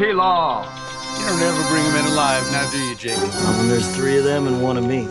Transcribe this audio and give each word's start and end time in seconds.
Marty 0.00 0.14
Law. 0.14 0.64
You 1.18 1.26
don't 1.26 1.42
ever 1.42 1.68
bring 1.68 1.84
him 1.84 1.94
in 1.96 2.06
alive, 2.12 2.50
now 2.52 2.70
do 2.70 2.78
you, 2.78 2.94
Jake? 2.94 3.18
When 3.18 3.68
there's 3.68 3.94
three 3.94 4.16
of 4.16 4.24
them 4.24 4.46
and 4.46 4.62
one 4.62 4.78
of 4.78 4.86
me. 4.86 5.06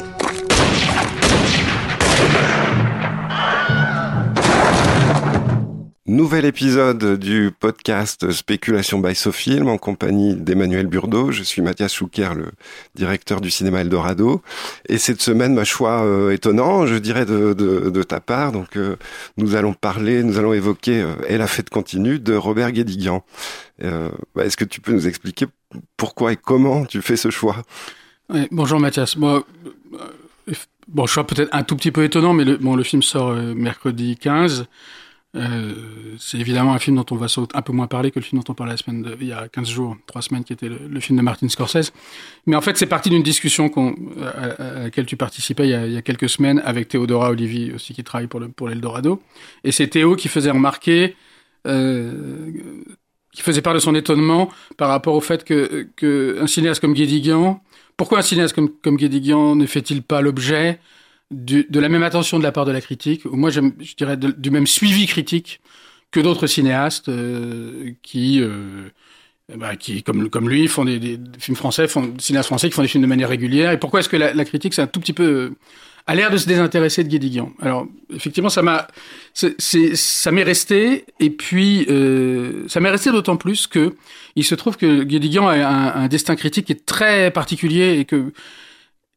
Nouvel 6.10 6.46
épisode 6.46 7.20
du 7.20 7.52
podcast 7.52 8.32
Spéculation 8.32 8.98
by 8.98 9.14
Sofilm 9.14 9.68
en 9.68 9.78
compagnie 9.78 10.34
d'Emmanuel 10.34 10.88
Burdeau. 10.88 11.32
Je 11.32 11.44
suis 11.44 11.62
Mathias 11.62 11.94
Chouker, 11.94 12.32
le 12.36 12.48
directeur 12.96 13.42
du 13.42 13.52
cinéma 13.52 13.82
Eldorado. 13.82 14.42
Et 14.88 14.98
cette 14.98 15.22
semaine, 15.22 15.54
ma 15.54 15.66
choix 15.66 16.04
euh, 16.04 16.32
étonnant, 16.32 16.88
je 16.88 16.96
dirais, 16.96 17.28
de, 17.28 18.02
ta 18.02 18.20
part. 18.20 18.52
Donc, 18.52 18.76
euh, 18.76 18.96
nous 19.38 19.54
allons 19.54 19.74
parler, 19.74 20.24
nous 20.24 20.40
allons 20.40 20.52
évoquer 20.52 21.00
euh, 21.00 21.14
Et 21.28 21.38
la 21.38 21.46
fête 21.46 21.70
continue 21.70 22.18
de 22.18 22.34
Robert 22.34 22.72
Guédiguian. 22.72 23.24
Bah, 23.80 24.46
Est-ce 24.46 24.58
que 24.58 24.66
tu 24.66 24.82
peux 24.82 24.94
nous 24.94 25.08
expliquer 25.08 25.46
pourquoi 25.96 26.34
et 26.34 26.38
comment 26.38 26.86
tu 26.86 27.04
fais 27.04 27.18
ce 27.18 27.30
choix? 27.30 27.58
Bonjour 28.50 28.80
Mathias. 28.80 29.16
Bon, 29.16 29.44
choix 31.06 31.28
peut-être 31.28 31.50
un 31.52 31.62
tout 31.62 31.76
petit 31.76 31.92
peu 31.92 32.04
étonnant, 32.04 32.34
mais 32.34 32.46
le, 32.46 32.58
bon, 32.58 32.76
le 32.76 32.82
film 32.82 33.04
sort 33.04 33.36
mercredi 33.36 34.18
15. 34.18 34.66
Euh, 35.36 35.74
c'est 36.18 36.40
évidemment 36.40 36.74
un 36.74 36.80
film 36.80 36.96
dont 36.96 37.06
on 37.12 37.16
va 37.16 37.28
un 37.54 37.62
peu 37.62 37.72
moins 37.72 37.86
parler 37.86 38.10
que 38.10 38.20
le 38.20 38.26
film 38.26 38.42
dont 38.42 38.52
on 38.52 38.56
parlait 38.56 38.74
la 38.74 38.78
semaine 38.78 39.16
il 39.22 39.28
y 39.28 39.32
a 39.32 39.48
15 39.48 39.70
jours, 39.70 39.96
3 40.08 40.22
semaines, 40.24 40.44
qui 40.44 40.54
était 40.54 40.70
le, 40.70 41.00
film 41.00 41.18
de 41.18 41.24
Martin 41.24 41.48
Scorsese. 41.50 41.94
Mais 42.48 42.56
en 42.56 42.62
fait, 42.62 42.78
c'est 42.78 42.88
parti 42.88 43.10
d'une 43.10 43.22
discussion 43.22 43.72
à, 44.22 44.84
laquelle 44.84 45.06
tu 45.06 45.18
participais 45.18 45.68
il 45.68 45.94
y, 45.94 45.98
a, 45.98 46.02
quelques 46.02 46.30
semaines 46.30 46.62
avec 46.66 46.88
Théodora 46.88 47.30
Olivier 47.30 47.74
aussi, 47.74 47.94
qui 47.94 48.04
travaille 48.04 48.28
pour, 48.28 48.40
le, 48.40 48.50
pour 48.50 48.70
l'Eldorado. 48.70 49.22
Et 49.64 49.72
c'est 49.72 49.88
Théo 49.88 50.16
qui 50.16 50.30
faisait 50.30 50.52
remarquer, 50.52 51.16
euh, 51.68 52.52
qui 53.32 53.44
faisait 53.44 53.62
part 53.62 53.76
de 53.76 53.80
son 53.80 53.94
étonnement 53.94 54.50
par 54.78 54.90
rapport 54.90 55.14
au 55.14 55.22
fait 55.22 55.44
que, 55.44 55.88
que 55.96 56.40
un 56.42 56.48
cinéaste 56.48 56.82
comme 56.82 56.94
Guédiguian, 56.94 57.62
pourquoi 57.98 58.20
un 58.20 58.24
cinéaste 58.24 58.56
comme, 58.56 58.70
comme 58.82 58.98
Guédiguian 58.98 59.56
ne 59.56 59.66
fait-il 59.68 60.02
pas 60.02 60.22
l'objet 60.22 60.80
du, 61.32 61.66
de 61.70 61.80
la 61.80 61.90
même 61.90 62.04
attention 62.04 62.40
de 62.40 62.44
la 62.44 62.52
part 62.52 62.66
de 62.66 62.72
la 62.72 62.82
critique, 62.82 63.26
ou 63.26 63.36
moi 63.36 63.50
je 63.50 63.62
dirais 63.98 64.18
du 64.18 64.52
même 64.52 64.68
suivi 64.68 65.06
critique 65.06 65.62
que 66.12 66.20
d'autres 66.20 66.48
cinéastes 66.48 67.10
euh, 67.10 67.92
qui, 68.02 68.42
euh, 68.42 68.90
bah, 69.56 69.76
qui 69.76 70.04
comme, 70.04 70.30
comme 70.30 70.50
lui, 70.50 70.68
font 70.68 70.86
des, 70.86 71.00
des, 71.00 71.20
films 71.40 71.58
français, 71.58 71.88
font 71.88 72.08
des 72.08 72.22
cinéastes 72.22 72.48
français 72.48 72.70
qui 72.70 72.76
font 72.76 72.82
des 72.82 72.88
films 72.88 73.04
de 73.04 73.08
manière 73.08 73.30
régulière. 73.30 73.72
Et 73.72 73.80
pourquoi 73.80 74.00
est-ce 74.00 74.10
que 74.10 74.18
la, 74.18 74.34
la 74.34 74.46
critique, 74.46 74.74
c'est 74.74 74.82
un 74.82 74.88
tout 74.88 75.00
petit 75.00 75.14
peu 75.14 75.24
euh, 75.24 75.50
a 76.08 76.16
l'air 76.16 76.32
de 76.32 76.38
se 76.38 76.48
désintéresser 76.48 77.04
de 77.04 77.10
Guédiguian? 77.10 77.54
Alors 77.62 77.86
effectivement, 78.12 78.50
ça 78.50 78.64
m'a, 78.64 78.88
ça 79.34 80.32
m'est 80.32 80.44
resté. 80.44 81.06
Et 81.20 81.30
puis 81.30 81.86
euh, 81.90 82.68
ça 82.68 82.80
m'est 82.80 82.90
resté 82.90 83.12
d'autant 83.12 83.38
plus 83.38 83.68
que 83.68 83.96
il 84.36 84.44
se 84.44 84.56
trouve 84.56 84.78
que 84.78 85.04
Guédiguian 85.04 85.48
a 85.48 85.56
un, 85.58 86.04
un 86.04 86.08
destin 86.08 86.36
critique 86.36 86.66
qui 86.66 86.72
est 86.72 86.86
très 86.86 87.30
particulier 87.30 88.00
et 88.00 88.06
que 88.06 88.32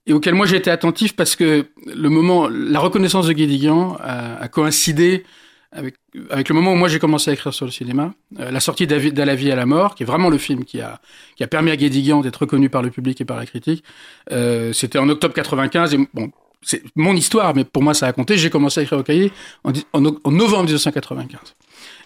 et 0.07 0.13
auquel 0.13 0.35
moi 0.35 0.47
j'ai 0.47 0.57
été 0.57 0.71
attentif 0.71 1.15
parce 1.15 1.37
que 1.37 1.67
le 1.87 2.09
moment, 2.09 2.49
la 2.49 2.81
reconnaissance 2.81 3.27
de 3.27 3.33
Guédiguian 3.33 3.97
a, 4.01 4.49
coïncidé 4.49 5.25
avec, 5.71 5.95
avec 6.31 6.49
le 6.49 6.55
moment 6.55 6.73
où 6.73 6.77
moi 6.77 6.89
j'ai 6.89 6.99
commencé 6.99 7.31
à 7.31 7.35
écrire 7.35 7.55
sur 7.55 7.65
le 7.65 7.73
cinéma, 7.73 8.13
euh, 8.41 8.51
la 8.51 8.61
sortie 8.61 8.87
d'À 8.87 9.25
la 9.25 9.35
vie 9.35 9.51
à 9.51 9.57
la 9.57 9.65
mort, 9.65 9.95
qui 9.95 10.03
est 10.03 10.07
vraiment 10.07 10.29
le 10.29 10.39
film 10.39 10.65
qui 10.65 10.81
a, 10.81 11.01
qui 11.37 11.45
a 11.45 11.47
permis 11.47 11.71
à 11.71 11.77
Guédiguian 11.77 12.21
d'être 12.21 12.37
reconnu 12.37 12.69
par 12.69 12.83
le 12.83 12.91
public 12.91 13.21
et 13.21 13.25
par 13.25 13.37
la 13.37 13.47
critique. 13.47 13.85
Euh, 14.33 14.73
C'était 14.73 14.99
en 14.99 15.09
octobre 15.09 15.33
95 15.35 15.95
et 15.95 15.99
bon, 16.13 16.31
c'est 16.63 16.83
mon 16.95 17.15
histoire, 17.15 17.55
mais 17.55 17.65
pour 17.65 17.83
moi 17.83 17.95
ça 17.95 18.07
a 18.07 18.13
compté. 18.13 18.37
J'ai 18.37 18.51
commencé 18.51 18.81
à 18.81 18.83
écrire 18.83 18.99
au 18.99 19.03
cahier 19.03 19.33
en, 19.65 19.73
en, 19.93 20.31
novembre 20.31 20.65
1995. 20.65 21.41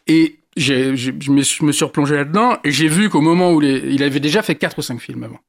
Et 0.07 0.39
j'ai, 0.57 0.97
je, 0.97 1.11
me, 1.31 1.43
je 1.43 1.65
me 1.65 1.73
suis 1.73 1.85
replongé 1.85 2.15
là-dedans 2.15 2.59
et 2.63 2.71
j'ai 2.71 2.89
vu 2.89 3.11
qu'au 3.11 3.21
moment 3.21 3.53
où 3.53 3.61
les, 3.61 3.79
il 3.91 4.03
avait 4.03 4.21
déjà 4.21 4.43
fait 4.43 4.55
quatre 4.55 4.79
ou 4.79 4.83
cinq 4.83 5.01
films 5.01 5.25
avant. 5.25 5.41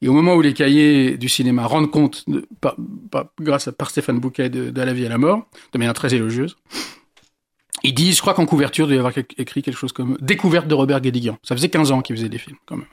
Et 0.00 0.08
au 0.08 0.12
moment 0.12 0.34
où 0.34 0.40
les 0.40 0.54
cahiers 0.54 1.16
du 1.16 1.28
cinéma 1.28 1.66
rendent 1.66 1.90
compte, 1.90 2.24
grâce 3.40 3.68
à 3.68 3.72
par 3.72 3.90
Stéphane 3.90 4.20
Bouquet, 4.20 4.48
de, 4.48 4.80
la 4.80 4.92
vie 4.92 5.06
à 5.06 5.08
la 5.08 5.18
mort, 5.18 5.46
de 5.72 5.78
manière 5.78 5.94
très 5.94 6.14
élogieuse, 6.14 6.56
ils 7.82 7.94
disent, 7.94 8.16
je 8.16 8.20
crois 8.20 8.34
qu'en 8.34 8.46
couverture, 8.46 8.86
il 8.86 8.88
doit 8.88 8.96
y 8.96 8.98
avoir 8.98 9.12
écrit 9.38 9.62
quelque 9.62 9.76
chose 9.76 9.92
comme 9.92 10.16
Découverte 10.20 10.68
de 10.68 10.74
Robert 10.74 11.00
Guédiguian. 11.00 11.38
Ça 11.42 11.54
faisait 11.56 11.68
15 11.68 11.92
ans 11.92 12.00
qu'il 12.00 12.16
faisait 12.16 12.28
des 12.28 12.38
films, 12.38 12.56
quand 12.66 12.76
même. 12.76 12.86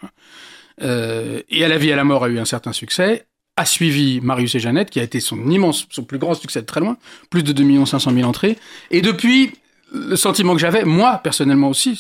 Euh, 0.82 1.42
et 1.50 1.64
à 1.64 1.68
la 1.68 1.78
vie 1.78 1.92
à 1.92 1.96
la 1.96 2.04
mort 2.04 2.24
a 2.24 2.30
eu 2.30 2.40
un 2.40 2.46
certain 2.46 2.74
succès. 2.74 3.26
A 3.58 3.66
suivi 3.66 4.20
Marius 4.22 4.56
et 4.56 4.60
Jeannette, 4.60 4.90
qui 4.90 5.00
a 5.00 5.04
été 5.04 5.20
son 5.20 5.50
immense, 5.50 5.88
son 5.90 6.04
plus 6.04 6.18
grand 6.18 6.34
succès 6.34 6.62
de 6.62 6.66
très 6.66 6.82
loin, 6.82 6.98
plus 7.30 7.42
de 7.42 7.54
2 7.54 7.86
500 7.86 8.12
000 8.12 8.28
entrées. 8.28 8.58
Et 8.92 9.02
depuis, 9.02 9.54
le 9.94 10.16
sentiment 10.16 10.54
que 10.54 10.60
j'avais, 10.60 10.84
moi 10.84 11.20
personnellement 11.24 11.70
aussi, 11.70 12.00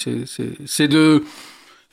c'est 0.66 0.88
de 0.88 1.24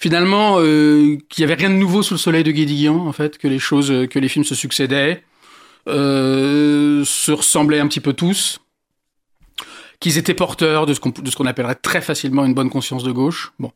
finalement 0.02 0.56
euh, 0.58 1.16
qu'il 1.28 1.42
y 1.42 1.44
avait 1.44 1.54
rien 1.54 1.70
de 1.70 1.76
nouveau 1.76 2.02
sous 2.02 2.14
le 2.14 2.18
soleil 2.18 2.42
de 2.42 2.50
Guédiguian, 2.50 3.06
en 3.06 3.12
fait, 3.12 3.38
que 3.38 3.46
les 3.46 3.60
choses, 3.60 4.08
que 4.10 4.18
les 4.18 4.26
films 4.26 4.44
se 4.44 4.56
succédaient, 4.56 5.22
euh, 5.88 7.04
se 7.04 7.30
ressemblaient 7.30 7.78
un 7.78 7.86
petit 7.86 8.00
peu 8.00 8.12
tous, 8.12 8.58
qu'ils 10.00 10.18
étaient 10.18 10.34
porteurs 10.34 10.86
de 10.86 10.92
ce 10.92 11.36
qu'on 11.36 11.46
appellerait 11.46 11.76
très 11.76 12.00
facilement 12.00 12.44
une 12.44 12.52
bonne 12.52 12.68
conscience 12.68 13.04
de 13.04 13.12
gauche. 13.12 13.52
Bon. 13.60 13.70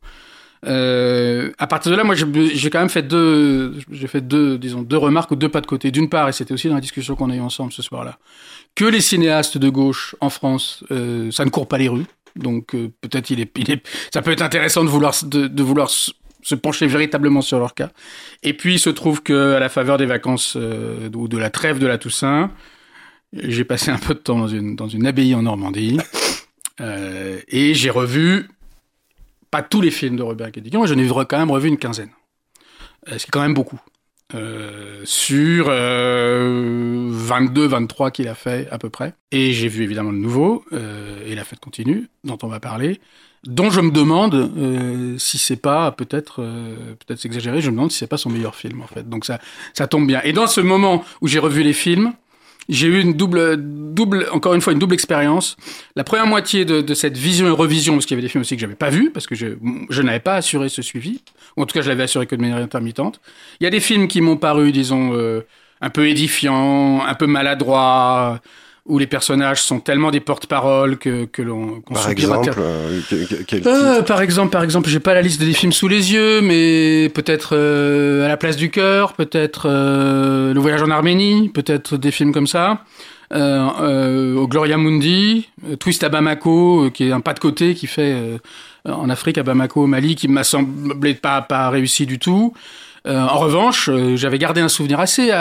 Euh, 0.66 1.52
à 1.58 1.68
partir 1.68 1.92
de 1.92 1.96
là, 1.96 2.02
moi, 2.02 2.16
j'ai 2.16 2.70
quand 2.70 2.80
même 2.80 2.88
fait 2.88 3.04
deux, 3.04 3.78
j'ai 3.92 4.08
fait 4.08 4.20
deux, 4.20 4.58
disons, 4.58 4.82
deux 4.82 4.96
remarques 4.96 5.30
ou 5.30 5.36
deux 5.36 5.48
pas 5.48 5.60
de 5.60 5.66
côté. 5.68 5.92
D'une 5.92 6.08
part, 6.08 6.28
et 6.28 6.32
c'était 6.32 6.52
aussi 6.52 6.68
dans 6.68 6.74
la 6.74 6.80
discussion 6.80 7.14
qu'on 7.14 7.30
a 7.30 7.36
eue 7.36 7.40
ensemble 7.40 7.72
ce 7.72 7.82
soir-là, 7.82 8.18
que 8.74 8.84
les 8.84 9.00
cinéastes 9.00 9.58
de 9.58 9.68
gauche 9.68 10.16
en 10.20 10.30
France, 10.30 10.82
euh, 10.90 11.30
ça 11.30 11.44
ne 11.44 11.50
court 11.50 11.68
pas 11.68 11.78
les 11.78 11.88
rues. 11.88 12.06
Donc 12.36 12.74
euh, 12.74 12.92
peut-être 13.00 13.30
il 13.30 13.40
est, 13.40 13.82
ça 14.12 14.22
peut 14.22 14.30
être 14.30 14.42
intéressant 14.42 14.84
de 14.84 14.88
vouloir, 14.88 15.14
de, 15.24 15.62
vouloir 15.62 15.90
se 15.90 16.54
pencher 16.54 16.86
véritablement 16.86 17.40
sur 17.40 17.58
leur 17.58 17.74
cas. 17.74 17.90
Et 18.42 18.52
puis 18.52 18.74
il 18.74 18.78
se 18.78 18.90
trouve 18.90 19.22
que 19.22 19.54
à 19.54 19.60
la 19.60 19.68
faveur 19.68 19.98
des 19.98 20.06
vacances 20.06 20.56
euh, 20.56 21.08
ou 21.14 21.28
de 21.28 21.38
la 21.38 21.50
trêve 21.50 21.78
de 21.78 21.86
la 21.86 21.98
Toussaint, 21.98 22.50
j'ai 23.32 23.64
passé 23.64 23.90
un 23.90 23.98
peu 23.98 24.14
de 24.14 24.20
temps 24.20 24.38
dans 24.38 24.48
une, 24.48 24.76
dans 24.76 24.88
une 24.88 25.06
abbaye 25.06 25.34
en 25.34 25.42
Normandie 25.42 25.98
euh, 26.80 27.40
et 27.48 27.74
j'ai 27.74 27.90
revu 27.90 28.48
pas 29.50 29.62
tous 29.62 29.80
les 29.80 29.90
films 29.90 30.16
de 30.16 30.22
Robert 30.22 30.50
Guédiguian, 30.50 30.82
mais 30.82 30.88
j'en 30.88 30.98
ai 30.98 31.26
quand 31.26 31.38
même 31.38 31.50
revu 31.50 31.68
une 31.68 31.78
quinzaine. 31.78 32.10
Ce 33.06 33.18
qui 33.18 33.26
est 33.26 33.30
quand 33.30 33.42
même 33.42 33.54
beaucoup. 33.54 33.80
Euh, 34.34 35.02
sur 35.04 35.66
euh, 35.68 37.08
22, 37.12 37.66
23 37.68 38.10
qu'il 38.10 38.26
a 38.26 38.34
fait 38.34 38.66
à 38.72 38.78
peu 38.78 38.90
près. 38.90 39.14
Et 39.30 39.52
j'ai 39.52 39.68
vu 39.68 39.84
évidemment 39.84 40.10
le 40.10 40.18
nouveau, 40.18 40.64
euh, 40.72 41.24
et 41.24 41.36
la 41.36 41.44
fête 41.44 41.60
continue, 41.60 42.08
dont 42.24 42.38
on 42.42 42.48
va 42.48 42.58
parler, 42.58 43.00
dont 43.44 43.70
je 43.70 43.80
me 43.80 43.92
demande 43.92 44.34
euh, 44.34 45.16
si 45.18 45.38
c'est 45.38 45.56
pas, 45.56 45.92
peut-être 45.92 46.42
euh, 46.42 46.94
peut-être 47.06 47.20
s'exagérer, 47.20 47.60
je 47.60 47.70
me 47.70 47.76
demande 47.76 47.92
si 47.92 47.98
c'est 47.98 48.08
pas 48.08 48.16
son 48.16 48.30
meilleur 48.30 48.56
film 48.56 48.82
en 48.82 48.88
fait. 48.88 49.08
Donc 49.08 49.24
ça, 49.24 49.38
ça 49.74 49.86
tombe 49.86 50.08
bien. 50.08 50.20
Et 50.24 50.32
dans 50.32 50.48
ce 50.48 50.60
moment 50.60 51.04
où 51.20 51.28
j'ai 51.28 51.38
revu 51.38 51.62
les 51.62 51.72
films, 51.72 52.12
j'ai 52.68 52.88
eu 52.88 53.00
une 53.00 53.14
double, 53.14 53.56
double, 53.94 54.26
encore 54.32 54.54
une 54.54 54.60
fois, 54.60 54.72
une 54.72 54.78
double 54.78 54.94
expérience. 54.94 55.56
La 55.94 56.04
première 56.04 56.26
moitié 56.26 56.64
de, 56.64 56.80
de, 56.80 56.94
cette 56.94 57.16
vision 57.16 57.46
et 57.46 57.50
revision, 57.50 57.94
parce 57.94 58.06
qu'il 58.06 58.16
y 58.16 58.18
avait 58.18 58.26
des 58.26 58.28
films 58.28 58.42
aussi 58.42 58.56
que 58.56 58.60
j'avais 58.60 58.74
pas 58.74 58.90
vus, 58.90 59.10
parce 59.10 59.26
que 59.26 59.34
je, 59.34 59.46
je 59.88 60.02
n'avais 60.02 60.20
pas 60.20 60.34
assuré 60.34 60.68
ce 60.68 60.82
suivi, 60.82 61.20
ou 61.56 61.62
en 61.62 61.66
tout 61.66 61.74
cas, 61.74 61.82
je 61.82 61.88
l'avais 61.88 62.04
assuré 62.04 62.26
que 62.26 62.34
de 62.34 62.40
manière 62.40 62.58
intermittente. 62.58 63.20
Il 63.60 63.64
y 63.64 63.66
a 63.66 63.70
des 63.70 63.80
films 63.80 64.08
qui 64.08 64.20
m'ont 64.20 64.36
paru, 64.36 64.72
disons, 64.72 65.14
euh, 65.14 65.46
un 65.80 65.90
peu 65.90 66.08
édifiants, 66.08 67.04
un 67.06 67.14
peu 67.14 67.26
maladroits, 67.26 68.40
où 68.88 68.98
les 68.98 69.06
personnages 69.06 69.60
sont 69.62 69.80
tellement 69.80 70.10
des 70.10 70.20
porte-paroles 70.20 70.96
que, 70.96 71.24
que 71.24 71.42
l'on 71.42 71.80
qu 71.80 71.92
par 71.92 72.08
exemple 72.08 72.52
euh, 72.56 73.00
quel 73.46 73.66
euh, 73.66 74.02
par 74.02 74.22
exemple 74.22 74.50
par 74.50 74.62
exemple 74.62 74.88
j'ai 74.88 75.00
pas 75.00 75.14
la 75.14 75.22
liste 75.22 75.40
des 75.40 75.52
films 75.52 75.72
sous 75.72 75.88
les 75.88 76.12
yeux 76.12 76.40
mais 76.40 77.08
peut-être 77.08 77.50
euh, 77.52 78.24
à 78.24 78.28
la 78.28 78.36
place 78.36 78.56
du 78.56 78.70
cœur 78.70 79.14
peut-être 79.14 79.66
euh, 79.68 80.54
le 80.54 80.60
voyage 80.60 80.82
en 80.82 80.90
Arménie 80.90 81.48
peut-être 81.48 81.96
des 81.96 82.10
films 82.10 82.32
comme 82.32 82.46
ça. 82.46 82.84
Euh, 83.34 84.36
au 84.36 84.46
Gloria 84.46 84.76
Mundi 84.76 85.48
Twist 85.80 86.04
à 86.04 86.08
Bamako 86.08 86.92
qui 86.92 87.08
est 87.08 87.12
un 87.12 87.18
pas 87.20 87.34
de 87.34 87.40
côté 87.40 87.74
qui 87.74 87.88
fait 87.88 88.14
en 88.84 89.10
Afrique 89.10 89.36
à 89.36 89.42
Bamako 89.42 89.82
au 89.82 89.86
Mali 89.88 90.14
qui 90.14 90.28
m'a 90.28 90.44
semblé 90.44 91.14
pas 91.14 91.42
pas 91.42 91.68
réussi 91.68 92.06
du 92.06 92.20
tout. 92.20 92.54
En 93.04 93.38
revanche 93.38 93.90
j'avais 94.14 94.38
gardé 94.38 94.60
un 94.60 94.68
souvenir 94.68 95.00
assez 95.00 95.32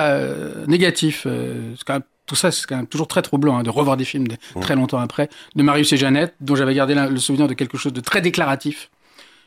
négatif 0.66 1.28
c'est 1.28 1.84
quand 1.86 1.94
même 1.94 2.02
tout 2.26 2.36
ça, 2.36 2.52
c'est 2.52 2.66
quand 2.66 2.78
même 2.78 2.88
toujours 2.88 3.08
très 3.08 3.22
troublant 3.22 3.58
hein, 3.58 3.64
de 3.64 3.70
revoir 3.70 3.98
des 3.98 4.06
films 4.06 4.28
de, 4.28 4.36
mmh. 4.56 4.60
très 4.60 4.76
longtemps 4.76 5.00
après, 5.00 5.30
de 5.56 5.64
Marius 5.64 5.94
et 5.94 5.98
Jeannette, 5.98 6.36
dont 6.42 6.56
j'avais 6.56 6.74
gardé 6.74 6.96
la, 6.96 7.08
le 7.08 7.18
souvenir 7.18 7.48
de 7.48 7.54
quelque 7.54 7.78
chose 7.78 7.94
de 7.94 8.02
très 8.02 8.22
déclaratif. 8.22 8.90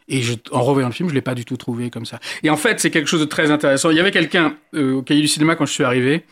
Et 0.09 0.23
je, 0.23 0.35
en 0.53 0.63
revoyant 0.63 0.89
le 0.89 0.95
film, 0.95 1.09
je 1.09 1.15
l'ai 1.15 1.21
pas 1.21 1.35
du 1.35 1.45
tout 1.45 1.57
trouvé 1.57 1.91
comme 1.91 2.07
ça. 2.07 2.19
Et 2.43 2.51
en 2.51 2.57
fait, 2.57 2.81
c'est 2.81 2.91
quelque 2.91 3.09
chose 3.09 3.21
de 3.21 3.27
très 3.27 3.51
intéressant. 3.51 3.91
Il 3.91 3.97
y 3.97 4.01
avait 4.01 4.11
quelqu'un 4.11 4.55
euh, 4.75 4.95
au 4.95 5.03
cahier 5.03 5.21
du 5.21 5.29
cinéma 5.29 5.55
quand 5.55 5.67
je 5.67 5.73
suis 5.73 5.85
arrivé. 5.85 6.25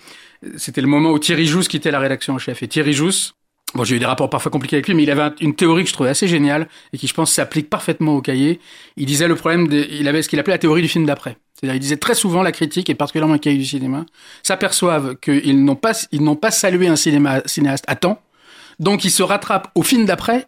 C'était 0.56 0.80
le 0.80 0.86
moment 0.86 1.10
où 1.10 1.18
Thierry 1.18 1.46
Jousse 1.46 1.68
quittait 1.68 1.90
la 1.90 1.98
rédaction 1.98 2.34
en 2.34 2.38
chef. 2.38 2.62
Et 2.62 2.68
Thierry 2.68 2.94
Jousse, 2.94 3.34
bon, 3.74 3.84
j'ai 3.84 3.96
eu 3.96 3.98
des 3.98 4.06
rapports 4.06 4.30
parfois 4.30 4.50
compliqués 4.50 4.76
avec 4.76 4.88
lui, 4.88 4.94
mais 4.94 5.02
il 5.02 5.10
avait 5.10 5.22
un, 5.22 5.34
une 5.40 5.54
théorie 5.54 5.82
que 5.82 5.90
je 5.90 5.94
trouvais 5.94 6.08
assez 6.08 6.26
géniale 6.26 6.68
et 6.92 6.98
qui, 6.98 7.06
je 7.06 7.12
pense, 7.12 7.32
s'applique 7.32 7.68
parfaitement 7.68 8.16
au 8.16 8.22
cahier. 8.22 8.60
Il 8.96 9.04
disait 9.04 9.28
le 9.28 9.34
problème, 9.34 9.68
de, 9.68 9.86
il 9.90 10.08
avait 10.08 10.22
ce 10.22 10.28
qu'il 10.30 10.38
appelait 10.38 10.54
la 10.54 10.58
théorie 10.58 10.82
du 10.82 10.88
film 10.88 11.04
d'après. 11.04 11.36
C'est-à-dire, 11.58 11.76
il 11.76 11.80
disait 11.80 11.96
très 11.96 12.14
souvent 12.14 12.42
la 12.42 12.52
critique, 12.52 12.90
et 12.90 12.94
particulièrement 12.94 13.32
le 13.34 13.38
cahier 13.38 13.56
du 13.58 13.64
cinéma, 13.64 14.04
s'aperçoivent 14.42 15.16
qu'ils 15.16 15.64
n'ont 15.64 15.74
pas, 15.76 15.92
ils 16.12 16.22
n'ont 16.22 16.36
pas 16.36 16.50
salué 16.50 16.86
un 16.88 16.96
cinéma, 16.96 17.40
cinéaste 17.46 17.84
à 17.88 17.96
temps, 17.96 18.20
donc 18.78 19.04
ils 19.04 19.10
se 19.10 19.22
rattrapent 19.22 19.70
au 19.74 19.82
film 19.82 20.04
d'après 20.04 20.46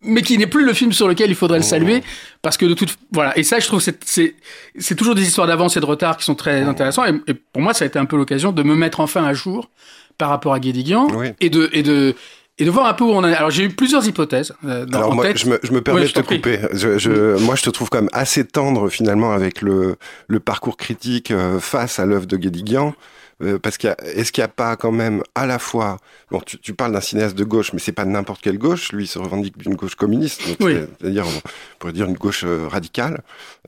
mais 0.00 0.22
qui 0.22 0.38
n'est 0.38 0.46
plus 0.46 0.64
le 0.64 0.72
film 0.74 0.92
sur 0.92 1.08
lequel 1.08 1.28
il 1.28 1.34
faudrait 1.34 1.58
le 1.58 1.64
saluer 1.64 2.04
parce 2.40 2.56
que 2.56 2.64
de 2.64 2.74
toute 2.74 2.96
voilà. 3.10 3.36
Et 3.36 3.42
ça 3.42 3.58
je 3.58 3.66
trouve 3.66 3.80
c'est 3.80 3.98
c'est 4.04 4.36
c'est 4.78 4.94
toujours 4.94 5.16
des 5.16 5.22
histoires 5.26 5.48
d'avance 5.48 5.76
et 5.76 5.80
de 5.80 5.84
retard 5.86 6.16
qui 6.16 6.24
sont 6.24 6.36
très 6.36 6.62
intéressants 6.62 7.04
et, 7.04 7.20
et 7.26 7.34
pour 7.34 7.60
moi 7.62 7.74
ça 7.74 7.82
a 7.84 7.88
été 7.88 7.98
un 7.98 8.04
peu 8.04 8.16
l'occasion 8.16 8.52
de 8.52 8.62
me 8.62 8.76
mettre 8.76 9.00
enfin 9.00 9.24
à 9.24 9.34
jour 9.34 9.68
par 10.16 10.28
rapport 10.28 10.54
à 10.54 10.60
Guédiguian 10.60 11.08
Oui. 11.16 11.30
et 11.40 11.50
de 11.50 11.68
et 11.72 11.82
de 11.82 12.14
et 12.58 12.64
de 12.64 12.70
voir 12.70 12.86
un 12.86 12.94
peu 12.94 13.04
où 13.04 13.10
on 13.10 13.18
en 13.18 13.28
est. 13.28 13.34
Alors 13.34 13.50
j'ai 13.50 13.64
eu 13.64 13.68
plusieurs 13.70 14.06
hypothèses. 14.06 14.52
euh, 14.64 14.84
dans, 14.84 14.98
Alors 14.98 15.10
en 15.12 15.14
moi, 15.14 15.24
tête. 15.26 15.38
je 15.38 15.48
me, 15.48 15.58
je 15.62 15.72
me 15.72 15.80
permets 15.80 16.00
Ouais, 16.02 16.06
de 16.08 16.12
te 16.12 16.20
couper. 16.20 16.60
Je, 16.72 16.98
je, 16.98 17.36
moi, 17.44 17.54
je 17.56 17.62
te 17.62 17.70
trouve 17.70 17.88
quand 17.90 18.00
même 18.00 18.10
assez 18.12 18.44
tendre 18.44 18.88
finalement 18.88 19.32
avec 19.32 19.62
le, 19.62 19.96
le 20.26 20.40
parcours 20.40 20.76
critique 20.76 21.30
euh, 21.30 21.60
face 21.60 21.98
à 21.98 22.06
l'œuvre 22.06 22.26
de 22.26 22.36
Guédiguian. 22.36 22.94
Euh, 23.40 23.56
parce 23.56 23.78
qu'il 23.78 23.94
est-ce 24.04 24.32
qu'il 24.32 24.42
n'y 24.42 24.46
a 24.46 24.48
pas 24.48 24.74
quand 24.74 24.90
même 24.90 25.22
à 25.36 25.46
la 25.46 25.60
fois, 25.60 25.98
bon, 26.32 26.40
tu, 26.44 26.58
tu 26.58 26.74
parles 26.74 26.90
d'un 26.92 27.00
cinéaste 27.00 27.36
de 27.36 27.44
gauche, 27.44 27.72
mais 27.72 27.78
c'est 27.78 27.92
pas 27.92 28.04
n'importe 28.04 28.40
quelle 28.42 28.58
gauche. 28.58 28.90
Lui, 28.90 29.04
il 29.04 29.06
se 29.06 29.20
revendique 29.20 29.56
d'une 29.56 29.76
gauche 29.76 29.94
communiste, 29.94 30.44
donc 30.48 30.56
Oui. 30.58 30.74
c'est-à-dire, 31.00 31.24
on 31.24 31.40
pourrait 31.78 31.92
dire 31.92 32.06
une 32.08 32.16
gauche 32.16 32.42
euh, 32.44 32.66
radicale. 32.68 33.20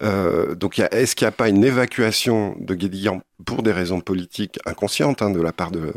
Euh, 0.02 0.56
donc, 0.56 0.80
est-ce 0.80 1.14
qu'il 1.14 1.24
n'y 1.24 1.28
a 1.28 1.32
pas 1.32 1.48
une 1.48 1.62
évacuation 1.62 2.56
de 2.58 2.74
Guédiguian 2.74 3.22
pour 3.44 3.62
des 3.62 3.72
raisons 3.72 4.00
politiques 4.00 4.58
inconscientes 4.66 5.22
hein, 5.22 5.30
de 5.30 5.40
la 5.40 5.52
part 5.52 5.70
de, 5.70 5.92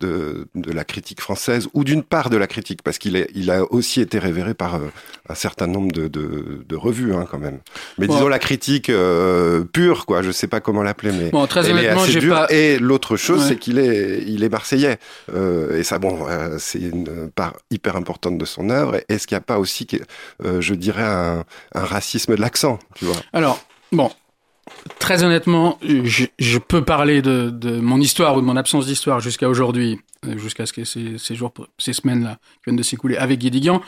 de, 0.00 0.46
de 0.54 0.72
la 0.72 0.84
critique 0.84 1.20
française 1.20 1.68
ou 1.74 1.84
d'une 1.84 2.02
part 2.02 2.30
de 2.30 2.36
la 2.36 2.46
critique, 2.46 2.82
parce 2.82 2.98
qu'il 2.98 3.16
est, 3.16 3.28
il 3.34 3.50
a 3.50 3.64
aussi 3.72 4.00
été 4.00 4.18
révéré 4.18 4.54
par 4.54 4.76
euh, 4.76 4.88
un 5.28 5.34
certain 5.34 5.66
nombre 5.66 5.92
de, 5.92 6.08
de, 6.08 6.64
de 6.68 6.76
revues 6.76 7.14
hein, 7.14 7.26
quand 7.30 7.38
même. 7.38 7.60
Mais 7.98 8.06
Bon. 8.06 8.14
disons 8.14 8.28
la 8.28 8.38
critique 8.38 8.90
euh, 8.90 9.64
pure, 9.64 10.06
quoi. 10.06 10.22
Je 10.22 10.30
sais 10.30 10.46
pas 10.48 10.60
comment 10.60 10.82
l'appeler, 10.82 11.12
mais 11.12 11.30
Bon, 11.30 11.46
très 11.46 11.68
elle 11.68 11.78
est 11.78 11.88
assez 11.88 12.12
j'ai 12.12 12.20
dure. 12.20 12.34
pas. 12.34 12.46
Et 12.50 12.78
l'autre 12.78 13.16
chose, 13.16 13.42
Ouais. 13.42 13.48
c'est 13.48 13.56
qu'il 13.56 13.78
est, 13.78 14.22
il 14.26 14.44
est 14.44 14.48
marseillais. 14.48 14.98
Euh, 15.34 15.78
et 15.78 15.84
ça, 15.84 15.98
bon, 15.98 16.26
euh, 16.28 16.56
c'est 16.58 16.80
une 16.80 17.30
part 17.30 17.54
hyper 17.70 17.96
importante 17.96 18.38
de 18.38 18.44
son 18.44 18.70
œuvre. 18.70 19.00
Est-ce 19.08 19.26
qu'il 19.26 19.34
n'y 19.36 19.38
a 19.38 19.42
pas 19.42 19.58
aussi, 19.58 19.86
euh, 20.44 20.60
je 20.60 20.74
dirais, 20.74 21.02
un, 21.04 21.44
un 21.74 21.84
racisme 21.84 22.34
de 22.36 22.40
l'accent, 22.40 22.78
tu 22.94 23.04
vois? 23.04 23.16
Alors 23.32 23.64
bon, 23.92 24.10
très 24.98 25.24
honnêtement, 25.24 25.78
je, 25.82 26.58
peux 26.58 26.84
parler 26.84 27.22
de, 27.22 27.80
mon 27.80 28.00
histoire 28.00 28.36
ou 28.36 28.40
de 28.40 28.46
mon 28.46 28.56
absence 28.56 28.86
d'histoire 28.86 29.20
jusqu'à 29.20 29.48
aujourd'hui, 29.48 29.98
euh, 30.26 30.38
jusqu'à 30.38 30.66
ce 30.66 30.72
que 30.72 30.84
ces, 30.84 31.34
jours, 31.34 31.52
ces 31.78 31.92
semaines-là 31.92 32.38
qui 32.56 32.60
viennent 32.66 32.76
de 32.76 32.82
s'écouler 32.82 33.16
avec 33.16 33.40
Guédiguian. 33.40 33.82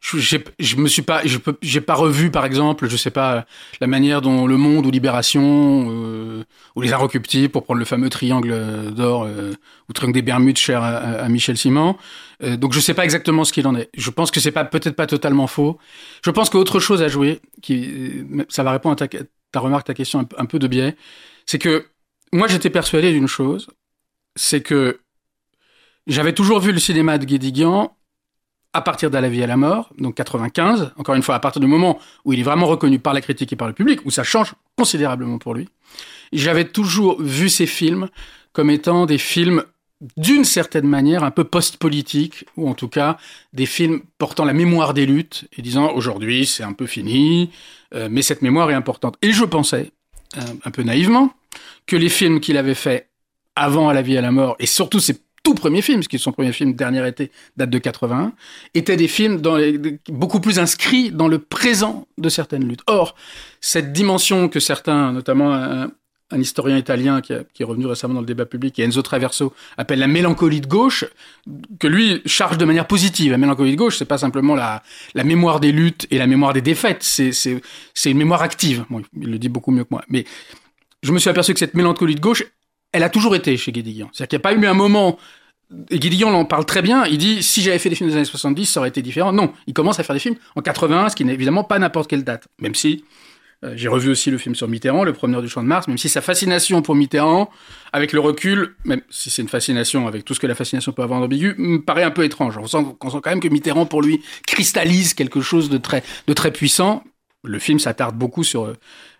Je, 0.00 0.38
je 0.58 0.76
me 0.76 0.88
suis 0.88 1.02
pas, 1.02 1.20
j'ai 1.60 1.80
pas 1.82 1.94
revu 1.94 2.30
par 2.30 2.46
exemple, 2.46 2.88
je 2.88 2.96
sais 2.96 3.10
pas 3.10 3.44
la 3.82 3.86
manière 3.86 4.22
dont 4.22 4.46
Le 4.46 4.56
Monde 4.56 4.86
ou 4.86 4.90
Libération 4.90 5.88
euh, 5.90 6.44
ou 6.74 6.80
Les 6.80 6.94
Inrecuptibles, 6.94 7.50
pour 7.50 7.64
prendre 7.64 7.78
le 7.78 7.84
fameux 7.84 8.08
triangle 8.08 8.94
d'or 8.94 9.24
euh, 9.24 9.52
ou 9.90 9.92
triangle 9.92 10.14
des 10.14 10.22
Bermudes 10.22 10.56
cher 10.56 10.82
à, 10.82 11.28
Michel 11.28 11.58
Simon. 11.58 11.96
Donc 12.42 12.72
je 12.72 12.80
sais 12.80 12.94
pas 12.94 13.04
exactement 13.04 13.44
ce 13.44 13.52
qu'il 13.52 13.66
en 13.66 13.76
est. 13.76 13.90
Je 13.94 14.08
pense 14.08 14.30
que 14.30 14.40
c'est 14.40 14.52
pas 14.52 14.64
peut-être 14.64 14.96
pas 14.96 15.06
totalement 15.06 15.46
faux. 15.46 15.76
Je 16.24 16.30
pense 16.30 16.48
qu'autre 16.48 16.80
chose 16.80 17.02
à 17.02 17.08
jouer, 17.08 17.42
ça 18.48 18.62
va 18.62 18.72
répondre 18.72 18.94
à 19.02 19.06
ta, 19.06 19.18
ta 19.52 19.60
remarque, 19.60 19.86
ta 19.86 19.94
question 19.94 20.26
un, 20.36 20.44
peu- 20.46 20.58
de 20.58 20.66
biais, 20.66 20.96
c'est 21.46 21.58
que 21.58 21.86
moi 22.32 22.46
j'étais 22.46 22.70
persuadé 22.70 23.12
d'une 23.12 23.26
chose, 23.26 23.68
c'est 24.36 24.60
que 24.62 25.00
j'avais 26.06 26.32
toujours 26.32 26.60
vu 26.60 26.72
le 26.72 26.78
cinéma 26.78 27.18
de 27.18 27.24
Guédiguian 27.24 27.96
à 28.72 28.82
partir 28.82 29.10
de 29.10 29.18
la 29.18 29.28
vie 29.28 29.42
à 29.42 29.48
la 29.48 29.56
mort, 29.56 29.92
donc 29.98 30.14
95, 30.14 30.92
encore 30.96 31.16
une 31.16 31.22
fois, 31.22 31.34
à 31.34 31.40
partir 31.40 31.60
du 31.60 31.66
moment 31.66 31.98
où 32.24 32.32
il 32.32 32.38
est 32.38 32.44
vraiment 32.44 32.66
reconnu 32.66 33.00
par 33.00 33.14
la 33.14 33.20
critique 33.20 33.52
et 33.52 33.56
par 33.56 33.66
le 33.66 33.74
public, 33.74 34.00
où 34.04 34.10
ça 34.10 34.22
change 34.22 34.54
considérablement 34.76 35.38
pour 35.38 35.54
lui. 35.54 35.68
J'avais 36.32 36.64
toujours 36.64 37.20
vu 37.20 37.48
ces 37.48 37.66
films 37.66 38.08
comme 38.52 38.70
étant 38.70 39.06
des 39.06 39.18
films 39.18 39.64
d'une 40.16 40.44
certaine 40.44 40.86
manière 40.86 41.24
un 41.24 41.30
peu 41.30 41.44
post-politiques, 41.44 42.44
ou 42.56 42.68
en 42.68 42.74
tout 42.74 42.88
cas 42.88 43.18
des 43.52 43.66
films 43.66 44.00
portant 44.18 44.44
la 44.44 44.52
mémoire 44.54 44.94
des 44.94 45.06
luttes 45.06 45.46
et 45.56 45.62
disant 45.62 45.92
aujourd'hui 45.92 46.46
c'est 46.46 46.62
un 46.62 46.72
peu 46.72 46.86
fini, 46.86 47.50
euh, 47.94 48.08
mais 48.10 48.22
cette 48.22 48.42
mémoire 48.42 48.70
est 48.70 48.74
importante. 48.74 49.16
Et 49.22 49.32
je 49.32 49.44
pensais, 49.44 49.92
euh, 50.36 50.40
un 50.64 50.70
peu 50.70 50.82
naïvement, 50.82 51.32
que 51.86 51.96
les 51.96 52.08
films 52.08 52.40
qu'il 52.40 52.56
avait 52.56 52.74
faits 52.74 53.08
avant 53.56 53.88
À 53.90 53.94
la 53.94 54.00
vie 54.00 54.14
et 54.14 54.18
à 54.18 54.22
la 54.22 54.30
mort, 54.30 54.56
et 54.58 54.66
surtout 54.66 55.00
ses 55.00 55.18
tout 55.42 55.54
premiers 55.54 55.82
films, 55.82 55.98
parce 55.98 56.08
que 56.08 56.18
son 56.18 56.32
premier 56.32 56.52
film, 56.52 56.74
Dernier 56.74 57.06
été, 57.06 57.30
date 57.56 57.68
de 57.70 57.78
81, 57.78 58.32
étaient 58.74 58.96
des 58.96 59.08
films 59.08 59.40
dans 59.40 59.56
les- 59.56 59.98
beaucoup 60.08 60.40
plus 60.40 60.58
inscrits 60.58 61.10
dans 61.10 61.28
le 61.28 61.38
présent 61.38 62.06
de 62.18 62.28
certaines 62.28 62.66
luttes. 62.66 62.82
Or, 62.86 63.16
cette 63.60 63.92
dimension 63.92 64.48
que 64.48 64.60
certains, 64.60 65.12
notamment 65.12 65.52
un, 65.52 65.90
un 66.30 66.40
historien 66.40 66.76
italien 66.76 67.20
qui, 67.20 67.32
est 67.32 67.64
revenu 67.64 67.86
récemment 67.86 68.14
dans 68.14 68.20
le 68.20 68.26
débat 68.26 68.46
public, 68.46 68.78
Enzo 68.78 69.02
Traverso, 69.02 69.52
appelle 69.76 69.98
la 69.98 70.06
mélancolie 70.06 70.60
de 70.60 70.66
gauche, 70.66 71.04
que 71.78 71.86
lui 71.86 72.22
charge 72.26 72.58
de 72.58 72.64
manière 72.64 72.86
positive. 72.86 73.32
La 73.32 73.38
mélancolie 73.38 73.72
de 73.72 73.76
gauche, 73.76 73.98
c'est 73.98 74.04
pas 74.04 74.18
simplement 74.18 74.54
la, 74.54 74.82
la 75.14 75.24
mémoire 75.24 75.60
des 75.60 75.72
luttes 75.72 76.06
et 76.10 76.18
la 76.18 76.26
mémoire 76.26 76.52
des 76.52 76.62
défaites, 76.62 77.02
c'est, 77.02 77.60
une 78.04 78.18
mémoire 78.18 78.42
active. 78.42 78.84
Il 79.20 79.30
le 79.30 79.38
dit 79.38 79.48
beaucoup 79.48 79.70
mieux 79.70 79.84
que 79.84 79.90
moi. 79.90 80.02
Mais 80.08 80.24
je 81.02 81.12
me 81.12 81.18
suis 81.18 81.30
aperçu 81.30 81.52
que 81.52 81.58
cette 81.58 81.74
mélancolie 81.74 82.14
de 82.14 82.20
gauche, 82.20 82.44
elle 82.92 83.02
a 83.02 83.08
toujours 83.08 83.34
été 83.34 83.56
chez 83.56 83.72
Guédiguian. 83.72 84.10
C'est-à-dire 84.12 84.28
qu'il 84.28 84.36
n'y 84.38 84.40
a 84.40 84.60
pas 84.60 84.66
eu 84.66 84.66
un 84.66 84.74
moment, 84.74 85.18
et 85.90 85.98
Guédiguian 85.98 86.32
en 86.32 86.44
parle 86.44 86.64
très 86.64 86.82
bien, 86.82 87.04
il 87.06 87.18
dit, 87.18 87.42
si 87.42 87.62
j'avais 87.62 87.78
fait 87.78 87.88
des 87.88 87.94
films 87.94 88.10
des 88.10 88.16
années 88.16 88.24
70, 88.24 88.66
ça 88.66 88.80
aurait 88.80 88.88
été 88.88 89.02
différent. 89.02 89.32
Non, 89.32 89.52
il 89.66 89.74
commence 89.74 90.00
à 90.00 90.02
faire 90.02 90.14
des 90.14 90.20
films 90.20 90.36
en 90.56 90.62
81, 90.62 91.10
ce 91.10 91.16
qui 91.16 91.24
n'est 91.24 91.34
évidemment 91.34 91.64
pas 91.64 91.78
n'importe 91.78 92.10
quelle 92.10 92.24
date. 92.24 92.48
Même 92.60 92.74
si, 92.74 93.04
j'ai 93.74 93.88
revu 93.88 94.10
aussi 94.10 94.30
le 94.30 94.38
film 94.38 94.54
sur 94.54 94.68
Mitterrand, 94.68 95.04
Le 95.04 95.12
Promeneur 95.12 95.42
du 95.42 95.48
Champ 95.48 95.62
de 95.62 95.68
Mars, 95.68 95.86
même 95.86 95.98
si 95.98 96.08
sa 96.08 96.22
fascination 96.22 96.80
pour 96.80 96.94
Mitterrand, 96.94 97.50
avec 97.92 98.12
le 98.12 98.20
recul, 98.20 98.74
même 98.84 99.02
si 99.10 99.28
c'est 99.28 99.42
une 99.42 99.48
fascination 99.48 100.06
avec 100.06 100.24
tout 100.24 100.32
ce 100.32 100.40
que 100.40 100.46
la 100.46 100.54
fascination 100.54 100.92
peut 100.92 101.02
avoir 101.02 101.20
d'ambigu, 101.20 101.54
me 101.58 101.78
paraît 101.78 102.02
un 102.02 102.10
peu 102.10 102.24
étrange. 102.24 102.56
On 102.56 102.66
sent, 102.66 102.78
quand 102.98 103.26
même 103.26 103.40
que 103.40 103.48
Mitterrand, 103.48 103.84
pour 103.84 104.00
lui, 104.00 104.22
cristallise 104.46 105.12
quelque 105.12 105.42
chose 105.42 105.68
de 105.68 105.76
très, 105.76 106.02
de 106.26 106.32
très 106.32 106.52
puissant. 106.52 107.04
Le 107.44 107.58
film 107.58 107.78
s'attarde 107.78 108.16
beaucoup 108.16 108.44
sur 108.44 108.64
euh, 108.64 108.76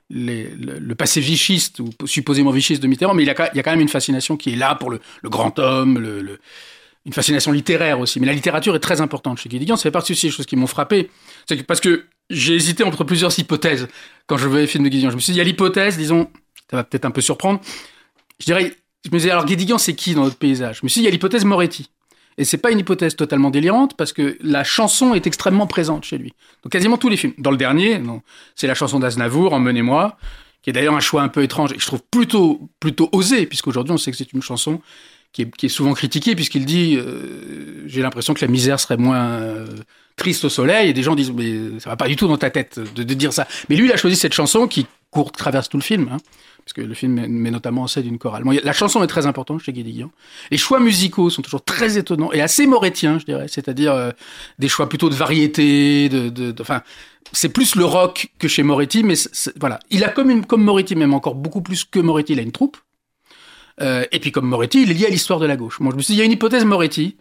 le, 0.08 0.94
passé 0.94 1.20
vichiste 1.20 1.80
ou 1.80 1.90
supposément 2.06 2.50
vichiste 2.50 2.82
de 2.82 2.88
Mitterrand, 2.88 3.14
mais 3.14 3.22
il 3.22 3.26
y 3.26 3.30
a, 3.30 3.34
quand- 3.34 3.70
même 3.70 3.80
une 3.80 3.88
fascination 3.88 4.36
qui 4.38 4.54
est 4.54 4.56
là 4.56 4.74
pour 4.74 4.90
le, 4.90 5.00
grand 5.24 5.58
homme, 5.58 5.98
une 7.06 7.12
fascination 7.12 7.52
littéraire 7.52 8.00
aussi. 8.00 8.20
Mais 8.20 8.26
la 8.26 8.32
littérature 8.32 8.74
est 8.74 8.80
très 8.80 9.02
importante 9.02 9.38
chez 9.38 9.50
Guédiguian. 9.50 9.76
Ça 9.76 9.82
fait 9.84 9.90
partie 9.90 10.12
aussi 10.12 10.26
des 10.26 10.32
choses 10.32 10.46
qui 10.46 10.56
m'ont 10.56 10.66
frappé. 10.66 11.10
C'est 11.46 11.62
parce 11.62 11.80
que 11.80 12.06
j'ai 12.30 12.54
hésité 12.54 12.84
entre 12.84 13.04
plusieurs 13.04 13.36
hypothèses 13.38 13.88
quand 14.26 14.36
je 14.36 14.46
voyais 14.46 14.62
les 14.62 14.68
films 14.68 14.84
de 14.84 14.88
Guédiguian. 14.88 15.10
Je 15.10 15.16
me 15.16 15.20
suis 15.20 15.32
dit, 15.32 15.38
il 15.38 15.42
y 15.42 15.42
a 15.42 15.44
l'hypothèse, 15.44 15.98
disons, 15.98 16.30
ça 16.70 16.76
va 16.76 16.84
peut-être 16.84 17.04
un 17.04 17.10
peu 17.10 17.20
surprendre. 17.20 17.60
Je 18.38 18.46
dirais, 18.46 18.72
je 19.04 19.10
me 19.10 19.18
disais, 19.18 19.30
alors 19.30 19.44
Guédiguian, 19.44 19.78
c'est 19.78 19.94
qui 19.94 20.14
dans 20.14 20.24
notre 20.24 20.36
paysage? 20.36 20.78
Je 20.78 20.80
me 20.84 20.88
suis 20.88 21.00
dit, 21.00 21.02
il 21.02 21.06
y 21.06 21.08
a 21.08 21.10
l'hypothèse 21.10 21.44
Moretti. 21.44 21.90
Et 22.38 22.44
c'est 22.44 22.58
pas 22.58 22.70
une 22.70 22.78
hypothèse 22.78 23.16
totalement 23.16 23.50
délirante 23.50 23.96
parce 23.96 24.12
que 24.12 24.38
la 24.40 24.64
chanson 24.64 25.12
est 25.14 25.26
extrêmement 25.26 25.66
présente 25.66 26.04
chez 26.04 26.16
lui. 26.16 26.32
Donc 26.62 26.72
quasiment 26.72 26.96
tous 26.96 27.08
les 27.08 27.16
films. 27.16 27.34
Dans 27.36 27.50
le 27.50 27.56
dernier, 27.56 28.00
c'est 28.54 28.66
la 28.66 28.74
chanson 28.74 28.98
d'Aznavour, 28.98 29.52
Emmenez-moi, 29.52 30.16
qui 30.62 30.70
est 30.70 30.72
d'ailleurs 30.72 30.94
un 30.94 31.00
choix 31.00 31.22
un 31.22 31.28
peu 31.28 31.42
étrange 31.42 31.72
et 31.72 31.76
que 31.76 31.82
je 31.82 31.86
trouve 31.86 32.02
plutôt 32.10 32.70
plutôt 32.80 33.08
osé 33.12 33.46
puisqu'aujourd'hui 33.46 33.92
on 33.92 33.98
sait 33.98 34.10
que 34.10 34.16
c'est 34.16 34.32
une 34.32 34.42
chanson 34.42 34.80
qui 35.32 35.42
est, 35.42 35.56
qui 35.56 35.66
est 35.66 35.70
souvent 35.70 35.94
critiquée 35.94 36.34
puisqu'il 36.34 36.66
dit 36.66 36.96
euh, 36.96 37.84
j'ai 37.86 38.02
l'impression 38.02 38.34
que 38.34 38.44
la 38.44 38.50
misère 38.50 38.78
serait 38.80 38.96
moins 38.96 39.26
euh, 39.28 39.66
triste 40.20 40.44
au 40.44 40.50
soleil 40.50 40.90
et 40.90 40.92
des 40.92 41.02
gens 41.02 41.14
disent 41.14 41.32
mais 41.32 41.80
ça 41.80 41.90
va 41.90 41.96
pas 41.96 42.06
du 42.06 42.14
tout 42.14 42.28
dans 42.28 42.36
ta 42.36 42.50
tête 42.50 42.78
de, 42.78 43.02
dire 43.02 43.32
ça. 43.32 43.48
Mais 43.68 43.76
lui 43.76 43.86
il 43.86 43.92
a 43.92 43.96
choisi 43.96 44.16
cette 44.16 44.34
chanson 44.34 44.68
qui 44.68 44.86
court 45.10 45.32
traverse 45.32 45.68
tout 45.68 45.78
le 45.78 45.82
film. 45.82 46.08
Hein 46.12 46.18
parce 46.70 46.74
que 46.74 46.80
le 46.82 46.94
film 46.94 47.26
met, 47.26 47.50
notamment 47.50 47.82
en 47.82 47.86
scène 47.86 48.06
une 48.06 48.18
chorale. 48.18 48.44
La 48.62 48.72
chanson 48.72 49.02
est 49.02 49.08
très 49.08 49.26
importante 49.26 49.60
chez 49.60 49.72
Guédiguian. 49.72 50.10
Les 50.50 50.56
choix 50.56 50.78
musicaux 50.78 51.30
sont 51.30 51.42
toujours 51.42 51.64
très 51.64 51.98
étonnants 51.98 52.32
et 52.32 52.40
assez 52.40 52.66
morettiens, 52.66 53.18
je 53.18 53.24
dirais. 53.24 53.46
C'est-à-dire 53.48 53.92
euh, 53.92 54.10
des 54.58 54.68
choix 54.68 54.88
plutôt 54.88 55.08
de 55.08 55.14
variété, 55.14 56.08
de, 56.08 56.54
enfin, 56.60 56.82
c'est 57.32 57.48
plus 57.48 57.74
le 57.74 57.84
rock 57.84 58.28
que 58.38 58.46
chez 58.46 58.62
Moretti, 58.62 59.02
mais 59.02 59.14
voilà, 59.58 59.80
il 59.90 60.04
a 60.04 60.10
comme 60.10 60.30
une, 60.30 60.46
comme 60.46 60.62
Moretti, 60.62 60.94
même 60.94 61.14
encore 61.14 61.34
beaucoup 61.34 61.62
plus 61.62 61.84
que 61.84 61.98
Moretti, 61.98 62.34
il 62.34 62.38
a 62.38 62.42
une 62.42 62.52
troupe. 62.52 62.76
Euh, 63.80 64.04
et 64.12 64.20
puis 64.20 64.30
comme 64.30 64.46
Moretti, 64.46 64.82
il 64.82 64.90
est 64.90 64.94
lié 64.94 65.06
à 65.06 65.10
l'histoire 65.10 65.40
de 65.40 65.46
la 65.46 65.56
gauche. 65.56 65.80
Moi, 65.80 65.90
je 65.92 65.96
me 65.96 66.02
suis 66.02 66.12
dit, 66.12 66.18
il 66.18 66.20
y 66.20 66.22
a 66.22 66.26
une 66.26 66.32
hypothèse 66.32 66.64
Moretti. 66.64 67.16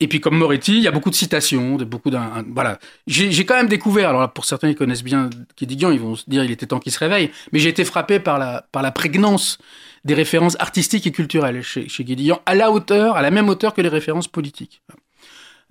Et 0.00 0.08
puis 0.08 0.20
comme 0.20 0.36
Moretti, 0.36 0.76
il 0.76 0.82
y 0.82 0.88
a 0.88 0.90
beaucoup 0.90 1.10
de 1.10 1.14
citations, 1.14 1.76
de 1.76 1.84
beaucoup 1.84 2.10
d'un, 2.10 2.20
un- 2.20 2.44
voilà. 2.52 2.78
J'ai 3.06 3.46
quand 3.46 3.54
même 3.56 3.68
découvert. 3.68 4.10
Alors 4.10 4.20
là, 4.20 4.28
pour 4.28 4.44
certains, 4.44 4.68
ils 4.68 4.74
connaissent 4.74 5.04
bien 5.04 5.30
Guédiguian, 5.58 5.90
ils 5.90 6.00
vont 6.00 6.16
se 6.16 6.24
dire, 6.28 6.44
il 6.44 6.50
était 6.50 6.66
temps 6.66 6.80
qu'il 6.80 6.92
se 6.92 6.98
réveille. 6.98 7.30
Mais 7.52 7.58
j'ai 7.58 7.70
été 7.70 7.84
frappé 7.84 8.20
par 8.20 8.38
la 8.38 8.66
par 8.72 8.82
la 8.82 8.90
prégnance 8.90 9.58
des 10.04 10.14
références 10.14 10.56
artistiques 10.60 11.06
et 11.06 11.12
culturelles 11.12 11.62
chez, 11.62 11.88
chez 11.88 12.04
à 12.46 12.54
la 12.54 12.70
hauteur, 12.70 13.16
à 13.16 13.22
la 13.22 13.30
même 13.30 13.48
hauteur 13.48 13.74
que 13.74 13.80
les 13.80 13.88
références 13.88 14.28
politiques. 14.28 14.82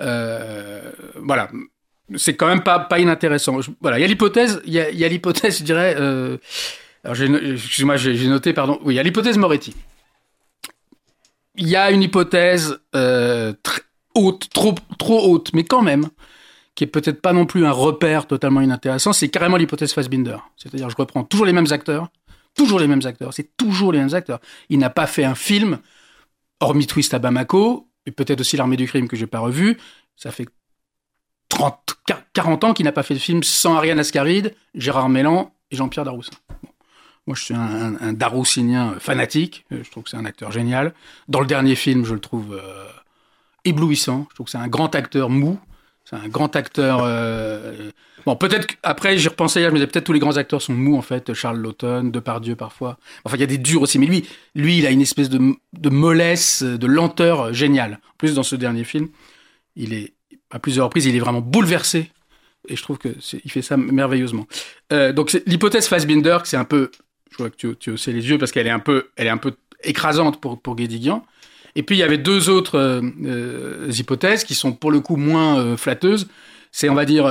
Euh, 0.02 0.92
voilà, 1.16 1.50
c'est 2.16 2.36
quand 2.36 2.48
même 2.48 2.64
pas 2.64 2.80
pas 2.80 3.00
inintéressant. 3.00 3.60
Voilà, 3.80 3.98
il 4.00 4.02
y 4.02 4.06
a 4.06 4.08
l'hypothèse, 4.08 4.62
il 4.66 4.74
y 4.74 4.80
a, 4.80 4.92
y 4.92 5.06
a 5.06 5.08
l'hypothèse, 5.08 5.60
je 5.60 5.64
dirais. 5.64 5.96
Euh, 6.00 6.38
alors 7.04 7.16
excuse-moi, 7.22 7.96
j'ai 7.98 8.28
noté, 8.28 8.54
pardon. 8.54 8.80
Oui, 8.84 8.96
il 8.96 8.98
y 8.98 9.00
a 9.00 9.04
l'hypothèse 9.04 9.38
Moretti. 9.38 9.76
Il 11.58 11.70
y 11.70 11.76
a 11.76 11.92
une 11.92 12.02
hypothèse 12.04 12.80
euh, 12.96 13.54
très 13.64 13.82
haute, 14.16 14.50
trop 14.54 14.76
trop 14.98 15.30
haute, 15.30 15.52
mais 15.54 15.64
quand 15.64 15.82
même, 15.82 16.08
qui 16.76 16.84
est 16.84 16.88
peut-être 16.88 17.22
pas 17.22 17.34
non 17.34 17.46
plus 17.46 17.66
un 17.66 17.72
repère 17.72 18.28
totalement 18.28 18.62
inintéressant. 18.62 19.14
C'est 19.14 19.30
carrément 19.30 19.58
l'hypothèse 19.58 19.94
Fassbinder. 19.94 20.38
C'est-à-dire, 20.58 20.90
je 20.90 20.96
reprends 20.96 21.24
toujours 21.24 21.46
les 21.46 21.54
mêmes 21.54 21.72
acteurs, 21.72 22.10
toujours 22.56 22.80
les 22.80 22.88
mêmes 22.88 23.06
acteurs. 23.06 23.34
C'est 23.34 23.56
toujours 23.58 23.92
les 23.92 24.00
mêmes 24.00 24.14
acteurs. 24.14 24.40
Il 24.70 24.80
n'a 24.80 24.90
pas 24.90 25.08
fait 25.08 25.24
un 25.24 25.36
film, 25.36 25.80
hormis 26.60 26.88
Twist 26.88 27.14
à 27.14 27.20
Bamako, 27.20 27.88
et 28.06 28.12
peut-être 28.12 28.42
aussi 28.42 28.58
L'Armée 28.58 28.78
du 28.78 28.88
Crime 28.88 29.08
que 29.08 29.16
j'ai 29.16 29.28
pas 29.28 29.40
revu. 29.40 29.78
Ça 30.18 30.32
fait 30.32 30.48
30, 31.50 31.96
40 32.34 32.64
ans 32.66 32.74
qu'il 32.74 32.86
n'a 32.86 32.92
pas 32.92 33.04
fait 33.04 33.14
de 33.14 33.20
film 33.20 33.44
sans 33.44 33.76
Ariane 33.76 34.00
Ascaride, 34.00 34.54
Gérard 34.76 35.10
Mélan 35.10 35.54
et 35.72 35.76
Jean-Pierre 35.76 36.06
Daroussin. 36.06 36.34
Moi, 37.28 37.36
je 37.36 37.44
suis 37.44 37.56
un, 37.56 38.14
Daroussinien 38.14 38.96
fanatique. 39.00 39.66
Je 39.72 39.90
trouve 39.90 40.04
que 40.04 40.12
c'est 40.12 40.18
un 40.18 40.26
acteur 40.26 40.52
génial. 40.52 40.94
Dans 41.28 41.40
le 41.40 41.48
dernier 41.48 41.76
film, 41.76 42.06
je 42.06 42.14
le 42.14 42.20
trouve 42.20 42.54
euh, 42.54 42.86
éblouissant. 43.66 44.28
Je 44.30 44.36
trouve 44.36 44.46
que 44.46 44.52
c'est 44.52 44.58
un 44.58 44.68
grand 44.68 44.96
acteur 44.96 45.30
mou. 45.30 45.60
C'est 46.06 46.16
un 46.16 46.28
grand 46.28 46.56
acteur. 46.56 47.02
Euh... 47.04 47.92
Bon, 48.26 48.36
peut-être 48.36 48.68
après, 48.84 49.18
j'y 49.18 49.28
repensais 49.28 49.60
hier, 49.60 49.70
je 49.70 49.74
me 49.74 49.80
disais 49.80 49.88
peut-être 49.88 50.06
tous 50.06 50.14
les 50.14 50.20
grands 50.20 50.38
acteurs 50.38 50.62
sont 50.62 50.74
mous 50.74 50.96
en 50.96 51.02
fait. 51.02 51.34
Charles 51.34 51.58
Laughton, 51.58 52.06
Depardieu 52.06 52.56
parfois. 52.56 52.98
Enfin, 53.24 53.38
il 53.38 53.42
y 53.42 53.44
a 53.44 53.48
des 53.48 53.58
durs 53.58 53.82
aussi, 53.82 54.00
mais 54.00 54.06
lui, 54.06 54.28
lui, 54.54 54.78
il 54.78 54.86
a 54.86 54.92
une 54.92 55.02
espèce 55.02 55.30
de, 55.30 55.90
mollesse, 55.90 56.64
de 56.64 56.88
lenteur 56.88 57.54
géniale. 57.54 58.00
En 58.14 58.18
plus, 58.18 58.36
dans 58.36 58.44
ce 58.44 58.56
dernier 58.56 58.84
film, 58.84 59.10
il 59.76 59.94
est 59.94 60.14
à 60.52 60.60
plusieurs 60.60 60.86
reprises, 60.86 61.06
il 61.06 61.16
est 61.16 61.20
vraiment 61.20 61.42
bouleversé. 61.42 62.12
Et 62.68 62.76
je 62.76 62.82
trouve 62.82 62.98
que 62.98 63.10
il 63.44 63.52
fait 63.52 63.62
ça 63.62 63.78
merveilleusement. 63.78 64.48
Euh, 64.94 65.12
donc 65.12 65.36
l'hypothèse 65.46 65.88
Fassbinder, 65.88 66.40
c'est 66.46 66.58
un 66.58 66.66
peu, 66.66 66.90
je 67.32 67.38
vois 67.38 67.50
que 67.50 67.56
tu, 67.56 67.76
tu 67.76 67.92
hausses 67.92 68.08
les 68.08 68.28
yeux 68.28 68.38
parce 68.40 68.52
qu'elle 68.52 68.66
est 68.66 68.72
un 68.72 68.80
peu, 68.80 69.10
elle 69.18 69.28
est 69.28 69.32
un 69.32 69.38
peu 69.38 69.54
écrasante 69.84 70.40
pour 70.42 70.60
pour 70.60 70.76
Guédiguian. 70.76 71.24
Et 71.76 71.84
puis 71.84 71.98
il 71.98 72.00
y 72.00 72.04
avait 72.04 72.18
deux 72.18 72.50
autres 72.50 72.76
euh, 72.76 73.02
euh, 73.26 73.92
hypothèses 73.92 74.44
qui 74.44 74.56
sont 74.56 74.72
pour 74.74 74.92
le 74.92 75.02
coup 75.02 75.18
moins 75.18 75.60
euh, 75.60 75.78
flatteuses. 75.78 76.28
C'est 76.72 76.90
on 76.90 76.96
va 76.96 77.06
dire 77.06 77.28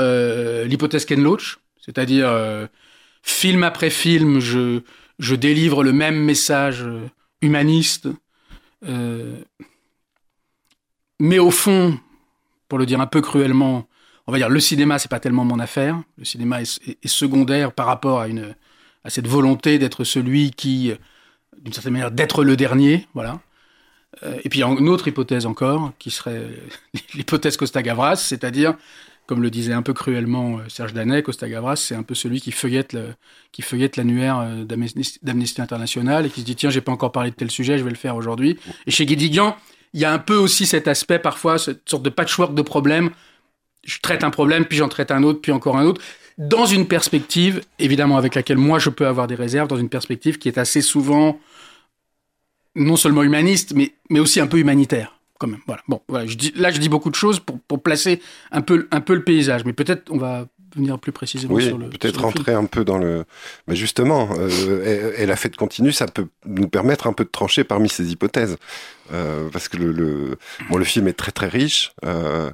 l'hypothèse 0.64 1.04
Ken 1.04 1.22
Loach, 1.22 1.58
c'est-à-dire 1.84 2.32
film 3.22 3.62
après 3.62 3.90
film, 3.90 4.40
je 4.40 4.80
je 5.18 5.34
délivre 5.34 5.84
le 5.84 5.92
même 5.92 6.16
message 6.16 6.82
humaniste, 7.42 8.08
mais 11.20 11.38
au 11.38 11.50
fond, 11.50 11.98
pour 12.70 12.78
le 12.78 12.86
dire 12.86 13.02
un 13.02 13.06
peu 13.06 13.20
cruellement, 13.20 13.86
on 14.26 14.32
va 14.32 14.38
dire 14.38 14.48
le 14.48 14.60
cinéma 14.60 14.98
c'est 14.98 15.10
pas 15.10 15.20
tellement 15.20 15.44
mon 15.44 15.58
affaire. 15.58 16.02
Le 16.16 16.24
cinéma 16.24 16.62
est, 16.62 16.80
est, 16.88 17.06
secondaire 17.06 17.72
par 17.72 17.84
rapport 17.84 18.20
à 18.20 18.28
une 18.28 18.54
à 19.04 19.10
cette 19.10 19.26
volonté 19.28 19.78
d'être 19.78 20.04
celui 20.04 20.52
qui, 20.52 20.90
d'une 21.60 21.74
certaine 21.74 21.92
manière, 21.92 22.12
d'être 22.12 22.44
le 22.44 22.56
dernier, 22.56 23.06
voilà. 23.12 23.42
Euh, 24.22 24.36
et 24.44 24.48
puis 24.48 24.60
il 24.60 24.62
y 24.62 24.64
a 24.64 24.68
une 24.68 24.88
autre 24.88 25.08
hypothèse 25.08 25.46
encore, 25.46 25.92
qui 25.98 26.10
serait 26.10 26.42
l'hypothèse 27.14 27.56
Costa-Gavras, 27.56 28.16
c'est-à-dire, 28.16 28.74
comme 29.26 29.42
le 29.42 29.50
disait 29.50 29.72
un 29.72 29.82
peu 29.82 29.92
cruellement 29.92 30.58
euh, 30.58 30.68
Serge 30.68 30.92
Danet, 30.92 31.22
Costa-Gavras, 31.22 31.76
c'est 31.76 31.94
un 31.94 32.02
peu 32.02 32.14
celui 32.14 32.40
qui 32.40 32.52
feuillette, 32.52 32.92
le, 32.92 33.14
qui 33.52 33.62
feuillette 33.62 33.96
l'annuaire 33.96 34.38
euh, 34.38 34.64
d'Amnesty 34.64 35.60
International 35.60 36.26
et 36.26 36.30
qui 36.30 36.40
se 36.40 36.46
dit, 36.46 36.56
tiens, 36.56 36.70
j'ai 36.70 36.80
pas 36.80 36.92
encore 36.92 37.12
parlé 37.12 37.30
de 37.30 37.36
tel 37.36 37.50
sujet, 37.50 37.78
je 37.78 37.84
vais 37.84 37.90
le 37.90 37.96
faire 37.96 38.16
aujourd'hui. 38.16 38.58
Et 38.86 38.90
chez 38.90 39.06
Guédiguian, 39.06 39.56
il 39.92 40.00
y 40.00 40.04
a 40.04 40.12
un 40.12 40.18
peu 40.18 40.36
aussi 40.36 40.66
cet 40.66 40.88
aspect, 40.88 41.18
parfois, 41.18 41.58
cette 41.58 41.88
sorte 41.88 42.02
de 42.02 42.10
patchwork 42.10 42.54
de 42.54 42.62
problèmes. 42.62 43.10
Je 43.84 43.98
traite 44.00 44.24
un 44.24 44.30
problème, 44.30 44.64
puis 44.64 44.78
j'en 44.78 44.88
traite 44.88 45.10
un 45.10 45.22
autre, 45.22 45.40
puis 45.40 45.52
encore 45.52 45.76
un 45.76 45.84
autre 45.84 46.00
dans 46.38 46.66
une 46.66 46.86
perspective, 46.86 47.60
évidemment, 47.78 48.16
avec 48.16 48.34
laquelle 48.34 48.56
moi 48.56 48.78
je 48.78 48.90
peux 48.90 49.06
avoir 49.06 49.26
des 49.26 49.34
réserves, 49.34 49.68
dans 49.68 49.76
une 49.76 49.88
perspective 49.88 50.38
qui 50.38 50.48
est 50.48 50.58
assez 50.58 50.80
souvent 50.80 51.38
non 52.74 52.96
seulement 52.96 53.22
humaniste, 53.22 53.72
mais, 53.74 53.92
mais 54.10 54.20
aussi 54.20 54.40
un 54.40 54.46
peu 54.46 54.58
humanitaire. 54.58 55.18
Quand 55.38 55.48
même. 55.48 55.60
Voilà. 55.66 55.82
Bon, 55.88 56.00
voilà, 56.08 56.26
je 56.26 56.36
dis, 56.36 56.52
là, 56.54 56.70
je 56.70 56.78
dis 56.78 56.88
beaucoup 56.88 57.10
de 57.10 57.16
choses 57.16 57.40
pour, 57.40 57.58
pour 57.60 57.82
placer 57.82 58.20
un 58.52 58.60
peu, 58.60 58.86
un 58.92 59.00
peu 59.00 59.14
le 59.14 59.24
paysage, 59.24 59.64
mais 59.64 59.72
peut-être 59.72 60.10
on 60.12 60.16
va 60.16 60.46
venir 60.76 60.98
plus 60.98 61.12
précisément 61.12 61.54
oui, 61.54 61.66
sur 61.66 61.78
le. 61.78 61.88
Peut-être 61.88 62.20
rentrer 62.20 62.52
un 62.52 62.66
peu 62.66 62.84
dans 62.84 62.98
le. 62.98 63.24
Mais 63.66 63.76
justement, 63.76 64.28
euh, 64.38 65.14
et, 65.16 65.22
et, 65.22 65.26
la 65.26 65.36
fête 65.36 65.56
continue, 65.56 65.92
ça 65.92 66.06
peut 66.06 66.28
nous 66.46 66.68
permettre 66.68 67.06
un 67.06 67.12
peu 67.12 67.24
de 67.24 67.30
trancher 67.30 67.64
parmi 67.64 67.88
ces 67.88 68.12
hypothèses. 68.12 68.56
Euh, 69.12 69.48
parce 69.52 69.68
que 69.68 69.76
le, 69.76 69.92
le, 69.92 70.38
bon, 70.70 70.78
le 70.78 70.84
film 70.84 71.08
est 71.08 71.12
très 71.12 71.32
très 71.32 71.48
riche. 71.48 71.92
Euh, 72.04 72.50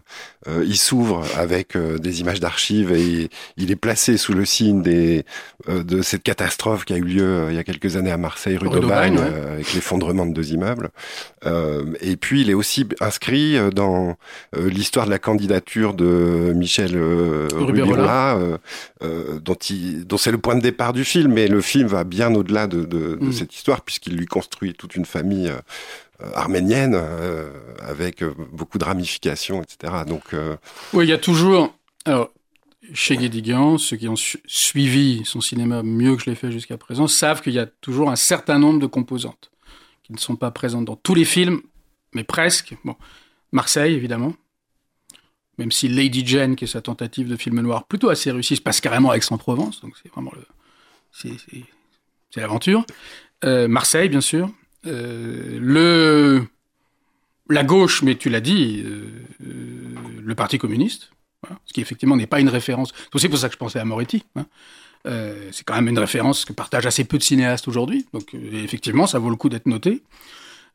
euh, 0.49 0.65
il 0.67 0.77
s'ouvre 0.77 1.23
avec 1.37 1.77
euh, 1.77 1.99
des 1.99 2.23
images 2.23 2.41
d'archives 2.41 2.93
et 2.93 3.29
il 3.59 3.71
est 3.71 3.77
placé 3.77 4.17
sous 4.17 4.33
le 4.33 4.47
signe 4.47 4.83
des, 4.83 5.27
euh, 5.69 5.83
de 5.83 6.01
cette 6.01 6.23
catastrophe 6.23 6.87
qui 6.87 6.95
a 6.95 6.97
eu 6.97 7.03
lieu 7.03 7.49
il 7.51 7.57
y 7.57 7.59
a 7.59 7.65
quelques 7.65 7.97
années 7.97 8.11
à 8.11 8.17
Marseille, 8.17 8.57
rue, 8.57 8.69
rue 8.69 8.81
d'Aubagne, 8.81 9.19
ouais. 9.19 9.51
avec 9.53 9.75
l'effondrement 9.75 10.25
de 10.25 10.33
deux 10.33 10.53
immeubles. 10.53 10.89
et 12.01 12.17
puis 12.17 12.41
il 12.41 12.51
est 12.51 12.55
aussi 12.55 12.87
inscrit 13.01 13.59
dans 13.73 14.17
l'histoire 14.57 15.05
de 15.05 15.11
la 15.11 15.19
candidature 15.19 15.93
de 15.93 16.53
Michel 16.55 16.97
Rubirola, 17.53 18.39
dont, 19.01 19.57
dont 20.07 20.17
c'est 20.17 20.33
le 20.33 20.39
point 20.39 20.55
de 20.55 20.63
départ 20.63 20.93
du 20.93 21.05
film. 21.05 21.35
Mais 21.35 21.49
le 21.49 21.61
film 21.61 21.87
va 21.87 22.05
bien 22.05 22.35
au-delà 22.35 22.67
de, 22.67 22.85
de, 22.85 23.17
de 23.17 23.27
mmh. 23.27 23.33
cette 23.33 23.55
histoire 23.55 23.83
puisqu'il 23.83 24.17
lui 24.17 24.27
construit 24.27 24.75
toute 24.75 24.97
une 24.97 25.05
famille 25.05 25.53
arménienne 26.35 26.95
euh, 26.95 27.51
avec 27.81 28.23
euh, 28.23 28.35
beaucoup 28.53 28.79
de 28.79 28.85
ramifications, 28.85 29.63
etc. 29.63 29.93
Donc, 30.07 30.35
euh... 30.35 30.57
oui, 30.93 31.07
il 31.07 31.11
y 31.11 31.13
a 31.13 31.19
toujours. 31.19 31.75
Alors, 32.05 32.31
chez 32.95 33.17
Guédiguian, 33.17 33.79
ceux 33.79 33.97
qui 33.97 34.09
ont 34.09 34.17
su 34.17 34.41
suivi 34.47 35.23
son 35.25 35.41
cinéma 35.41 35.83
mieux 35.83 36.17
que 36.17 36.23
je 36.23 36.31
l'ai 36.31 36.37
fait 36.37 36.51
jusqu'à 36.51 36.77
présent 36.77 37.07
savent 37.07 37.43
qu'il 37.43 37.53
y 37.53 37.59
a 37.59 37.67
toujours 37.67 38.11
un 38.11 38.17
certain 38.17 38.59
nombre 38.59 38.81
de 38.81 38.87
composantes 38.87 39.51
qui 40.03 40.13
ne 40.13 40.19
sont 40.19 40.37
pas 40.37 40.51
présentes 40.51 40.87
dans 40.87 40.97
tous 40.97 41.15
les 41.15 41.25
films, 41.25 41.61
mais 42.15 42.25
presque. 42.25 42.75
Bon, 42.85 42.97
Marseille, 43.53 43.95
évidemment. 43.95 44.35
Même 45.59 45.71
si 45.71 45.89
Lady 45.89 46.27
Jane, 46.27 46.57
qui 46.57 46.65
est 46.65 46.69
sa 46.69 46.81
tentative 46.81 47.29
de 47.29 47.37
film 47.37 47.61
noir 47.61 47.85
plutôt 47.85 48.09
assez 48.09 48.31
réussie, 48.31 48.57
se 48.57 48.63
passe 48.63 48.81
carrément 48.81 49.11
à 49.11 49.17
Aix-en-Provence, 49.17 49.83
donc 49.83 49.95
c'est 50.03 50.11
vraiment 50.11 50.33
c'est 51.13 52.41
l'aventure. 52.41 52.85
Euh, 53.45 53.69
Marseille, 53.69 54.09
bien 54.09 54.21
sûr. 54.21 54.51
Euh, 54.87 55.59
le 55.61 56.47
la 57.49 57.65
gauche, 57.65 58.03
mais 58.03 58.15
tu 58.15 58.31
l'as 58.31 58.41
dit, 58.41 58.83
euh, 58.85 59.09
le 60.23 60.35
Parti 60.37 60.59
communiste, 60.59 61.11
voilà, 61.43 61.59
ce 61.67 61.73
qui 61.73 61.81
effectivement 61.81 62.17
n'est 62.17 62.29
pas 62.29 62.41
une 62.41 62.49
référence. 62.49 62.93
C'est 62.95 63.15
aussi 63.15 63.29
pour 63.29 63.39
ça 63.39 63.49
que 63.49 63.55
je 63.55 63.59
pensais 63.59 63.81
à 63.81 63.85
Moretti. 63.85 64.25
Hein. 64.37 64.47
Euh, 65.07 65.49
c'est 65.53 65.65
quand 65.65 65.75
même 65.75 65.89
une 65.89 65.99
référence 65.99 66.45
que 66.45 66.53
partagent 66.53 66.87
assez 66.87 67.05
peu 67.05 67.19
de 67.19 67.23
cinéastes 67.23 67.69
aujourd'hui. 67.69 68.07
Donc 68.13 68.35
euh, 68.35 68.63
effectivement, 68.63 69.07
ça 69.07 69.19
vaut 69.19 69.31
le 69.31 69.37
coup 69.37 69.49
d'être 69.49 69.67
noté. 69.67 70.03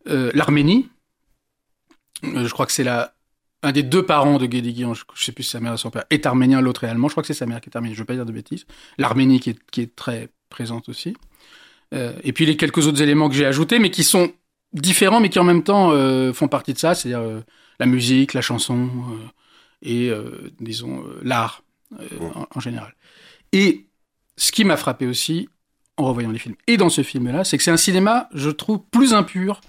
Euh, 0.07 0.31
L'Arménie, 0.33 0.89
je 2.23 2.49
crois 2.49 2.65
que 2.65 2.71
c'est 2.71 2.87
un 2.87 3.71
des 3.71 3.83
deux 3.83 4.03
parents 4.03 4.37
de 4.37 4.45
Guédiguian, 4.45 4.93
je, 4.93 5.03
je 5.13 5.23
sais 5.23 5.31
plus 5.31 5.43
si 5.43 5.51
sa 5.51 5.59
mère 5.59 5.73
ou 5.73 5.77
son 5.77 5.91
père, 5.91 6.05
est 6.09 6.25
arménien, 6.25 6.61
l'autre 6.61 6.83
est 6.83 6.87
allemand. 6.87 7.07
Je 7.07 7.13
crois 7.13 7.23
que 7.23 7.27
c'est 7.27 7.33
sa 7.33 7.45
mère 7.45 7.61
qui 7.61 7.69
est 7.69 7.75
arménienne. 7.75 7.95
Je 7.95 8.01
veux 8.01 8.05
pas 8.05 8.15
dire 8.15 8.25
de 8.25 8.31
bêtises. 8.31 8.65
L'Arménie 8.97 9.39
qui 9.39 9.51
est, 9.51 9.59
qui 9.71 9.81
est 9.81 9.95
très 9.95 10.29
présente 10.49 10.89
aussi. 10.89 11.15
Euh, 11.93 12.13
et 12.23 12.33
puis 12.33 12.45
les 12.45 12.57
quelques 12.57 12.87
autres 12.87 13.01
éléments 13.01 13.29
que 13.29 13.35
j'ai 13.35 13.45
ajoutés, 13.45 13.79
mais 13.79 13.91
qui 13.91 14.03
sont 14.03 14.33
différents, 14.73 15.19
mais 15.19 15.29
qui 15.29 15.39
en 15.39 15.43
même 15.43 15.63
temps 15.63 15.91
euh, 15.91 16.33
font 16.33 16.47
partie 16.47 16.73
de 16.73 16.79
ça, 16.79 16.95
c'est-à-dire 16.95 17.19
euh, 17.19 17.41
la 17.79 17.85
musique, 17.85 18.33
la 18.33 18.41
chanson 18.41 18.89
et, 19.81 20.11
disons, 20.59 21.03
l'art 21.21 21.63
en, 22.19 22.47
en, 22.55 22.59
général. 22.59 22.95
Et 23.51 23.85
ce 24.37 24.51
qui 24.51 24.63
m'a 24.63 24.77
frappé 24.77 25.05
aussi, 25.05 25.47
en 25.97 26.05
revoyant 26.05 26.31
les 26.31 26.39
films, 26.39 26.55
et 26.67 26.77
dans 26.77 26.89
ce 26.89 27.03
film-là, 27.03 27.43
c'est 27.43 27.57
que 27.57 27.63
c'est 27.63 27.71
un 27.71 27.77
cinéma, 27.77 28.29
je 28.33 28.49
trouve, 28.49 28.79
plus 28.89 29.13
impur 29.13 29.61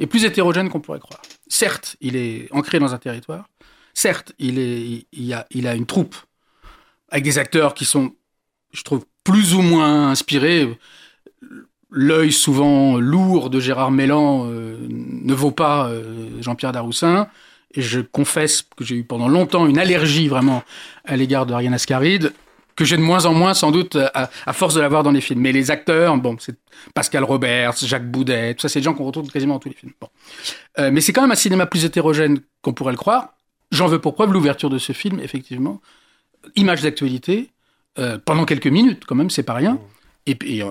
et 0.00 0.06
plus 0.06 0.24
hétérogène 0.24 0.68
qu'on 0.68 0.80
pourrait 0.80 0.98
croire. 0.98 1.22
Certes, 1.46 1.96
il 2.00 2.16
est 2.16 2.48
ancré 2.50 2.80
dans 2.80 2.92
un 2.92 2.98
territoire. 2.98 3.48
Certes, 3.94 4.32
il, 4.38 4.58
est, 4.58 5.06
il, 5.12 5.32
a, 5.32 5.46
il 5.50 5.66
a 5.66 5.74
une 5.74 5.86
troupe 5.86 6.16
avec 7.08 7.24
des 7.24 7.38
acteurs 7.38 7.74
qui 7.74 7.84
sont, 7.84 8.14
je 8.72 8.82
trouve, 8.82 9.06
plus 9.22 9.54
ou 9.54 9.62
moins 9.62 10.10
inspirés 10.10 10.68
l'œil 11.92 12.32
souvent 12.32 12.96
lourd 12.96 13.50
de 13.50 13.60
Gérard 13.60 13.90
Mélan 13.90 14.46
euh, 14.46 14.76
ne 14.88 15.34
vaut 15.34 15.50
pas 15.50 15.88
euh, 15.88 16.40
Jean-Pierre 16.40 16.72
Daroussin. 16.72 17.28
Et 17.74 17.82
je 17.82 18.00
confesse 18.00 18.62
que 18.76 18.84
j'ai 18.84 18.96
eu 18.96 19.04
pendant 19.04 19.28
longtemps 19.28 19.66
une 19.66 19.78
allergie 19.78 20.28
vraiment 20.28 20.62
à 21.04 21.16
l'égard 21.16 21.46
de 21.46 21.54
Ariane 21.54 21.72
Ascaride, 21.72 22.32
que 22.76 22.84
j'ai 22.84 22.96
de 22.96 23.02
moins 23.02 23.24
en 23.24 23.32
moins 23.32 23.54
sans 23.54 23.70
doute 23.70 23.96
à, 24.14 24.52
force 24.52 24.74
de 24.74 24.80
la 24.80 24.88
voir 24.88 25.02
dans 25.02 25.10
les 25.10 25.20
films. 25.20 25.40
Mais 25.40 25.52
les 25.52 25.70
acteurs, 25.70 26.16
bon, 26.18 26.36
c'est 26.38 26.56
Pascal 26.94 27.24
Roberts, 27.24 27.76
Jacques 27.84 28.10
Boudet, 28.10 28.54
tout 28.54 28.62
ça, 28.62 28.68
c'est 28.68 28.80
des 28.80 28.84
gens 28.84 28.94
qu'on 28.94 29.04
retrouve 29.04 29.30
quasiment 29.30 29.54
dans 29.54 29.60
tous 29.60 29.70
les 29.70 29.74
films. 29.74 29.92
Bon. 30.00 30.08
Euh, 30.78 30.90
mais 30.92 31.00
c'est 31.00 31.12
quand 31.12 31.22
même 31.22 31.30
un 31.30 31.36
cinéma 31.36 31.66
plus 31.66 31.84
hétérogène 31.84 32.40
qu'on 32.60 32.72
pourrait 32.72 32.92
le 32.92 32.98
croire. 32.98 33.34
J'en 33.70 33.86
veux 33.86 33.98
pour 33.98 34.14
preuve 34.14 34.32
l'ouverture 34.32 34.68
de 34.68 34.78
ce 34.78 34.92
film, 34.92 35.18
effectivement. 35.20 35.80
Image 36.56 36.82
d'actualité, 36.82 37.50
euh, 37.98 38.18
pendant 38.22 38.44
quelques 38.44 38.66
minutes, 38.66 39.04
quand 39.06 39.14
même, 39.14 39.30
c'est 39.30 39.42
pas 39.42 39.54
rien. 39.54 39.78
Et, 40.26 40.62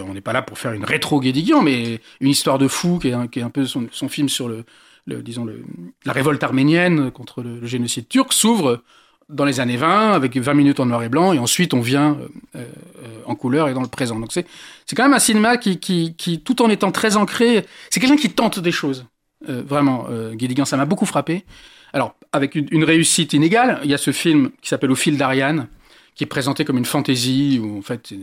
on 0.00 0.14
n'est 0.14 0.20
pas 0.22 0.32
là 0.32 0.40
pour 0.40 0.58
faire 0.58 0.72
une 0.72 0.84
rétro 0.84 1.20
Guédiguian, 1.20 1.62
mais 1.62 2.00
une 2.20 2.28
histoire 2.28 2.58
de 2.58 2.68
fou 2.68 2.98
qui 2.98 3.08
est 3.08 3.12
un, 3.12 3.50
peu 3.50 3.66
son, 3.66 4.08
film 4.08 4.28
sur 4.30 4.48
le, 4.48 4.64
disons 5.06 5.44
le, 5.44 5.62
la 6.06 6.12
révolte 6.12 6.42
arménienne 6.42 7.10
contre 7.10 7.42
le, 7.42 7.66
génocide 7.66 8.08
turc 8.08 8.32
s'ouvre 8.32 8.82
dans 9.28 9.44
les 9.44 9.60
années 9.60 9.76
20 9.76 10.12
avec 10.12 10.36
20 10.36 10.54
minutes 10.54 10.80
en 10.80 10.86
noir 10.86 11.02
et 11.02 11.08
blanc 11.08 11.32
et 11.32 11.38
ensuite 11.38 11.74
on 11.74 11.80
vient 11.80 12.18
euh, 12.20 12.28
euh, 12.56 13.22
en 13.26 13.34
couleur 13.34 13.68
et 13.68 13.74
dans 13.74 13.82
le 13.82 13.88
présent. 13.88 14.18
Donc 14.18 14.32
c'est 14.32 14.46
c'est 14.86 14.96
quand 14.96 15.04
même 15.04 15.14
un 15.14 15.18
cinéma 15.18 15.58
qui, 15.58 15.78
qui, 15.78 16.40
tout 16.40 16.62
en 16.62 16.70
étant 16.70 16.90
très 16.90 17.16
ancré, 17.16 17.66
c'est 17.90 18.00
quelqu'un 18.00 18.16
qui 18.16 18.30
tente 18.30 18.58
des 18.58 18.72
choses. 18.72 19.06
Euh, 19.50 19.62
vraiment, 19.66 20.06
Guédiguian, 20.32 20.64
ça 20.64 20.78
m'a 20.78 20.86
beaucoup 20.86 21.06
frappé. 21.06 21.44
Alors 21.92 22.16
avec 22.32 22.54
une, 22.54 22.68
une, 22.70 22.84
réussite 22.84 23.34
inégale, 23.34 23.80
il 23.84 23.90
y 23.90 23.94
a 23.94 23.98
ce 23.98 24.12
film 24.12 24.50
qui 24.62 24.70
s'appelle 24.70 24.90
Au 24.90 24.96
fil 24.96 25.18
d'Ariane 25.18 25.68
qui 26.14 26.24
est 26.24 26.28
présenté 26.28 26.64
comme 26.64 26.78
une 26.78 26.84
fantaisie 26.84 27.60
où 27.62 27.78
en 27.78 27.82
fait 27.82 28.14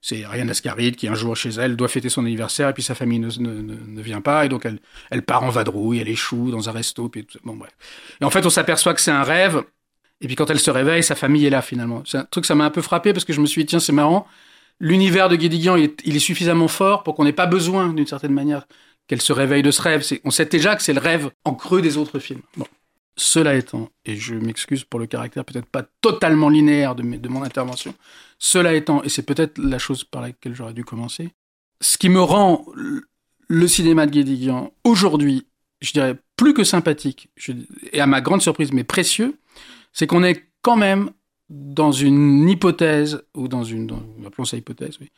c'est 0.00 0.24
Ariane 0.24 0.48
Ascaride 0.50 0.96
qui 0.96 1.08
un 1.08 1.14
jour 1.14 1.36
chez 1.36 1.50
elle 1.50 1.76
doit 1.76 1.88
fêter 1.88 2.08
son 2.08 2.24
anniversaire 2.24 2.68
et 2.68 2.72
puis 2.72 2.82
sa 2.82 2.94
famille 2.94 3.18
ne, 3.18 3.30
ne, 3.38 3.74
ne 3.74 4.02
vient 4.02 4.20
pas 4.20 4.46
et 4.46 4.48
donc 4.48 4.64
elle, 4.64 4.78
elle 5.10 5.22
part 5.22 5.42
en 5.42 5.50
vadrouille, 5.50 5.98
elle 5.98 6.08
échoue 6.08 6.50
dans 6.50 6.68
un 6.68 6.72
resto 6.72 7.08
puis 7.08 7.26
bon 7.44 7.56
bref. 7.56 7.70
Et 8.20 8.24
en 8.24 8.30
fait 8.30 8.44
on 8.46 8.50
s'aperçoit 8.50 8.94
que 8.94 9.00
c'est 9.00 9.10
un 9.10 9.22
rêve 9.22 9.62
Et 10.20 10.26
puis 10.26 10.36
quand 10.36 10.48
elle 10.50 10.60
se 10.60 10.70
réveille, 10.70 11.02
sa 11.02 11.14
famille 11.14 11.46
est 11.46 11.50
là 11.50 11.62
finalement. 11.62 12.02
C'est 12.06 12.18
un 12.18 12.24
truc 12.24 12.46
ça 12.46 12.54
m'a 12.54 12.64
un 12.64 12.70
peu 12.70 12.82
frappé 12.82 13.12
parce 13.12 13.24
que 13.24 13.32
je 13.32 13.40
me 13.40 13.46
suis 13.46 13.62
dit 13.62 13.66
tiens 13.66 13.80
c'est 13.80 13.92
marrant. 13.92 14.26
L'univers 14.78 15.28
de 15.28 15.36
Guédiguian 15.36 15.76
il 15.76 15.84
est, 15.84 16.00
il 16.04 16.16
est 16.16 16.20
suffisamment 16.20 16.68
fort 16.68 17.02
pour 17.02 17.14
qu'on 17.14 17.24
n'ait 17.24 17.32
pas 17.32 17.46
besoin 17.46 17.92
d'une 17.92 18.06
certaine 18.06 18.32
manière 18.32 18.66
qu'elle 19.06 19.20
se 19.20 19.32
réveille 19.32 19.62
de 19.62 19.70
ce 19.70 19.82
rêve. 19.82 20.06
On 20.24 20.30
sait 20.30 20.46
déjà 20.46 20.76
que 20.76 20.82
c'est 20.82 20.94
le 20.94 21.00
rêve 21.00 21.30
en 21.44 21.54
creux 21.54 21.82
des 21.82 21.96
autres 21.96 22.20
films. 22.20 22.42
Cela 23.22 23.54
étant, 23.54 23.90
et 24.06 24.16
je 24.16 24.34
m'excuse 24.34 24.84
pour 24.84 24.98
le 24.98 25.06
caractère 25.06 25.44
peut-être 25.44 25.66
pas 25.66 25.82
totalement 26.00 26.48
linéaire 26.48 26.94
de, 26.94 27.28
mon 27.28 27.42
intervention, 27.42 27.94
cela 28.38 28.72
étant, 28.72 29.02
et 29.02 29.10
c'est 29.10 29.24
peut-être 29.24 29.58
la 29.58 29.78
chose 29.78 30.04
par 30.04 30.22
laquelle 30.22 30.54
j'aurais 30.54 30.72
dû 30.72 30.86
commencer, 30.86 31.28
ce 31.82 31.98
qui 31.98 32.08
me 32.08 32.22
rend 32.22 32.64
le 33.46 33.68
cinéma 33.68 34.06
de 34.06 34.12
Guédiguian 34.12 34.72
aujourd'hui, 34.84 35.46
je 35.82 35.92
dirais, 35.92 36.16
plus 36.34 36.54
que 36.54 36.64
sympathique, 36.64 37.28
et 37.92 38.00
à 38.00 38.06
ma 38.06 38.22
grande 38.22 38.40
surprise, 38.40 38.72
mais 38.72 38.84
précieux, 38.84 39.38
c'est 39.92 40.06
qu'on 40.06 40.24
est 40.24 40.46
quand 40.62 40.76
même 40.76 41.10
dans 41.50 41.92
une 41.92 42.48
hypothèse, 42.48 43.22
ou 43.34 43.48
dans 43.48 43.64
une, 43.64 43.86
dans, 43.86 44.02
appelons 44.26 44.46
ça 44.46 44.56
hypothèse, 44.56 44.96
oui, 44.98 45.10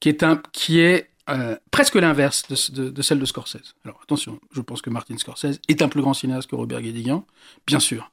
qui 0.00 0.08
est 0.08 1.10
euh, 1.28 1.56
presque 1.70 1.96
l'inverse 1.96 2.44
de, 2.48 3.02
celle 3.02 3.18
de 3.18 3.24
Scorsese. 3.24 3.74
Alors 3.84 4.00
attention, 4.02 4.38
je 4.52 4.60
pense 4.60 4.80
que 4.80 4.90
Martin 4.90 5.18
Scorsese 5.18 5.60
est 5.68 5.82
un 5.82 5.88
plus 5.88 6.00
grand 6.00 6.14
cinéaste 6.14 6.48
que 6.48 6.56
Robert 6.56 6.80
Guédiguian, 6.82 7.24
bien 7.66 7.80
sûr. 7.80 8.10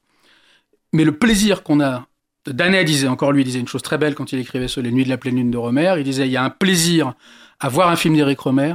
Mais 0.92 1.04
le 1.04 1.16
plaisir 1.16 1.62
qu'on 1.62 1.80
a, 1.80 2.06
disait, 2.84 3.08
encore 3.08 3.32
lui, 3.32 3.44
disait 3.44 3.60
une 3.60 3.68
chose 3.68 3.82
très 3.82 3.98
belle 3.98 4.14
quand 4.14 4.32
il 4.32 4.38
écrivait 4.38 4.68
sur 4.68 4.82
Les 4.82 4.90
Nuits 4.90 5.04
de 5.04 5.10
la 5.10 5.18
pleine 5.18 5.36
lune 5.36 5.50
de 5.50 5.58
Romer, 5.58 5.94
il 5.98 6.04
disait, 6.04 6.26
il 6.26 6.32
y 6.32 6.36
a 6.36 6.44
un 6.44 6.50
plaisir 6.50 7.14
à 7.60 7.68
voir 7.68 7.88
un 7.88 7.96
film 7.96 8.14
d'Éric 8.16 8.40
Romer, 8.40 8.74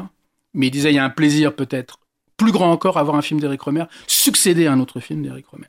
mais 0.54 0.68
il 0.68 0.72
disait, 0.72 0.92
il 0.92 0.96
y 0.96 1.00
a 1.00 1.04
un 1.04 1.10
plaisir 1.10 1.56
peut-être 1.56 2.00
plus 2.38 2.52
grand 2.52 2.72
encore 2.72 2.98
à 2.98 3.04
voir 3.04 3.18
un 3.18 3.22
film 3.22 3.40
d'Éric 3.40 3.62
Romer 3.62 3.86
succéder 4.08 4.68
à 4.68 4.74
un 4.74 4.80
autre 4.80 5.00
film 5.00 5.22
d'Éric 5.22 5.48
Romer. 5.48 5.68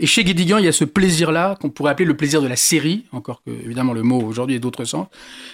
Et 0.00 0.06
chez 0.06 0.24
Guédiguian, 0.24 0.56
il 0.56 0.64
y 0.64 0.68
a 0.68 0.72
ce 0.72 0.84
plaisir-là 0.84 1.56
qu'on 1.60 1.68
pourrait 1.68 1.92
appeler 1.92 2.06
le 2.06 2.16
plaisir 2.16 2.40
de 2.40 2.48
la 2.48 2.56
série, 2.56 3.04
encore 3.12 3.42
que 3.44 3.50
évidemment 3.50 3.92
le 3.92 4.02
mot 4.02 4.20
aujourd'hui 4.22 4.56
est 4.56 4.58
d'autres 4.58 4.86
sens. 4.86 5.06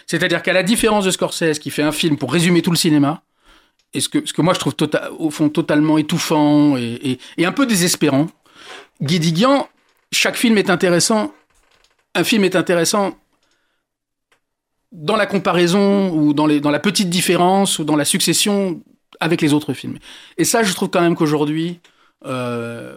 C'est-à-dire 0.06 0.40
qu'à 0.40 0.52
la 0.52 0.62
différence 0.62 1.04
de 1.04 1.10
Scorsese, 1.10 1.58
qui 1.58 1.70
fait 1.70 1.82
un 1.82 1.90
film 1.90 2.16
pour 2.16 2.32
résumer 2.32 2.62
tout 2.62 2.70
le 2.70 2.76
cinéma, 2.76 3.22
et 3.92 4.00
ce 4.00 4.08
que, 4.08 4.24
ce 4.24 4.32
que 4.32 4.42
moi 4.42 4.54
je 4.54 4.60
trouve 4.60 4.74
tota-, 4.74 5.10
au 5.18 5.30
fond 5.30 5.48
totalement 5.48 5.98
étouffant 5.98 6.76
et, 6.76 7.18
un 7.38 7.52
peu 7.52 7.66
désespérant, 7.66 8.28
Guédiguian, 9.02 9.68
chaque 10.12 10.36
film 10.36 10.56
est 10.58 10.70
intéressant. 10.70 11.34
Un 12.14 12.22
film 12.22 12.44
est 12.44 12.54
intéressant 12.54 13.18
dans 14.92 15.16
la 15.16 15.26
comparaison 15.26 16.10
ou 16.10 16.32
dans 16.34 16.46
la 16.46 16.80
petite 16.80 17.10
différence 17.10 17.80
ou 17.80 17.84
dans 17.84 17.96
la 17.96 18.04
succession 18.04 18.80
avec 19.18 19.42
les 19.42 19.52
autres 19.52 19.72
films. 19.72 19.98
Et 20.38 20.44
ça, 20.44 20.62
je 20.62 20.72
trouve 20.72 20.88
quand 20.88 21.00
même 21.00 21.16
qu'aujourd'hui, 21.16 21.80
euh, 22.24 22.96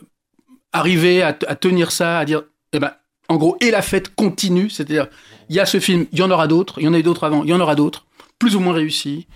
arriver 0.74 1.24
à, 1.24 1.34
tenir 1.34 1.92
ça, 1.92 2.20
à 2.20 2.26
dire, 2.26 2.44
eh 2.74 2.80
ben, 2.80 2.92
en 3.28 3.38
gros, 3.38 3.58
et 3.62 3.72
la 3.72 3.82
fête 3.82 4.14
continue, 4.16 4.70
c'est-à-dire, 4.70 5.08
il 5.50 5.56
y 5.56 5.60
a 5.60 5.66
ce 5.66 5.80
film, 5.80 6.06
il 6.12 6.20
y 6.20 6.22
en 6.22 6.32
aura 6.32 6.48
d'autres, 6.48 6.80
il 6.80 6.86
y 6.86 6.88
en 6.88 6.94
a 6.94 7.00
eu 7.00 7.04
d'autres 7.04 7.24
avant, 7.24 7.44
il 7.44 7.50
y 7.50 7.54
en 7.54 7.60
aura 7.60 7.76
d'autres, 7.76 8.06
plus 8.38 8.56
ou 8.56 8.60
moins 8.60 8.74
réussis, 8.74 9.28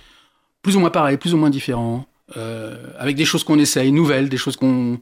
plus 0.61 0.75
ou 0.75 0.79
moins 0.79 0.89
pareils, 0.89 1.17
plus 1.17 1.33
ou 1.33 1.37
moins 1.37 1.49
différents, 1.49 2.05
euh, 2.37 2.75
avec 2.97 3.15
des 3.15 3.25
choses 3.25 3.43
qu'on 3.43 3.59
essaye, 3.59 3.91
nouvelles, 3.91 4.29
des 4.29 4.37
choses 4.37 4.55
qu'on 4.55 4.99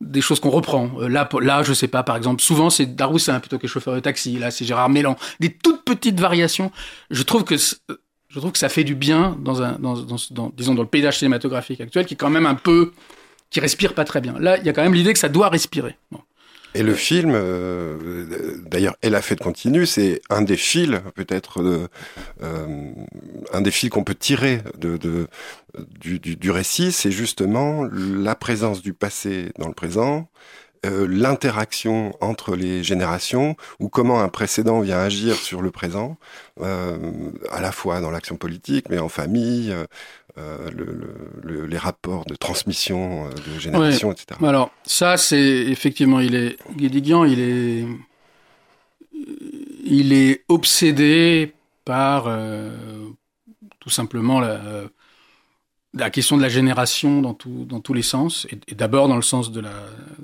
des 0.00 0.20
choses 0.20 0.40
qu'on 0.40 0.50
reprend. 0.50 0.90
Euh, 0.98 1.08
là, 1.08 1.28
là, 1.40 1.62
je 1.62 1.72
sais 1.74 1.88
pas, 1.88 2.02
par 2.02 2.16
exemple, 2.16 2.40
souvent 2.40 2.70
c'est 2.70 2.86
Daroussin 2.86 3.38
plutôt 3.38 3.58
que 3.58 3.68
chauffeur 3.68 3.94
de 3.94 4.00
taxi. 4.00 4.38
Là, 4.38 4.50
c'est 4.50 4.64
Gérard 4.64 4.88
Mélan. 4.88 5.16
Des 5.40 5.52
toutes 5.52 5.84
petites 5.84 6.18
variations. 6.18 6.72
Je 7.10 7.22
trouve 7.22 7.44
que 7.44 7.56
je 7.56 8.38
trouve 8.38 8.52
que 8.52 8.58
ça 8.58 8.68
fait 8.68 8.84
du 8.84 8.94
bien 8.94 9.36
dans 9.40 9.62
un, 9.62 9.72
dans, 9.78 9.94
dans, 9.94 10.16
dans, 10.30 10.52
disons, 10.56 10.74
dans 10.74 10.82
le 10.82 10.88
paysage 10.88 11.18
cinématographique 11.18 11.80
actuel, 11.80 12.06
qui 12.06 12.14
est 12.14 12.16
quand 12.16 12.30
même 12.30 12.46
un 12.46 12.54
peu, 12.54 12.92
qui 13.50 13.60
respire 13.60 13.94
pas 13.94 14.04
très 14.04 14.20
bien. 14.20 14.38
Là, 14.38 14.58
il 14.58 14.64
y 14.64 14.68
a 14.68 14.72
quand 14.72 14.82
même 14.82 14.94
l'idée 14.94 15.12
que 15.12 15.18
ça 15.18 15.28
doit 15.28 15.48
respirer. 15.48 15.96
Et 16.74 16.84
le 16.84 16.94
film, 16.94 17.32
euh, 17.34 18.54
d'ailleurs, 18.64 18.94
et 19.02 19.10
la 19.10 19.22
fête 19.22 19.40
continue, 19.40 19.86
c'est 19.86 20.22
un 20.30 20.42
des 20.42 20.56
fils, 20.56 21.00
peut-être, 21.16 21.62
de, 21.62 21.88
euh, 22.42 22.92
un 23.52 23.60
des 23.60 23.72
fils 23.72 23.90
qu'on 23.90 24.04
peut 24.04 24.14
tirer 24.14 24.60
de, 24.78 25.26
du, 25.98 26.50
récit, 26.50 26.92
c'est 26.92 27.10
justement 27.10 27.88
la 27.92 28.36
présence 28.36 28.82
du 28.82 28.92
passé 28.92 29.50
dans 29.58 29.66
le 29.66 29.74
présent, 29.74 30.28
euh, 30.86 31.08
l'interaction 31.10 32.16
entre 32.20 32.54
les 32.54 32.84
générations, 32.84 33.56
ou 33.80 33.88
comment 33.88 34.20
un 34.20 34.28
précédent 34.28 34.80
vient 34.80 35.00
agir 35.00 35.34
sur 35.34 35.62
le 35.62 35.72
présent, 35.72 36.16
euh, 36.62 36.96
à 37.50 37.60
la 37.60 37.72
fois 37.72 38.00
dans 38.00 38.12
l'action 38.12 38.36
politique, 38.36 38.86
mais 38.90 38.98
en 38.98 39.08
famille, 39.08 39.74
euh, 40.40 40.70
le, 40.70 41.14
le, 41.42 41.66
les 41.66 41.78
rapports 41.78 42.24
de 42.24 42.34
transmission 42.34 43.26
euh, 43.26 43.30
de 43.30 43.58
génération, 43.58 44.08
ouais. 44.08 44.14
etc. 44.14 44.40
Alors 44.42 44.70
ça, 44.84 45.16
c'est 45.16 45.38
effectivement, 45.38 46.20
il 46.20 46.34
est 46.34 46.56
Guédiguian, 46.76 47.24
il 47.24 47.40
est, 47.40 47.86
il 49.84 50.12
est 50.12 50.44
obsédé 50.48 51.52
par 51.84 52.24
euh, 52.26 52.70
tout 53.78 53.90
simplement 53.90 54.40
la, 54.40 54.60
la 55.94 56.10
question 56.10 56.36
de 56.36 56.42
la 56.42 56.48
génération 56.48 57.20
dans, 57.20 57.34
tout, 57.34 57.66
dans 57.68 57.80
tous 57.80 57.94
les 57.94 58.02
sens, 58.02 58.46
et, 58.50 58.58
et 58.68 58.74
d'abord 58.74 59.08
dans 59.08 59.16
le 59.16 59.22
sens 59.22 59.52
de 59.52 59.60
la, 59.60 59.72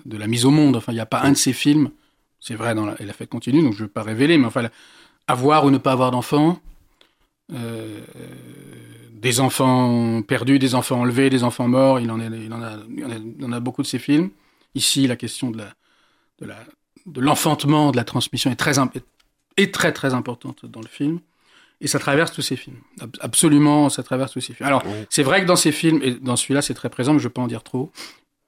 de 0.05 0.17
la 0.17 0.27
mise 0.27 0.45
au 0.45 0.51
monde. 0.51 0.77
Enfin, 0.77 0.93
il 0.93 0.97
n'y 0.97 1.01
a 1.01 1.07
pas 1.07 1.21
un 1.23 1.33
de 1.33 1.37
ces 1.37 1.53
films, 1.53 1.91
c'est 2.41 2.55
vrai, 2.55 2.75
dans 2.75 2.87
la, 2.87 3.01
et 3.01 3.05
la 3.05 3.13
fête 3.13 3.29
continue, 3.29 3.63
donc 3.63 3.75
je 3.75 3.83
ne 3.83 3.87
vais 3.87 3.93
pas 3.93 4.03
révéler, 4.03 4.39
mais 4.39 4.47
enfin, 4.47 4.69
avoir 5.27 5.65
ou 5.65 5.71
ne 5.71 5.79
pas 5.79 5.93
avoir 5.93 6.11
d'enfants. 6.11 6.59
Euh, 7.53 8.01
des 9.17 9.41
enfants 9.41 10.23
perdus, 10.23 10.59
des 10.59 10.75
enfants 10.75 11.01
enlevés, 11.01 11.31
des 11.31 11.43
enfants 11.43 11.69
morts, 11.69 12.01
il 12.01 12.11
en, 12.11 12.21
est, 12.21 12.27
il 12.27 12.53
en, 12.53 12.63
a, 12.63 12.77
il 12.95 13.05
en, 13.05 13.11
a, 13.11 13.15
il 13.39 13.45
en 13.45 13.53
a 13.53 13.61
beaucoup 13.61 13.83
de 13.83 13.87
ces 13.87 13.99
films. 13.99 14.31
Ici, 14.75 15.07
la 15.07 15.17
question 15.17 15.51
de 15.51 15.59
la, 15.59 15.75
de 16.41 16.47
la, 16.47 16.59
de 17.07 17.21
l'enfantement, 17.21 17.93
de 17.93 17.97
la 17.97 18.05
transmission 18.05 18.51
est 18.51 18.57
très, 18.57 18.75
est 19.57 19.75
très, 19.75 19.93
très 19.93 20.13
importante 20.13 20.67
dans 20.67 20.81
le 20.81 20.89
film. 20.89 21.21
Et 21.81 21.89
ça 21.89 21.99
traverse 21.99 22.33
tous 22.33 22.43
ces 22.43 22.57
films. 22.57 22.79
Absolument, 23.21 23.91
ça 23.91 24.03
traverse 24.03 24.33
tous 24.33 24.41
ces 24.41 24.55
films. 24.55 24.67
Alors, 24.67 24.83
oui. 24.87 25.05
c'est 25.11 25.23
vrai 25.23 25.43
que 25.43 25.47
dans 25.47 25.57
ces 25.57 25.73
films, 25.73 26.01
et 26.03 26.13
dans 26.13 26.37
celui-là, 26.37 26.63
c'est 26.63 26.75
très 26.75 26.89
présent, 26.89 27.13
mais 27.13 27.19
je 27.19 27.25
ne 27.25 27.29
vais 27.29 27.35
pas 27.35 27.43
en 27.43 27.49
dire 27.49 27.63
trop, 27.63 27.93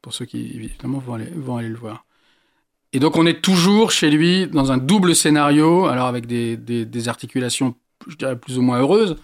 pour 0.01 0.15
ceux 0.15 0.25
qui, 0.25 0.51
évidemment, 0.55 0.99
vont 0.99 1.15
aller, 1.15 1.31
vont 1.35 1.57
aller 1.57 1.69
le 1.69 1.77
voir. 1.77 2.05
Et 2.95 3.01
donc, 3.01 3.17
on 3.17 3.27
est 3.27 3.43
toujours 3.43 3.91
chez 3.91 4.11
lui 4.11 4.47
dans 4.47 4.73
un 4.73 4.79
double 4.79 5.15
scénario, 5.15 5.87
alors 5.87 6.07
avec 6.07 6.27
des, 6.27 6.57
des, 6.57 6.87
des 6.87 7.09
articulations, 7.09 7.75
je 8.07 8.17
dirais, 8.17 8.39
plus 8.39 8.57
ou 8.59 8.63
moins 8.63 8.81
heureuses, 8.81 9.17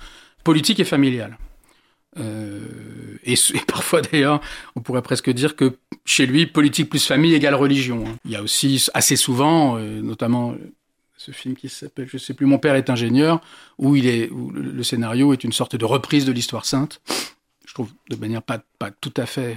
politique 0.44 0.80
et 0.80 0.85
familiale. 0.85 1.38
Euh, 2.18 3.18
et, 3.24 3.35
parfois 3.66 4.02
d'ailleurs, 4.02 4.40
on 4.76 4.80
pourrait 4.80 5.02
presque 5.02 5.30
dire 5.30 5.57
que 5.57 5.76
chez 6.04 6.26
lui, 6.26 6.46
politique 6.46 6.90
plus 6.90 7.04
famille 7.04 7.35
égale 7.35 7.54
religion. 7.54 8.04
Hein. 8.07 8.16
Il 8.24 8.30
y 8.30 8.37
a 8.37 8.42
aussi 8.42 8.87
assez 8.94 9.16
souvent, 9.16 9.76
euh, 9.76 10.00
notamment 10.00 10.54
ce 11.16 11.30
film 11.30 11.57
qui 11.57 11.68
s'appelle, 11.68 12.09
je 12.11 12.18
sais 12.18 12.35
plus, 12.35 12.46
Mon 12.46 12.59
père 12.59 12.74
est 12.74 12.90
ingénieur, 12.90 13.40
où 13.78 13.96
il 13.96 14.07
est, 14.07 14.28
où 14.30 14.50
le, 14.50 14.83
scénario 14.83 15.33
est 15.33 15.44
une 15.44 15.52
sorte 15.52 15.76
de 15.76 15.85
reprise 15.85 16.24
de 16.26 16.33
l'histoire 16.33 16.66
sainte. 16.66 17.00
Je 17.66 17.72
trouve 17.72 17.90
de 18.11 18.16
manière 18.16 18.42
pas, 18.42 18.62
pas 18.78 18.90
tout 18.90 19.14
à 19.16 19.26
fait. 19.26 19.57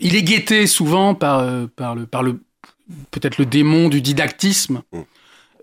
Il 0.00 0.16
est 0.16 0.22
guetté 0.22 0.66
souvent 0.66 1.14
par, 1.14 1.40
euh, 1.40 1.66
par 1.66 1.94
le, 1.94 2.06
par 2.06 2.22
le, 2.22 2.40
peut-être 3.10 3.38
le 3.38 3.46
démon 3.46 3.88
du 3.88 4.00
didactisme. 4.00 4.82
Mmh. 4.92 5.00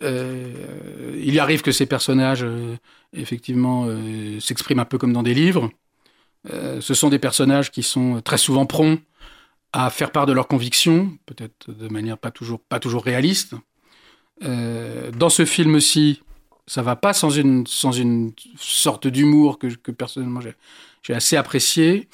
Euh, 0.04 1.22
il 1.24 1.40
arrive 1.40 1.62
que 1.62 1.72
ces 1.72 1.86
personnages, 1.86 2.44
euh, 2.44 2.76
effectivement, 3.14 3.86
euh, 3.88 4.40
s'expriment 4.40 4.80
un 4.80 4.86
peu 4.86 4.98
comme 4.98 5.14
dans 5.14 5.24
des 5.24 5.34
livres. 5.34 5.72
Ce 6.80 6.94
sont 6.94 7.10
des 7.10 7.18
personnages 7.18 7.72
qui 7.72 7.82
sont 7.82 8.22
très 8.22 8.38
souvent 8.38 8.68
prompts 8.68 9.02
à 9.74 9.90
faire 9.90 10.12
part 10.12 10.28
de 10.28 10.32
leurs 10.32 10.48
convictions, 10.48 11.18
peut-être 11.26 11.72
de 11.72 11.88
manière 11.88 12.20
pas 12.20 12.30
toujours, 12.30 12.60
pas 12.60 12.80
toujours 12.80 13.04
réaliste. 13.04 13.56
Dans 14.42 15.30
ce 15.30 15.44
film-ci, 15.44 16.22
ça 16.68 16.84
va 16.84 16.96
pas 16.96 17.14
sans 17.14 17.32
une, 17.32 17.66
sans 17.66 17.94
une 17.94 18.32
sorte 18.60 19.08
d'humour 19.08 19.58
que, 19.58 19.66
que 19.66 19.90
personnellement 19.90 20.40
j'ai 21.02 21.16
assez 21.16 21.36
apprécié. 21.36 22.10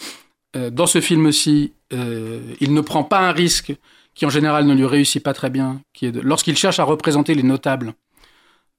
Dans 0.54 0.88
ce 0.88 1.02
film-ci, 1.02 1.74
il 1.91 2.74
ne 2.74 2.80
prend 2.80 3.04
pas 3.04 3.20
un 3.20 3.34
risque 3.34 3.74
qui 4.22 4.28
en 4.28 4.30
général 4.30 4.68
ne 4.68 4.76
lui 4.76 4.86
réussit 4.86 5.24
pas 5.24 5.34
très 5.34 5.50
bien, 5.50 5.82
qui 5.94 6.06
est 6.06 6.12
lorsqu'il 6.12 6.56
cherche 6.56 6.78
à 6.78 6.84
représenter 6.84 7.34
les 7.34 7.42
notables, 7.42 7.96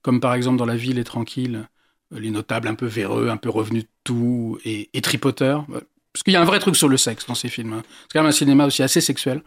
comme 0.01 0.21
par 0.21 0.35
exemple 0.35 0.57
dans 0.57 0.67
La 0.67 0.77
ville 0.77 1.01
est 1.01 1.05
tranquille, 1.05 1.67
les 2.13 2.31
notables 2.31 2.69
un 2.69 2.77
peu 2.77 2.87
véreux, 2.87 3.29
un 3.29 3.37
peu 3.37 3.51
revenus 3.51 3.83
de 3.83 3.89
tout 4.05 4.61
et, 4.65 4.89
et 4.95 5.01
tripoteurs. 5.01 5.67
Parce 6.13 6.23
qu'il 6.23 6.33
y 6.33 6.37
a 6.37 6.41
un 6.41 6.45
vrai 6.45 6.61
truc 6.61 6.77
sur 6.77 6.89
le 6.89 6.97
sexe 6.97 7.27
dans 7.27 7.35
ces 7.35 7.49
films. 7.49 7.73
Hein. 7.73 7.83
C'est 8.03 8.13
quand 8.13 8.21
même 8.21 8.29
un 8.29 8.31
cinéma 8.31 8.67
aussi 8.67 8.85
assez 8.85 9.01
sexuel. 9.01 9.43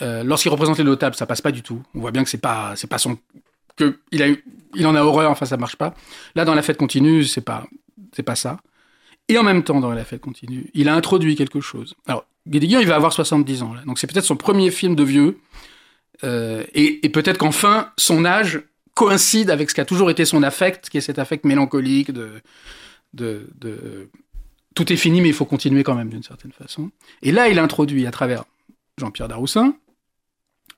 Euh, 0.00 0.24
Lorsqu'il 0.24 0.50
représente 0.50 0.78
les 0.78 0.84
notables, 0.84 1.14
ça 1.14 1.26
passe 1.26 1.42
pas 1.42 1.52
du 1.52 1.60
tout. 1.62 1.82
On 1.94 2.00
voit 2.00 2.10
bien 2.10 2.24
que 2.24 2.30
c'est 2.30 2.38
pas, 2.38 2.72
c'est 2.76 2.86
pas 2.86 2.96
son, 2.96 3.18
que 3.76 3.98
il 4.12 4.22
a, 4.22 4.28
il 4.74 4.86
en 4.86 4.94
a 4.94 5.02
horreur. 5.02 5.30
Enfin, 5.30 5.44
ça 5.44 5.58
marche 5.58 5.76
pas. 5.76 5.92
Là, 6.36 6.46
dans 6.46 6.54
la 6.54 6.62
fête 6.62 6.78
continue, 6.78 7.22
c'est 7.24 7.42
pas, 7.42 7.66
c'est 8.16 8.22
pas 8.22 8.34
ça. 8.34 8.60
Et 9.28 9.38
en 9.38 9.42
même 9.42 9.64
temps, 9.64 9.80
dans 9.80 9.90
la 9.90 10.04
fête 10.04 10.20
continue, 10.20 10.70
il 10.74 10.88
a 10.88 10.94
introduit 10.94 11.34
quelque 11.34 11.60
chose. 11.60 11.94
Alors, 12.06 12.26
Guédiguian, 12.46 12.80
il 12.80 12.86
va 12.86 12.96
avoir 12.96 13.12
70 13.12 13.62
ans, 13.62 13.74
là. 13.74 13.82
Donc 13.86 13.98
c'est 13.98 14.06
peut-être 14.06 14.24
son 14.24 14.36
premier 14.36 14.70
film 14.70 14.94
de 14.94 15.02
vieux. 15.02 15.38
Euh, 16.22 16.64
et, 16.74 17.08
peut-être 17.08 17.38
qu'enfin, 17.38 17.90
son 17.96 18.24
âge 18.24 18.62
coïncide 18.94 19.50
avec 19.50 19.70
ce 19.70 19.74
qui 19.74 19.80
a 19.80 19.84
toujours 19.84 20.10
été 20.10 20.24
son 20.24 20.42
affect, 20.42 20.88
qui 20.88 20.98
est 20.98 21.00
cet 21.00 21.18
affect 21.18 21.44
mélancolique 21.44 22.12
de, 22.12 22.40
de 23.12 24.08
tout 24.74 24.92
est 24.92 24.96
fini, 24.96 25.20
mais 25.20 25.28
il 25.28 25.34
faut 25.34 25.44
continuer 25.44 25.82
quand 25.82 25.94
même 25.94 26.08
d'une 26.08 26.22
certaine 26.22 26.52
façon. 26.52 26.90
Et 27.22 27.32
là, 27.32 27.48
il 27.48 27.58
introduit 27.58 28.06
à 28.06 28.10
travers 28.10 28.44
Jean-Pierre 28.98 29.28
Daroussin, 29.28 29.76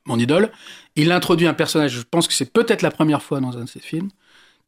mon 0.07 0.19
idole, 0.19 0.53
il 0.95 1.11
introduit 1.13 1.47
un 1.47 1.55
personnage, 1.55 1.93
je 1.93 2.03
pense 2.03 2.29
que 2.29 2.35
c'est 2.35 2.53
peut-être 2.53 2.83
la 2.83 2.91
première 2.91 3.23
fois 3.23 3.41
dans 3.41 3.59
un 3.59 3.65
de 3.65 3.69
ses 3.69 3.81
films, 3.81 4.11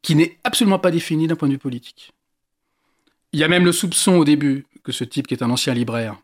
qui 0.02 0.14
n'est 0.14 0.38
absolument 0.44 0.78
pas 0.78 0.90
défini 0.90 1.26
d'un 1.26 1.36
point 1.36 1.48
de 1.48 1.54
vue 1.54 1.58
politique. 1.58 2.12
Il 3.32 3.40
y 3.40 3.44
a 3.44 3.48
même 3.48 3.64
le 3.64 3.72
soupçon 3.72 4.14
au 4.14 4.24
début 4.24 4.66
que 4.82 4.92
ce 4.92 5.04
type, 5.04 5.26
qui 5.26 5.34
est 5.34 5.42
un 5.42 5.50
ancien 5.50 5.74
libraire, 5.74 6.16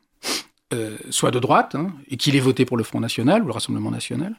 euh, 0.73 0.97
soit 1.11 1.31
de 1.31 1.39
droite, 1.39 1.75
hein, 1.75 1.93
et 2.09 2.17
qu'il 2.17 2.35
ait 2.37 2.41
voté 2.41 2.65
pour 2.65 2.77
le 2.77 2.85
Front 2.85 3.01
National 3.01 3.43
ou 3.43 3.47
le 3.47 3.53
Rassemblement 3.53 3.91
National. 3.91 4.35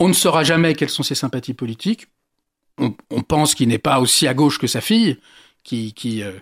On 0.00 0.08
ne 0.08 0.12
saura 0.12 0.44
jamais 0.44 0.74
quelles 0.74 0.90
sont 0.90 1.02
ses 1.02 1.14
sympathies 1.14 1.54
politiques. 1.54 2.08
On, 2.78 3.22
pense 3.22 3.56
qu'il 3.56 3.68
n'est 3.68 3.78
pas 3.78 3.98
aussi 3.98 4.28
à 4.28 4.34
gauche 4.34 4.58
que 4.60 4.68
sa 4.68 4.80
fille, 4.80 5.18
qui, 5.64 6.22
euh, 6.22 6.32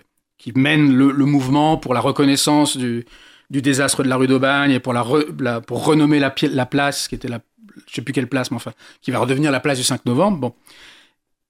mène 0.55 0.93
le, 0.93 1.25
mouvement 1.25 1.77
pour 1.77 1.95
la 1.95 1.99
reconnaissance 1.99 2.77
du, 2.77 3.05
désastre 3.49 4.03
de 4.03 4.07
la 4.07 4.17
rue 4.17 4.27
d'Aubagne 4.27 4.71
et 4.71 4.79
pour, 4.79 4.93
renommer 4.93 6.19
la, 6.19 6.33
la, 6.43 6.65
place, 6.67 7.07
qui 7.07 7.15
était 7.15 7.27
la, 7.27 7.41
je 7.87 7.95
sais 7.95 8.01
plus 8.03 8.13
quelle 8.13 8.27
place, 8.27 8.51
mais 8.51 8.57
enfin, 8.57 8.73
qui 9.01 9.09
va 9.09 9.17
redevenir 9.17 9.51
la 9.51 9.59
place 9.59 9.79
du 9.79 9.83
5 9.83 10.05
novembre. 10.05 10.37
Bon. 10.37 10.55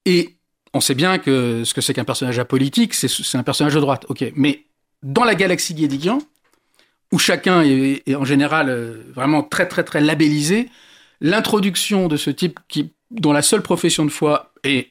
Et 0.06 0.37
on 0.74 0.80
sait 0.80 0.94
bien 0.94 1.18
que 1.18 1.62
ce 1.64 1.74
que 1.74 1.80
c'est 1.80 1.94
qu'un 1.94 2.04
personnage 2.04 2.38
apolitique, 2.38 2.94
c'est 2.94 3.38
un 3.38 3.42
personnage 3.42 3.74
de 3.74 3.80
droite. 3.80 4.06
Ok, 4.08 4.24
mais 4.34 4.64
dans 5.02 5.24
la 5.24 5.34
galaxie 5.34 5.74
Guédiguian, 5.74 6.18
où 7.12 7.18
chacun 7.18 7.62
est, 7.62 8.14
en 8.14 8.24
général 8.24 8.68
euh, 8.68 9.02
vraiment 9.14 9.42
très 9.42 9.66
très 9.66 9.84
très 9.84 10.00
labellisé, 10.00 10.68
l'introduction 11.20 12.08
de 12.08 12.16
ce 12.16 12.30
type 12.30 12.60
qui, 12.68 12.92
dont 13.10 13.32
la 13.32 13.42
seule 13.42 13.62
profession 13.62 14.04
de 14.04 14.10
foi 14.10 14.52
est, 14.64 14.88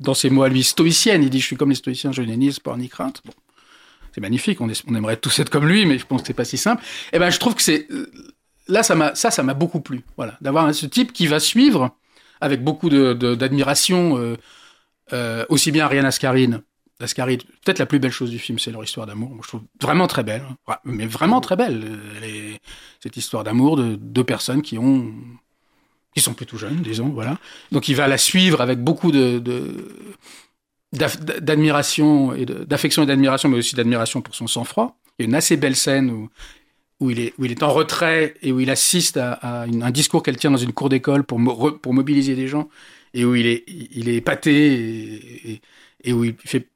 dans 0.00 0.14
ses 0.14 0.30
mots 0.30 0.44
à 0.44 0.48
lui, 0.48 0.62
stoïcienne, 0.62 1.22
il 1.22 1.30
dit 1.30 1.40
je 1.40 1.46
suis 1.46 1.56
comme 1.56 1.70
les 1.70 1.74
stoïciens, 1.74 2.12
je 2.12 2.22
n'ai 2.22 2.36
ni 2.36 2.48
espoir 2.48 2.76
ni 2.76 2.88
crainte. 2.88 3.20
Bon, 3.24 3.32
c'est 4.14 4.20
magnifique, 4.20 4.60
on, 4.60 4.68
aimerait 4.94 5.16
tous 5.16 5.38
être 5.40 5.50
comme 5.50 5.66
lui, 5.66 5.84
mais 5.84 5.98
je 5.98 6.06
pense 6.06 6.22
que 6.22 6.28
c'est 6.28 6.34
pas 6.34 6.44
si 6.44 6.56
simple. 6.56 6.82
Eh 7.12 7.18
ben, 7.18 7.30
je 7.30 7.38
trouve 7.38 7.54
que 7.54 7.62
c'est 7.62 7.86
euh, 7.90 8.10
là 8.66 8.82
ça 8.82 8.94
m'a 8.94 9.14
ça 9.14 9.30
ça 9.30 9.42
m'a 9.42 9.54
beaucoup 9.54 9.80
plu, 9.80 10.04
voilà, 10.16 10.38
d'avoir 10.40 10.74
ce 10.74 10.86
type 10.86 11.12
qui 11.12 11.26
va 11.26 11.38
suivre 11.40 11.94
avec 12.40 12.62
beaucoup 12.62 12.88
d'admiration. 12.88 14.18
De, 14.18 14.38
euh, 15.12 15.44
aussi 15.48 15.72
bien 15.72 15.84
Ariane 15.84 16.04
Ascarine, 16.04 16.62
Ascaride, 17.00 17.44
peut-être 17.64 17.78
la 17.78 17.86
plus 17.86 18.00
belle 18.00 18.10
chose 18.10 18.30
du 18.30 18.38
film, 18.38 18.58
c'est 18.58 18.72
leur 18.72 18.82
histoire 18.82 19.06
d'amour. 19.06 19.30
je 19.42 19.48
trouve 19.48 19.62
vraiment 19.80 20.08
très 20.08 20.24
belle, 20.24 20.42
mais 20.84 21.06
vraiment 21.06 21.40
très 21.40 21.54
belle. 21.54 21.84
cette 23.00 23.16
histoire 23.16 23.44
d'amour 23.44 23.76
de 23.76 23.94
deux 23.94 24.24
personnes 24.24 24.62
qui 24.62 24.78
ont, 24.78 25.12
qui 26.14 26.20
sont 26.20 26.34
plutôt 26.34 26.58
jeunes, 26.58 26.82
disons, 26.82 27.08
voilà. 27.10 27.38
Donc 27.70 27.88
il 27.88 27.94
va 27.94 28.08
la 28.08 28.18
suivre 28.18 28.60
avec 28.60 28.82
beaucoup 28.82 29.12
de, 29.12 29.40
d'admiration 30.92 32.34
et 32.34 32.44
d'affection 32.44 33.04
et 33.04 33.06
d'admiration, 33.06 33.48
mais 33.48 33.58
aussi 33.58 33.76
d'admiration 33.76 34.20
pour 34.20 34.34
son 34.34 34.48
sang-froid. 34.48 34.98
Il 35.18 35.22
y 35.22 35.26
a 35.26 35.28
une 35.28 35.36
assez 35.36 35.56
belle 35.56 35.76
scène 35.76 36.10
où, 36.10 36.28
où, 36.98 37.10
il 37.10 37.20
est, 37.20 37.34
où 37.38 37.44
il 37.44 37.52
est 37.52 37.62
en 37.62 37.72
retrait 37.72 38.34
et 38.42 38.50
où 38.50 38.58
il 38.58 38.70
assiste 38.70 39.18
à, 39.18 39.62
un 39.62 39.90
discours 39.92 40.24
qu'elle 40.24 40.36
tient 40.36 40.50
dans 40.50 40.56
une 40.56 40.72
cour 40.72 40.88
d'école 40.88 41.22
pour, 41.22 41.78
pour 41.80 41.94
mobiliser 41.94 42.34
des 42.34 42.48
gens 42.48 42.68
et 43.14 43.24
où 43.24 43.34
il 43.34 43.46
est, 43.46 43.64
il 43.68 44.08
est 44.08 44.16
épaté 44.16 45.60
et, 46.04 46.12
où 46.12 46.24
il 46.24 46.34
fait. 46.44 46.68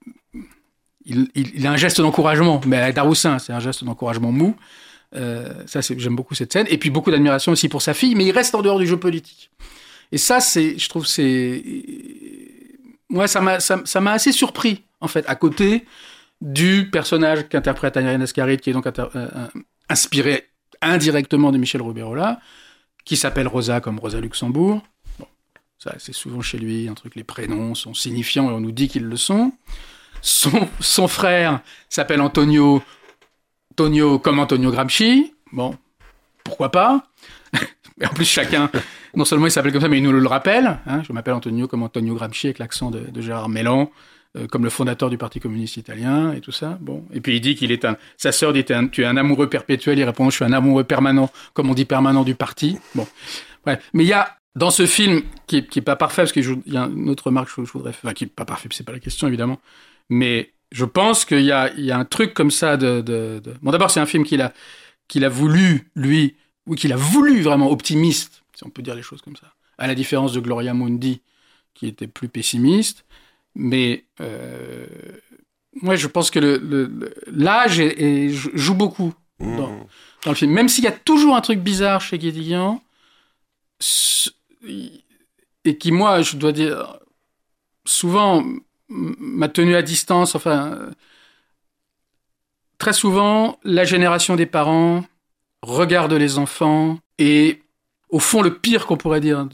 Il, 1.04 1.66
a 1.66 1.72
un 1.72 1.76
geste 1.76 2.00
d'encouragement, 2.00 2.60
mais 2.66 2.76
à 2.76 2.92
Daroussin, 2.92 3.38
c'est 3.38 3.52
un 3.52 3.60
geste 3.60 3.82
d'encouragement 3.84 4.30
mou. 4.30 4.56
Euh, 5.14 5.52
ça, 5.66 5.80
j'aime 5.80 6.16
beaucoup 6.16 6.34
cette 6.34 6.52
scène. 6.52 6.66
Et 6.70 6.78
puis 6.78 6.90
beaucoup 6.90 7.10
d'admiration 7.10 7.52
aussi 7.52 7.68
pour 7.68 7.82
sa 7.82 7.92
fille, 7.92 8.14
mais 8.14 8.24
il 8.24 8.32
reste 8.32 8.54
en 8.54 8.62
dehors 8.62 8.78
du 8.78 8.86
jeu 8.86 8.96
politique. 8.96 9.50
Et 10.12 10.18
ça, 10.18 10.40
c'est, 10.40 10.78
je 10.78 10.88
trouve, 10.88 11.06
c'est. 11.06 11.62
Moi, 13.08 13.26
ça 13.26 13.40
m'a, 13.40 14.12
assez 14.12 14.32
surpris, 14.32 14.84
en 15.00 15.08
fait, 15.08 15.24
à 15.28 15.34
côté 15.34 15.84
du 16.40 16.88
personnage 16.90 17.48
qu'interprète 17.48 17.96
Ariane 17.96 18.22
Ascaride, 18.22 18.60
qui 18.60 18.70
est 18.70 18.72
donc 18.72 18.86
euh, 18.86 19.48
inspiré 19.88 20.48
indirectement 20.80 21.52
de 21.52 21.58
Michel 21.58 21.82
Ruberola, 21.82 22.40
qui 23.04 23.16
s'appelle 23.16 23.48
Rosa 23.48 23.80
comme 23.80 23.98
Rosa 23.98 24.20
Luxembourg, 24.20 24.82
c'est 25.98 26.12
souvent 26.12 26.40
chez 26.40 26.58
lui 26.58 26.88
un 26.88 26.94
truc, 26.94 27.14
les 27.14 27.24
prénoms 27.24 27.74
sont 27.74 27.94
signifiants 27.94 28.50
et 28.50 28.52
on 28.52 28.60
nous 28.60 28.72
dit 28.72 28.88
qu'ils 28.88 29.04
le 29.04 29.16
sont. 29.16 29.52
Son, 30.20 30.68
son 30.80 31.08
frère 31.08 31.60
s'appelle 31.88 32.20
Antonio, 32.20 32.82
Antonio 33.72 34.18
comme 34.18 34.38
Antonio 34.38 34.70
Gramsci. 34.70 35.34
Bon, 35.52 35.76
pourquoi 36.44 36.70
pas? 36.70 37.04
En 38.02 38.08
plus, 38.08 38.24
chacun, 38.24 38.68
non 39.14 39.24
seulement 39.24 39.46
il 39.46 39.52
s'appelle 39.52 39.70
comme 39.70 39.82
ça, 39.82 39.88
mais 39.88 39.98
il 39.98 40.02
nous 40.02 40.12
le 40.12 40.26
rappelle. 40.26 40.78
Hein. 40.86 41.02
Je 41.06 41.12
m'appelle 41.12 41.34
Antonio 41.34 41.68
comme 41.68 41.84
Antonio 41.84 42.14
Gramsci 42.14 42.48
avec 42.48 42.58
l'accent 42.58 42.90
de, 42.90 43.20
Gérard 43.20 43.48
Mellan, 43.48 43.92
euh, 44.36 44.48
comme 44.48 44.64
le 44.64 44.70
fondateur 44.70 45.08
du 45.08 45.18
Parti 45.18 45.38
communiste 45.38 45.76
italien 45.76 46.32
et 46.32 46.40
tout 46.40 46.50
ça. 46.50 46.78
Bon, 46.80 47.04
et 47.12 47.20
puis 47.20 47.36
il 47.36 47.40
dit 47.40 47.54
qu'il 47.54 47.70
est 47.70 47.84
un. 47.84 47.96
Sa 48.16 48.32
sœur 48.32 48.52
dit 48.52 48.64
tu 48.64 49.02
es 49.02 49.04
un 49.04 49.16
amoureux 49.16 49.48
perpétuel. 49.48 49.98
Il 49.98 50.04
répond 50.04 50.30
je 50.30 50.36
suis 50.36 50.44
un 50.44 50.52
amoureux 50.52 50.84
permanent, 50.84 51.30
comme 51.52 51.70
on 51.70 51.74
dit 51.74 51.84
permanent 51.84 52.24
du 52.24 52.34
parti. 52.34 52.78
Bon, 52.96 53.06
ouais. 53.66 53.78
Mais 53.92 54.02
il 54.02 54.08
y 54.08 54.14
a 54.14 54.36
dans 54.54 54.70
ce 54.70 54.86
film, 54.86 55.22
qui 55.46 55.58
est, 55.58 55.66
qui 55.66 55.78
est 55.78 55.82
pas 55.82 55.96
parfait, 55.96 56.22
parce 56.22 56.32
qu'il 56.32 56.44
y 56.66 56.76
a 56.76 56.84
une 56.84 57.08
autre 57.08 57.26
remarque 57.26 57.54
que 57.54 57.64
je 57.64 57.72
voudrais 57.72 57.90
enfin, 57.90 58.12
qui 58.12 58.24
est 58.24 58.26
pas 58.26 58.44
parfait, 58.44 58.68
c'est 58.72 58.84
pas 58.84 58.92
la 58.92 59.00
question, 59.00 59.26
évidemment, 59.26 59.60
mais 60.08 60.52
je 60.70 60.84
pense 60.84 61.24
qu'il 61.24 61.42
y 61.42 61.52
a, 61.52 61.72
il 61.74 61.84
y 61.84 61.90
a 61.90 61.98
un 61.98 62.04
truc 62.04 62.34
comme 62.34 62.50
ça 62.50 62.76
de, 62.76 63.00
de, 63.00 63.40
de... 63.42 63.54
bon, 63.62 63.70
d'abord, 63.70 63.90
c'est 63.90 64.00
un 64.00 64.06
film 64.06 64.24
qu'il 64.24 64.42
a, 64.42 64.52
qu'il 65.08 65.24
a 65.24 65.28
voulu, 65.28 65.90
lui, 65.94 66.36
ou 66.66 66.74
qu'il 66.74 66.92
a 66.92 66.96
voulu 66.96 67.40
vraiment 67.40 67.70
optimiste, 67.70 68.42
si 68.54 68.64
on 68.64 68.70
peut 68.70 68.82
dire 68.82 68.94
les 68.94 69.02
choses 69.02 69.22
comme 69.22 69.36
ça, 69.36 69.54
à 69.78 69.86
la 69.86 69.94
différence 69.94 70.32
de 70.32 70.40
Gloria 70.40 70.74
Mundi, 70.74 71.22
qui 71.74 71.86
était 71.86 72.06
plus 72.06 72.28
pessimiste, 72.28 73.04
mais, 73.54 74.04
euh, 74.20 74.86
ouais, 75.82 75.96
je 75.96 76.06
pense 76.06 76.30
que 76.30 76.38
le, 76.38 77.14
l'âge 77.26 77.82
joue 78.54 78.74
beaucoup 78.74 79.14
mmh. 79.40 79.56
dans, 79.56 79.88
dans, 80.24 80.30
le 80.30 80.34
film, 80.34 80.52
même 80.52 80.68
s'il 80.68 80.84
y 80.84 80.88
a 80.88 80.92
toujours 80.92 81.36
un 81.36 81.40
truc 81.40 81.60
bizarre 81.60 82.02
chez 82.02 82.18
Guédiguian, 82.18 82.82
et 84.66 85.79
qui, 85.79 85.92
moi, 85.92 86.22
je 86.22 86.37
dois 86.37 86.53
dire, 86.53 86.98
souvent 87.85 88.44
m'a 88.88 89.48
tenu 89.48 89.75
à 89.75 89.83
distance. 89.83 90.35
Enfin, 90.35 90.90
très 92.79 92.92
souvent, 92.92 93.59
la 93.64 93.85
génération 93.85 94.37
des 94.37 94.46
parents 94.46 95.05
regarde 95.62 96.12
les 96.12 96.38
enfants 96.38 96.98
et 97.18 97.62
au 98.12 98.18
fond, 98.18 98.42
le 98.42 98.59
pire 98.59 98.87
qu'on 98.87 98.98
pourrait 98.98 99.20
dire 99.20 99.48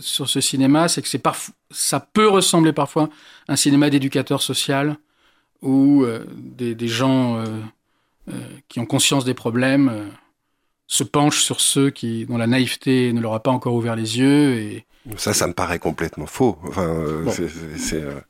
sur 0.00 0.28
ce 0.28 0.40
cinéma, 0.40 0.88
c'est 0.88 1.00
que 1.00 1.08
c'est 1.08 1.22
ça 1.70 2.00
peut 2.00 2.28
ressembler 2.28 2.72
parfois 2.72 3.08
à 3.46 3.52
un 3.52 3.56
cinéma 3.56 3.88
d'éducateur 3.88 4.42
social 4.42 4.98
où 5.62 6.02
euh, 6.02 6.24
des, 6.36 6.88
gens 6.88 7.36
euh, 7.36 7.44
euh, 8.30 8.32
qui 8.68 8.80
ont 8.80 8.86
conscience 8.86 9.24
des 9.24 9.32
problèmes 9.32 10.10
se 10.86 11.04
penche 11.04 11.42
sur 11.42 11.60
ceux 11.60 11.90
qui, 11.90 12.26
dont 12.26 12.38
la 12.38 12.46
naïveté 12.46 13.12
ne 13.12 13.20
leur 13.20 13.34
a 13.34 13.42
pas 13.42 13.50
encore 13.50 13.74
ouvert 13.74 13.96
les 13.96 14.18
yeux. 14.18 14.54
Et, 14.58 14.86
ça, 15.16 15.34
ça 15.34 15.46
me 15.46 15.52
paraît 15.52 15.78
complètement 15.78 16.26
faux. 16.26 16.58
Enfin, 16.66 16.82
euh, 16.82 17.30
c'est, 17.76 18.02
euh, 18.02 18.20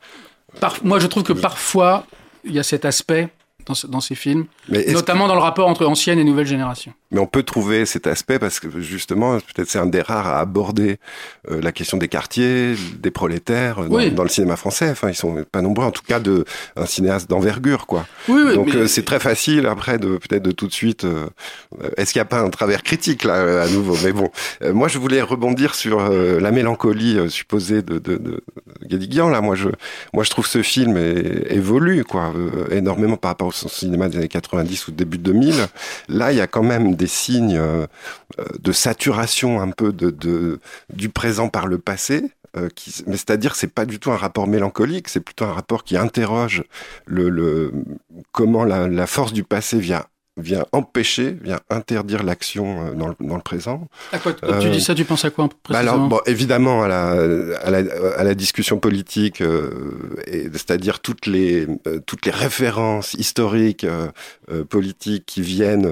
moi, 0.82 0.98
je 0.98 1.06
trouve 1.06 1.22
que 1.22 1.32
parfois, 1.32 2.06
il 2.44 2.52
y 2.52 2.58
a 2.58 2.62
cet 2.62 2.84
aspect 2.84 3.28
dans, 3.66 4.00
ces 4.00 4.14
films, 4.14 4.46
notamment 4.68 5.28
dans 5.28 5.34
le 5.34 5.40
rapport 5.40 5.68
entre 5.68 5.86
ancienne 5.86 6.18
et 6.18 6.24
nouvelle 6.24 6.46
génération. 6.46 6.92
Mais 7.14 7.20
on 7.20 7.26
peut 7.26 7.44
trouver 7.44 7.86
cet 7.86 8.08
aspect 8.08 8.40
parce 8.40 8.58
que 8.58 8.80
justement, 8.80 9.38
peut-être 9.38 9.70
c'est 9.70 9.78
un 9.78 9.86
des 9.86 10.02
rares 10.02 10.26
à 10.26 10.40
aborder 10.40 10.98
euh, 11.48 11.60
la 11.62 11.70
question 11.70 11.96
des 11.96 12.08
quartiers, 12.08 12.74
des 12.98 13.12
prolétaires 13.12 13.78
euh, 13.78 14.10
dans, 14.10 14.24
le 14.24 14.28
cinéma 14.28 14.56
français. 14.56 14.90
Enfin, 14.90 15.10
ils 15.10 15.14
sont 15.14 15.44
pas 15.52 15.62
nombreux, 15.62 15.84
en 15.84 15.92
tout 15.92 16.02
cas, 16.02 16.18
de 16.18 16.44
un 16.74 16.86
cinéaste 16.86 17.30
d'envergure, 17.30 17.86
quoi. 17.86 18.04
Oui, 18.28 18.56
Donc 18.56 18.74
euh, 18.74 18.88
c'est 18.88 19.04
très 19.04 19.20
facile 19.20 19.66
après 19.66 19.98
de 19.98 20.16
peut-être 20.16 20.42
de 20.42 20.50
tout 20.50 20.66
de 20.66 20.72
suite. 20.72 21.06
Est-ce 21.96 22.12
qu'il 22.12 22.18
n'y 22.18 22.26
a 22.26 22.28
pas 22.28 22.40
un 22.40 22.50
travers 22.50 22.82
critique 22.82 23.22
là 23.22 23.62
à 23.62 23.68
nouveau? 23.68 23.96
Mais 24.02 24.12
bon, 24.12 24.30
moi 24.72 24.88
je 24.88 24.98
voulais 24.98 25.22
rebondir 25.22 25.76
sur 25.76 26.00
la 26.08 26.50
mélancolie 26.50 27.30
supposée 27.30 27.82
de, 27.82 27.98
de, 27.98 28.16
de 28.16 28.42
Guédiguian. 28.86 29.28
Là, 29.28 29.40
moi 29.40 29.54
je, 29.54 29.68
moi 30.12 30.24
je 30.24 30.30
trouve 30.30 30.46
ce 30.46 30.62
film 30.62 30.96
évolue 30.96 32.04
quoi 32.04 32.32
énormément 32.70 33.16
par 33.16 33.30
rapport 33.30 33.48
au 33.48 33.52
cinéma 33.54 34.08
des 34.08 34.18
années 34.18 34.28
90 34.28 34.88
ou 34.88 34.92
début 34.92 35.18
2000, 35.18 35.66
là, 36.08 36.32
il 36.32 36.38
y 36.38 36.40
a 36.40 36.46
quand 36.46 36.62
même 36.62 36.94
des 36.94 37.06
signes 37.06 37.56
euh, 37.56 37.86
de 38.60 38.72
saturation 38.72 39.60
un 39.60 39.70
peu 39.70 39.92
du 39.92 41.08
présent 41.08 41.48
par 41.48 41.66
le 41.66 41.78
passé. 41.78 42.30
Euh, 42.56 42.68
mais 43.06 43.16
c'est-à-dire, 43.16 43.56
c'est 43.56 43.72
pas 43.72 43.84
du 43.84 43.98
tout 43.98 44.12
un 44.12 44.16
rapport 44.16 44.46
mélancolique, 44.46 45.08
c'est 45.08 45.20
plutôt 45.20 45.44
un 45.44 45.52
rapport 45.52 45.82
qui 45.82 45.96
interroge 45.96 46.62
le, 47.06 47.72
comment 48.30 48.64
la 48.64 49.06
force 49.06 49.32
du 49.32 49.42
passé 49.42 49.78
vient 49.78 50.04
vient 50.36 50.64
empêcher, 50.72 51.36
vient 51.42 51.60
interdire 51.70 52.24
l'action 52.24 52.86
euh, 52.86 52.94
dans 52.94 53.08
le, 53.08 53.14
dans 53.20 53.36
le 53.36 53.42
présent. 53.42 53.86
À 54.12 54.18
quoi, 54.18 54.32
quand 54.32 54.58
tu 54.58 54.70
dis 54.70 54.80
ça, 54.80 54.94
tu 54.94 55.04
penses 55.04 55.24
à 55.24 55.30
quoi 55.30 55.48
bah 55.68 55.78
alors, 55.78 55.98
bon, 55.98 56.20
évidemment 56.26 56.82
à 56.82 56.88
la, 56.88 57.10
à 57.62 57.70
la, 57.70 57.82
à 58.16 58.24
la 58.24 58.34
discussion 58.34 58.78
politique, 58.78 59.40
euh, 59.40 59.70
c'est-à-dire 60.52 61.00
toutes 61.00 61.26
les 61.26 61.66
euh, 61.86 62.00
toutes 62.04 62.26
les 62.26 62.32
références 62.32 63.14
historiques 63.14 63.84
euh, 63.84 64.08
euh 64.50 64.64
politiques 64.64 65.24
qui 65.26 65.40
viennent 65.40 65.88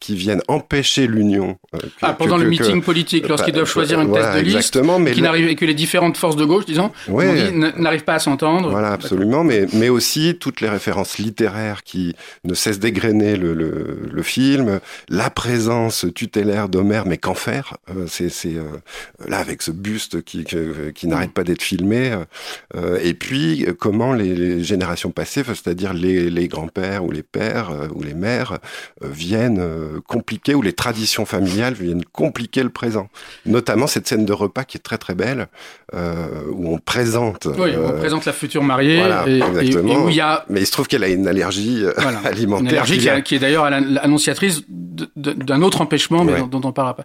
qui 0.00 0.14
viennent 0.14 0.42
empêcher 0.48 1.06
l'union. 1.06 1.58
ah, 2.02 2.14
pendant 2.14 2.38
le 2.38 2.48
meeting 2.48 2.82
politique, 2.82 3.28
lorsqu'ils 3.28 3.52
doivent 3.52 3.68
choisir 3.68 4.00
une 4.00 4.12
tête 4.12 4.36
de 4.36 4.40
liste, 4.40 4.76
mais 5.00 5.12
qui 5.12 5.24
et 5.24 5.54
que 5.54 5.64
les 5.64 5.74
différentes 5.74 6.16
forces 6.16 6.36
de 6.36 6.44
gauche, 6.44 6.64
disons, 6.64 6.90
ouais, 7.08 7.52
n'arrivent 7.52 8.04
pas 8.04 8.14
à 8.14 8.18
s'entendre. 8.18 8.70
Voilà, 8.70 8.92
absolument, 8.92 9.44
mais 9.44 9.66
mais 9.74 9.88
aussi 9.90 10.36
toutes 10.38 10.60
les 10.60 10.68
références 10.68 11.18
littéraires 11.18 11.82
qui 11.82 12.14
ne 12.44 12.54
cessent 12.54 12.78
d'égrener 12.78 13.36
le, 13.36 13.52
le 13.52 13.65
le, 13.66 14.08
le 14.12 14.22
film, 14.22 14.80
la 15.08 15.30
présence 15.30 16.06
tutélaire 16.14 16.68
d'Homère, 16.68 17.06
mais 17.06 17.18
qu'en 17.18 17.34
faire 17.34 17.76
euh, 17.90 18.06
C'est 18.08 18.30
euh, 18.56 18.62
là 19.28 19.38
avec 19.38 19.62
ce 19.62 19.70
buste 19.70 20.22
qui 20.22 20.44
qui, 20.44 20.56
qui 20.94 21.06
n'arrête 21.06 21.32
pas 21.32 21.44
d'être 21.44 21.62
filmé. 21.62 22.12
euh, 22.76 22.98
et 23.02 23.14
puis 23.14 23.66
comment 23.78 24.12
les, 24.12 24.34
les 24.34 24.62
générations 24.64 25.10
passées, 25.10 25.42
c'est-à-dire 25.46 25.92
les, 25.94 26.30
les 26.30 26.48
grands-pères 26.48 27.04
ou 27.04 27.10
les 27.10 27.22
pères 27.22 27.70
ou 27.94 28.02
les 28.02 28.14
mères, 28.14 28.58
viennent 29.02 29.62
compliquer 30.06 30.54
ou 30.54 30.62
les 30.62 30.72
traditions 30.72 31.24
familiales 31.24 31.74
viennent 31.74 32.04
compliquer 32.04 32.62
le 32.62 32.70
présent. 32.70 33.08
Notamment 33.44 33.86
cette 33.86 34.06
scène 34.08 34.24
de 34.24 34.32
repas 34.32 34.64
qui 34.64 34.76
est 34.76 34.80
très 34.80 34.98
très 34.98 35.14
belle 35.14 35.48
où 35.94 36.74
on 36.74 36.78
présente. 36.78 37.46
Oui, 37.58 37.70
on 37.76 37.92
présente 37.98 38.24
la 38.24 38.32
future 38.32 38.62
mariée 38.62 38.98
voilà, 38.98 39.24
et, 39.26 39.38
et- 39.38 39.42
exactement. 39.42 39.92
et 39.92 39.96
où 39.96 40.08
il 40.08 40.16
y 40.16 40.20
a 40.20 40.44
mais 40.50 40.60
il 40.60 40.66
se 40.66 40.72
trouve 40.72 40.86
qu'elle 40.86 41.04
a 41.04 41.08
une 41.08 41.26
allergie 41.28 41.84
voilà, 41.98 42.18
alimentaire. 42.24 42.62
une 42.70 42.76
allergie 42.76 42.98
qui 42.98 43.08
est- 43.08 43.10
est 43.10 43.44
d'ailleurs 43.56 43.64
à 43.64 43.80
la- 43.80 44.00
annonciatrice 44.02 44.62
de- 44.68 45.08
de- 45.16 45.32
d'un 45.32 45.62
autre 45.62 45.80
empêchement, 45.80 46.24
mais 46.24 46.32
Ouais. 46.34 46.40
dont, 46.40 46.60
dont 46.60 46.68
on 46.68 46.72
parlera 46.72 46.94
pas. 46.96 47.04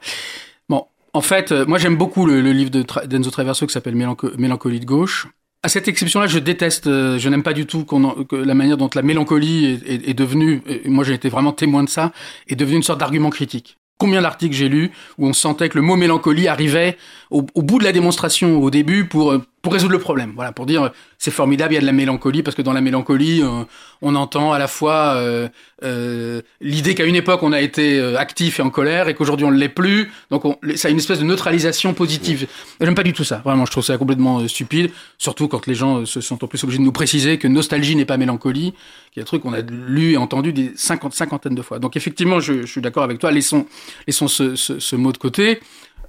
Bon, 0.70 0.86
en 1.14 1.22
fait, 1.22 1.52
euh, 1.52 1.66
moi 1.66 1.78
j'aime 1.78 1.96
beaucoup 1.96 2.26
le, 2.26 2.42
le 2.42 2.52
livre 2.52 2.72
de 2.72 2.84
d'Enzo 3.06 3.32
Traverso 3.32 3.66
qui 3.66 3.74
s'appelle 3.74 3.96
Mélanco- 3.96 4.32
Mélancolie 4.38 4.80
de 4.80 4.86
gauche. 4.86 5.28
À 5.64 5.70
cette 5.70 5.88
exception-là, 5.88 6.26
je 6.28 6.40
déteste, 6.40 6.88
euh, 6.88 7.20
je 7.20 7.30
n'aime 7.30 7.44
pas 7.44 7.54
du 7.54 7.66
tout 7.68 7.86
en- 7.94 8.24
que 8.24 8.36
la 8.36 8.56
manière 8.56 8.78
dont 8.78 8.90
la 8.96 9.04
mélancolie 9.04 9.66
est, 9.66 9.88
est- 9.94 10.10
est 10.10 10.14
devenue, 10.16 10.62
et 10.68 10.90
moi 10.90 11.04
j'ai 11.04 11.14
été 11.14 11.30
vraiment 11.30 11.52
témoin 11.54 11.84
de 11.84 11.90
ça, 11.90 12.12
est 12.48 12.56
devenue 12.56 12.78
une 12.78 12.84
sorte 12.84 13.00
d'argument 13.00 13.30
critique. 13.30 13.78
Combien 14.00 14.24
d'articles 14.24 14.56
j'ai 14.56 14.68
lus 14.70 14.90
où 15.20 15.28
on 15.28 15.34
sentait 15.34 15.70
que 15.70 15.78
le 15.78 15.84
mot 15.84 15.96
mélancolie 15.96 16.48
arrivait 16.48 16.98
au, 17.30 17.46
au 17.54 17.62
bout 17.62 17.78
de 17.78 17.84
la 17.84 17.92
démonstration, 17.92 18.60
au 18.60 18.72
début, 18.72 19.06
pour, 19.06 19.32
euh, 19.34 19.44
pour 19.62 19.74
résoudre 19.74 19.94
le 19.94 20.00
problème. 20.00 20.34
Voilà, 20.36 20.52
pour 20.52 20.66
dire 20.66 20.84
euh, 20.84 20.90
c'est 21.18 21.32
formidable, 21.32 21.74
il 21.74 21.76
y 21.76 21.78
a 21.78 21.82
de 21.82 21.86
la 21.86 21.92
mélancolie, 21.92 22.42
parce 22.44 22.56
que 22.56 22.62
dans 22.64 22.74
la 22.74 22.82
mélancolie, 22.82 23.42
euh, 23.44 23.64
on 24.02 24.16
entend 24.16 24.54
à 24.54 24.60
la 24.60 24.68
fois 24.68 25.14
euh, 25.16 25.48
euh, 25.84 26.42
l'idée 26.60 26.96
qu'à 26.96 27.06
une 27.06 27.16
époque 27.16 27.44
on 27.44 27.52
a 27.52 27.62
été 27.62 28.00
euh, 28.00 28.18
actif 28.18 28.60
et 28.60 28.64
en 28.64 28.72
colère 28.72 29.08
et 29.08 29.14
qu'aujourd'hui 29.14 29.46
on 29.46 29.52
ne 29.52 29.58
l'est 29.58 29.70
plus. 29.70 30.12
Donc 30.32 30.46
on, 30.46 30.58
ça 30.76 30.88
a 30.88 30.92
une 30.92 30.98
espèce 30.98 31.20
de 31.20 31.26
neutralisation 31.26 31.94
positive. 31.94 32.48
J'aime 32.80 32.96
pas 32.96 33.04
du 33.04 33.14
tout 33.14 33.24
ça. 33.24 33.42
Vraiment, 33.46 33.66
je 33.66 33.72
trouve 33.72 33.84
ça 33.84 33.98
complètement 33.98 34.48
stupide. 34.48 34.92
Surtout 35.20 35.48
quand 35.48 35.68
les 35.68 35.76
gens 35.76 36.06
se 36.06 36.22
sont 36.22 36.44
en 36.44 36.48
plus 36.48 36.64
obligés 36.64 36.80
de 36.80 36.84
nous 36.84 36.92
préciser 36.92 37.38
que 37.38 37.48
nostalgie 37.48 37.96
n'est 37.96 38.06
pas 38.06 38.18
mélancolie, 38.18 38.74
qui 39.12 39.20
est 39.20 39.24
un 39.24 39.26
truc 39.26 39.44
qu'on 39.44 39.54
a 39.54 39.62
lu 39.62 40.14
et 40.14 40.18
entendu 40.18 40.54
des 40.54 40.72
cinquante, 40.76 41.14
cinquantaines 41.14 41.56
de 41.56 41.62
fois. 41.62 41.78
Donc 41.78 41.96
effectivement, 41.96 42.40
je, 42.40 42.62
je 42.62 42.66
suis 42.66 42.82
d'accord 42.82 43.04
avec 43.04 43.20
toi. 43.20 43.32
Laissons, 43.32 43.68
laissons 44.08 44.28
ce, 44.28 44.56
ce 44.56 44.96
mot 44.96 45.12
de 45.12 45.18
côté. 45.20 45.60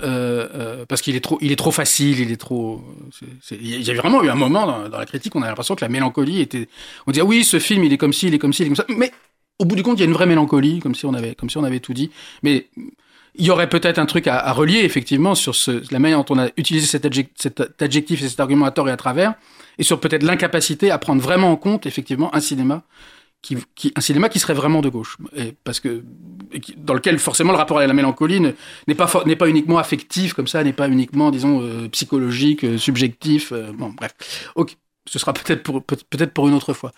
Euh, 0.03 0.49
euh, 0.55 0.87
parce 0.87 1.01
qu'il 1.01 1.15
est 1.15 1.21
trop, 1.21 1.39
il 1.41 1.53
est 1.53 1.57
trop 1.57 1.71
facile, 1.71 2.21
il 2.21 2.33
est 2.33 2.37
trop. 2.37 2.83
Il 3.51 3.83
y 3.83 3.91
a 3.91 3.95
vraiment 3.95 4.23
eu 4.23 4.31
un 4.31 4.35
moment 4.35 4.67
dans, 4.67 4.99
la 4.99 5.07
critique, 5.07 5.35
on 5.37 5.43
a 5.43 5.47
l'impression 5.47 5.75
que 5.75 5.85
la 5.85 5.89
mélancolie 5.89 6.41
était. 6.41 6.69
On 7.07 7.13
disait 7.13 7.25
oui, 7.25 7.45
ce 7.45 7.59
film, 7.59 7.85
il 7.85 7.93
est 7.93 7.99
comme 7.99 8.13
ci, 8.13 8.27
il 8.27 8.35
est 8.35 8.39
comme 8.39 8.53
ci, 8.53 8.63
il 8.63 8.67
est 8.67 8.69
comme 8.69 8.77
ça. 8.77 8.87
Mais 8.89 9.13
au 9.59 9.65
bout 9.65 9.77
du 9.77 9.83
compte, 9.83 9.99
il 9.99 10.01
y 10.01 10.05
a 10.05 10.07
une 10.07 10.15
vraie 10.15 10.27
mélancolie, 10.27 10.81
comme 10.81 10.95
si 10.95 11.07
on 11.07 11.15
avait, 11.15 11.35
comme 11.35 11.51
si 11.51 11.57
on 11.57 11.65
avait 11.65 11.81
tout 11.81 11.95
dit. 11.95 12.11
Mais 12.43 12.69
il 13.35 13.47
y 13.47 13.51
aurait 13.51 13.69
peut-être 13.69 13.99
un 13.99 14.07
truc 14.07 14.27
à, 14.27 14.53
relier 14.53 14.81
effectivement 14.81 15.35
sur 15.35 15.55
ce, 15.55 15.83
la 15.93 15.99
manière 15.99 16.23
dont 16.23 16.35
on 16.35 16.39
a 16.39 16.49
utilisé 16.57 16.87
cet, 16.87 17.05
adjec- 17.05 17.31
cet 17.37 17.81
adjectif 17.81 18.23
et 18.23 18.29
cet 18.29 18.41
argument 18.41 18.67
à 18.67 18.73
tort 18.73 18.89
et 18.89 18.93
à 18.93 18.97
travers, 18.97 19.35
et 19.79 19.85
sur 19.85 20.01
peut-être 20.01 20.23
l'incapacité 20.23 20.91
à 20.91 20.99
prendre 20.99 21.23
vraiment 21.23 21.51
en 21.51 21.57
compte 21.57 21.87
effectivement 21.87 22.35
un 22.35 22.41
cinéma 22.41 22.83
qui, 23.43 23.59
un 23.97 24.01
cinéma 24.01 24.29
qui 24.29 24.39
serait 24.39 24.55
vraiment 24.55 24.81
de 24.83 24.89
gauche, 24.89 25.19
parce 25.65 25.81
que 25.81 26.05
dans 26.77 26.95
lequel 26.95 27.19
forcément 27.19 27.51
le 27.53 27.59
rapport 27.59 27.79
à 27.79 27.87
la 27.87 27.93
mélancolie 27.93 28.39
ne- 28.41 28.53
n'est 28.87 28.95
pas 28.95 29.11
n'est 29.27 29.37
pas 29.37 29.49
uniquement 29.49 29.79
affectif 29.79 30.33
comme 30.33 30.47
ça, 30.47 30.63
n'est 30.63 30.73
pas 30.73 30.89
uniquement 30.89 31.31
disons 31.33 31.61
euh, 31.61 31.89
psychologique, 31.89 32.63
euh, 32.65 32.79
subjectif. 32.79 33.51
euh, 33.51 33.73
bon, 33.73 33.89
bref, 33.91 34.13
ok, 34.55 34.77
ce 35.07 35.19
sera 35.19 35.33
peut-être 35.33 35.65
pour 35.65 35.83
peut- 35.83 35.97
peut-être 36.09 36.33
pour 36.33 36.47
une 36.49 36.55
autre 36.55 36.73
fois. 36.73 36.93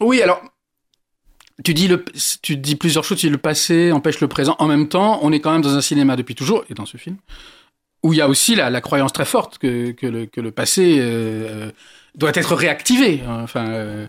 Oui, 0.00 0.20
alors 0.20 0.42
tu 1.64 1.72
dis 1.72 1.88
le, 1.88 2.04
tu 2.42 2.56
dis 2.56 2.76
plusieurs 2.76 3.04
choses. 3.04 3.18
Dis 3.18 3.30
le 3.30 3.38
passé 3.38 3.92
empêche 3.92 4.20
le 4.20 4.28
présent. 4.28 4.56
En 4.58 4.66
même 4.66 4.88
temps, 4.88 5.20
on 5.22 5.32
est 5.32 5.40
quand 5.40 5.52
même 5.52 5.62
dans 5.62 5.74
un 5.76 5.80
cinéma 5.80 6.16
depuis 6.16 6.34
toujours 6.34 6.64
et 6.68 6.74
dans 6.74 6.84
ce 6.86 6.96
film 6.98 7.16
où 8.02 8.12
il 8.12 8.18
y 8.18 8.20
a 8.20 8.28
aussi 8.28 8.54
la, 8.54 8.70
la 8.70 8.80
croyance 8.80 9.12
très 9.12 9.24
forte 9.24 9.58
que, 9.58 9.90
que, 9.92 10.06
le, 10.06 10.50
passé 10.50 11.00
doit 12.14 12.30
être 12.34 12.54
réactivé. 12.54 13.22
Enfin, 13.26 14.06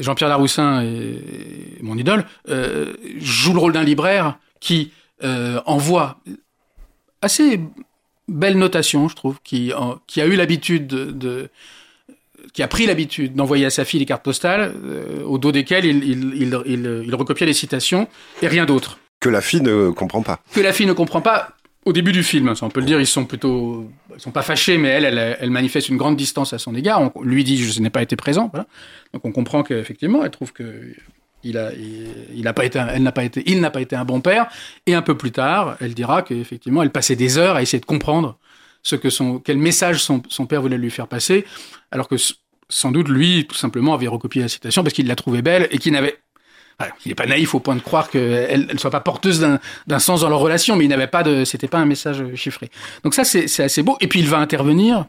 Jean-Pierre 0.00 0.28
Laroussin, 0.28 0.82
est, 0.82 1.82
mon 1.82 1.96
idole, 1.96 2.24
euh, 2.48 2.92
joue 3.18 3.52
le 3.52 3.58
rôle 3.58 3.72
d'un 3.72 3.82
libraire 3.82 4.38
qui 4.60 4.92
euh, 5.22 5.60
envoie 5.66 6.18
assez 7.22 7.60
belle 8.28 8.58
notation, 8.58 9.08
je 9.08 9.16
trouve, 9.16 9.38
qui, 9.42 9.72
en, 9.74 9.98
qui 10.06 10.20
a 10.20 10.26
eu 10.26 10.36
l'habitude 10.36 10.86
de, 10.86 11.10
de 11.10 11.48
qui 12.52 12.62
a 12.62 12.68
pris 12.68 12.86
l'habitude 12.86 13.34
d'envoyer 13.34 13.66
à 13.66 13.70
sa 13.70 13.84
fille 13.84 14.00
les 14.00 14.06
cartes 14.06 14.24
postales, 14.24 14.74
euh, 14.84 15.22
au 15.24 15.38
dos 15.38 15.52
desquelles 15.52 15.84
il, 15.84 16.02
il, 16.04 16.32
il, 16.34 16.58
il, 16.66 17.02
il 17.06 17.14
recopiait 17.14 17.46
les 17.46 17.52
citations 17.52 18.08
et 18.42 18.48
rien 18.48 18.64
d'autre. 18.64 18.98
Que 19.20 19.28
la 19.28 19.40
fille 19.40 19.60
ne 19.60 19.90
comprend 19.90 20.22
pas. 20.22 20.40
Que 20.54 20.60
la 20.60 20.72
fille 20.72 20.86
ne 20.86 20.94
comprend 20.94 21.20
pas 21.20 21.50
au 21.86 21.92
début 21.92 22.12
du 22.12 22.22
film. 22.22 22.54
Ça, 22.54 22.66
on 22.66 22.70
peut 22.70 22.80
le 22.80 22.86
dire, 22.86 23.00
ils 23.00 23.06
sont 23.06 23.24
plutôt, 23.24 23.90
ils 24.14 24.20
sont 24.20 24.30
pas 24.30 24.42
fâchés, 24.42 24.78
mais 24.78 24.88
elle, 24.88 25.04
elle, 25.04 25.36
elle 25.40 25.50
manifeste 25.50 25.88
une 25.88 25.96
grande 25.96 26.16
distance 26.16 26.52
à 26.52 26.58
son 26.58 26.74
égard. 26.74 27.10
On 27.14 27.22
lui 27.22 27.44
dit, 27.44 27.56
je 27.58 27.80
n'ai 27.80 27.90
pas 27.90 28.02
été 28.02 28.16
présent. 28.16 28.50
Voilà. 28.52 28.66
Donc 29.12 29.24
on 29.24 29.32
comprend 29.32 29.62
qu'effectivement, 29.62 30.24
elle 30.24 30.30
trouve 30.30 30.52
que 30.52 30.94
il 31.42 31.56
a, 31.56 31.72
il, 31.72 32.08
il 32.34 32.48
a 32.48 32.52
pas 32.52 32.66
été, 32.66 32.78
elle 32.78 33.02
n'a 33.02 33.12
pas 33.12 33.24
été, 33.24 33.42
il 33.46 33.60
n'a 33.60 33.70
pas 33.70 33.80
été 33.80 33.96
un 33.96 34.04
bon 34.04 34.20
père. 34.20 34.48
Et 34.86 34.94
un 34.94 35.02
peu 35.02 35.16
plus 35.16 35.32
tard, 35.32 35.76
elle 35.80 35.94
dira 35.94 36.22
qu'effectivement, 36.22 36.82
elle 36.82 36.90
passait 36.90 37.16
des 37.16 37.38
heures 37.38 37.56
à 37.56 37.62
essayer 37.62 37.80
de 37.80 37.86
comprendre 37.86 38.38
ce 38.82 38.96
que 38.96 39.10
son, 39.10 39.38
quel 39.38 39.58
message 39.58 40.02
son, 40.02 40.22
son 40.28 40.46
père 40.46 40.62
voulait 40.62 40.78
lui 40.78 40.90
faire 40.90 41.06
passer, 41.06 41.44
alors 41.90 42.08
que 42.08 42.16
sans 42.68 42.92
doute 42.92 43.08
lui, 43.08 43.46
tout 43.46 43.56
simplement, 43.56 43.94
avait 43.94 44.06
recopié 44.06 44.42
la 44.42 44.48
citation 44.48 44.82
parce 44.82 44.94
qu'il 44.94 45.06
la 45.06 45.16
trouvait 45.16 45.42
belle 45.42 45.68
et 45.70 45.78
qu'il 45.78 45.92
n'avait 45.92 46.16
il 47.04 47.08
n'est 47.08 47.14
pas 47.14 47.26
naïf 47.26 47.54
au 47.54 47.60
point 47.60 47.76
de 47.76 47.80
croire 47.80 48.10
qu'elle 48.10 48.66
ne 48.72 48.78
soit 48.78 48.90
pas 48.90 49.00
porteuse 49.00 49.40
d'un 49.86 49.98
sens 49.98 50.22
dans 50.22 50.28
leur 50.28 50.40
relation, 50.40 50.76
mais 50.76 50.84
il 50.84 50.88
n'avait 50.88 51.06
pas 51.06 51.22
de, 51.22 51.44
c'était 51.44 51.68
pas 51.68 51.78
un 51.78 51.86
message 51.86 52.24
chiffré. 52.34 52.70
Donc 53.04 53.14
ça, 53.14 53.24
c'est 53.24 53.62
assez 53.62 53.82
beau. 53.82 53.96
Et 54.00 54.06
puis 54.06 54.20
il 54.20 54.28
va 54.28 54.38
intervenir. 54.38 55.06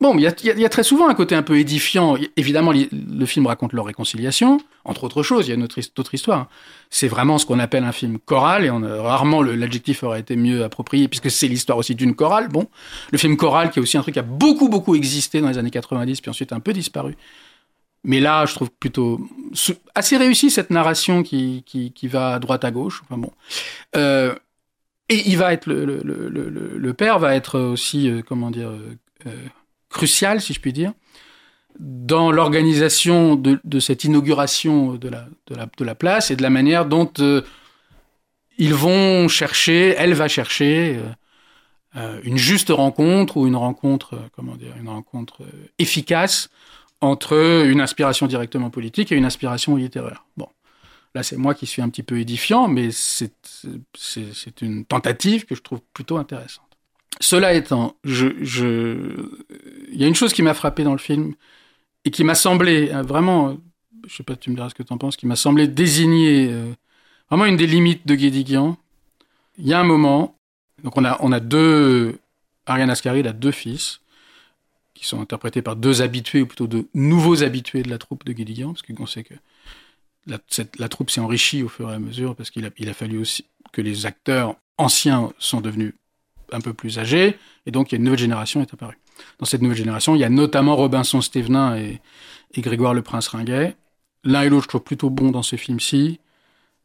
Bon, 0.00 0.16
il 0.16 0.22
y, 0.22 0.64
a, 0.64 0.68
très 0.70 0.82
souvent 0.82 1.10
un 1.10 1.14
côté 1.14 1.34
un 1.34 1.42
peu 1.42 1.58
édifiant. 1.58 2.16
Évidemment, 2.38 2.72
le 2.72 3.26
film 3.26 3.46
raconte 3.46 3.74
leur 3.74 3.84
réconciliation, 3.84 4.58
entre 4.86 5.04
autres 5.04 5.22
choses. 5.22 5.46
Il 5.46 5.50
y 5.50 5.52
a 5.52 5.56
une 5.56 5.62
autre, 5.62 6.14
histoire. 6.14 6.48
C'est 6.88 7.06
vraiment 7.06 7.36
ce 7.36 7.44
qu'on 7.44 7.58
appelle 7.58 7.84
un 7.84 7.92
film 7.92 8.18
choral, 8.18 8.64
et 8.64 8.70
on, 8.70 8.80
rarement 8.80 9.42
l'adjectif 9.42 10.02
aurait 10.02 10.20
été 10.20 10.36
mieux 10.36 10.64
approprié, 10.64 11.06
puisque 11.06 11.30
c'est 11.30 11.48
l'histoire 11.48 11.76
aussi 11.76 11.94
d'une 11.94 12.14
chorale. 12.14 12.48
Bon, 12.48 12.66
le 13.12 13.18
film 13.18 13.36
choral, 13.36 13.70
qui 13.70 13.78
est 13.78 13.82
aussi 13.82 13.98
un 13.98 14.00
truc 14.00 14.14
qui 14.14 14.20
a 14.20 14.22
beaucoup, 14.22 14.70
beaucoup 14.70 14.94
existé 14.94 15.42
dans 15.42 15.50
les 15.50 15.58
années 15.58 15.70
90, 15.70 16.22
puis 16.22 16.30
ensuite 16.30 16.54
un 16.54 16.60
peu 16.60 16.72
disparu. 16.72 17.14
Mais 18.02 18.20
là, 18.20 18.46
je 18.46 18.54
trouve 18.54 18.70
plutôt 18.70 19.20
assez 19.94 20.16
réussi 20.16 20.50
cette 20.50 20.70
narration 20.70 21.22
qui, 21.22 21.64
qui, 21.64 22.08
va 22.08 22.34
à 22.34 22.38
droite 22.38 22.64
à 22.64 22.70
gauche. 22.70 23.02
Enfin 23.04 23.18
bon. 23.18 23.32
Euh, 23.96 24.34
et 25.08 25.28
il 25.28 25.36
va 25.36 25.52
être 25.52 25.66
le, 25.66 25.84
le, 25.84 26.02
le, 26.02 26.48
le, 26.48 26.94
père 26.94 27.18
va 27.18 27.34
être 27.34 27.58
aussi 27.58 28.08
euh, 28.08 28.22
comment 28.26 28.50
dire 28.50 28.70
euh, 29.26 29.32
crucial, 29.88 30.40
si 30.40 30.54
je 30.54 30.60
puis 30.60 30.72
dire, 30.72 30.92
dans 31.78 32.30
l'organisation 32.30 33.34
de, 33.34 33.60
de, 33.64 33.80
cette 33.80 34.04
inauguration 34.04 34.94
de 34.94 35.08
la, 35.08 35.26
de, 35.48 35.54
la, 35.54 35.68
de 35.76 35.84
la 35.84 35.94
place 35.94 36.30
et 36.30 36.36
de 36.36 36.42
la 36.42 36.50
manière 36.50 36.86
dont 36.86 37.12
ils 38.56 38.74
vont 38.74 39.28
chercher, 39.28 39.94
elle 39.98 40.14
va 40.14 40.28
chercher 40.28 41.00
une 42.22 42.36
juste 42.36 42.70
rencontre 42.70 43.36
ou 43.36 43.46
une 43.46 43.56
rencontre, 43.56 44.18
comment 44.36 44.56
dire, 44.56 44.74
une 44.80 44.88
rencontre 44.88 45.42
efficace 45.78 46.50
entre 47.00 47.64
une 47.66 47.80
inspiration 47.80 48.26
directement 48.26 48.70
politique 48.70 49.10
et 49.12 49.16
une 49.16 49.24
inspiration 49.24 49.76
littéraire. 49.76 50.24
Bon, 50.36 50.48
là 51.14 51.22
c'est 51.22 51.36
moi 51.36 51.54
qui 51.54 51.66
suis 51.66 51.82
un 51.82 51.88
petit 51.88 52.02
peu 52.02 52.18
édifiant, 52.18 52.68
mais 52.68 52.90
c'est 52.92 53.32
une 54.60 54.84
tentative 54.84 55.46
que 55.46 55.54
je 55.54 55.62
trouve 55.62 55.80
plutôt 55.94 56.18
intéressante. 56.18 56.66
Cela 57.20 57.52
étant, 57.54 57.96
je, 58.04 58.28
je... 58.42 59.28
il 59.90 60.00
y 60.00 60.04
a 60.04 60.06
une 60.06 60.14
chose 60.14 60.32
qui 60.32 60.42
m'a 60.42 60.54
frappé 60.54 60.84
dans 60.84 60.92
le 60.92 60.98
film 60.98 61.34
et 62.04 62.10
qui 62.10 62.24
m'a 62.24 62.34
semblé 62.34 62.90
hein, 62.92 63.02
vraiment, 63.02 63.58
je 64.06 64.16
sais 64.16 64.22
pas, 64.22 64.36
tu 64.36 64.50
me 64.50 64.54
diras 64.54 64.70
ce 64.70 64.74
que 64.74 64.82
tu 64.82 64.92
en 64.92 64.98
penses, 64.98 65.16
qui 65.16 65.26
m'a 65.26 65.36
semblé 65.36 65.68
désigner 65.68 66.48
euh, 66.50 66.72
vraiment 67.28 67.44
une 67.44 67.56
des 67.56 67.66
limites 67.66 68.06
de 68.06 68.14
Guédiguian. 68.14 68.78
Il 69.58 69.66
y 69.66 69.74
a 69.74 69.80
un 69.80 69.84
moment, 69.84 70.36
donc 70.82 70.96
on 70.96 71.04
a, 71.04 71.18
on 71.20 71.32
a 71.32 71.40
deux, 71.40 72.18
Ariane 72.64 72.88
Ascari, 72.88 73.20
il 73.20 73.28
a 73.28 73.32
deux 73.32 73.52
fils, 73.52 73.99
qui 75.00 75.06
sont 75.06 75.22
interprétés 75.22 75.62
par 75.62 75.76
deux 75.76 76.02
habitués, 76.02 76.42
ou 76.42 76.46
plutôt 76.46 76.66
de 76.66 76.86
nouveaux 76.92 77.42
habitués 77.42 77.82
de 77.82 77.88
la 77.88 77.96
troupe 77.96 78.22
de 78.26 78.34
Guédiguian, 78.34 78.74
parce 78.74 78.82
qu'on 78.82 79.06
sait 79.06 79.24
que 79.24 79.32
la, 80.26 80.88
troupe 80.90 81.08
s'est 81.08 81.22
enrichie 81.22 81.62
au 81.62 81.70
fur 81.70 81.90
et 81.90 81.94
à 81.94 81.98
mesure, 81.98 82.36
parce 82.36 82.50
qu'il 82.50 82.66
a, 82.66 82.92
fallu 82.92 83.16
aussi 83.16 83.46
que 83.72 83.80
les 83.80 84.04
acteurs 84.04 84.56
anciens 84.76 85.32
sont 85.38 85.62
devenus 85.62 85.94
un 86.52 86.60
peu 86.60 86.74
plus 86.74 86.98
âgés, 86.98 87.38
et 87.64 87.70
donc 87.70 87.90
il 87.90 87.94
y 87.94 87.96
a 87.96 87.98
une 87.98 88.04
nouvelle 88.04 88.18
génération 88.18 88.60
est 88.60 88.74
apparue. 88.74 88.98
Dans 89.38 89.46
cette 89.46 89.62
nouvelle 89.62 89.78
génération, 89.78 90.14
il 90.14 90.18
y 90.18 90.24
a 90.24 90.28
notamment 90.28 90.76
Robinson 90.76 91.22
Stevenin 91.22 91.78
et, 91.78 92.02
Grégoire 92.58 92.92
le 92.92 93.00
Prince 93.00 93.28
Ringuet. 93.28 93.76
L'un 94.22 94.42
et 94.42 94.50
l'autre, 94.50 94.64
je 94.64 94.68
trouve 94.68 94.82
plutôt 94.82 95.08
bon 95.08 95.30
dans 95.30 95.42
ce 95.42 95.56
film-ci, 95.56 96.20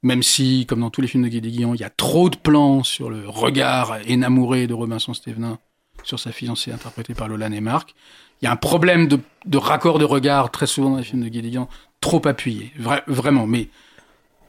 même 0.04 0.24
si, 0.24 0.66
comme 0.68 0.80
dans 0.80 0.90
tous 0.90 1.02
les 1.02 1.10
films 1.10 1.24
de 1.24 1.30
Guédiguian, 1.30 1.74
il 1.74 1.82
y 1.82 1.84
a 1.84 1.90
trop 1.90 2.30
de 2.30 2.38
plans 2.38 2.82
sur 2.84 3.10
le 3.10 3.28
regard 3.28 3.98
énamouré 4.06 4.68
de 4.68 4.74
Robinson 4.74 5.14
Stevenin 5.14 5.60
sur 6.06 6.20
sa 6.20 6.32
fiancée 6.32 6.72
interprétée 6.72 7.14
par 7.14 7.28
Lola 7.28 7.50
Marc. 7.50 7.96
Il 8.42 8.46
y 8.46 8.48
a 8.48 8.52
un 8.52 8.56
problème 8.56 9.08
de, 9.08 9.58
raccord 9.58 10.00
de 10.00 10.06
regard 10.06 10.52
très 10.52 10.68
souvent 10.68 10.92
dans 10.92 10.98
les 10.98 11.04
films 11.04 11.24
de 11.24 11.30
Guédiguian, 11.30 11.68
trop 12.00 12.26
appuyé, 12.28 12.72
Vra 12.78 13.02
vraiment. 13.08 13.48
Mais 13.48 13.70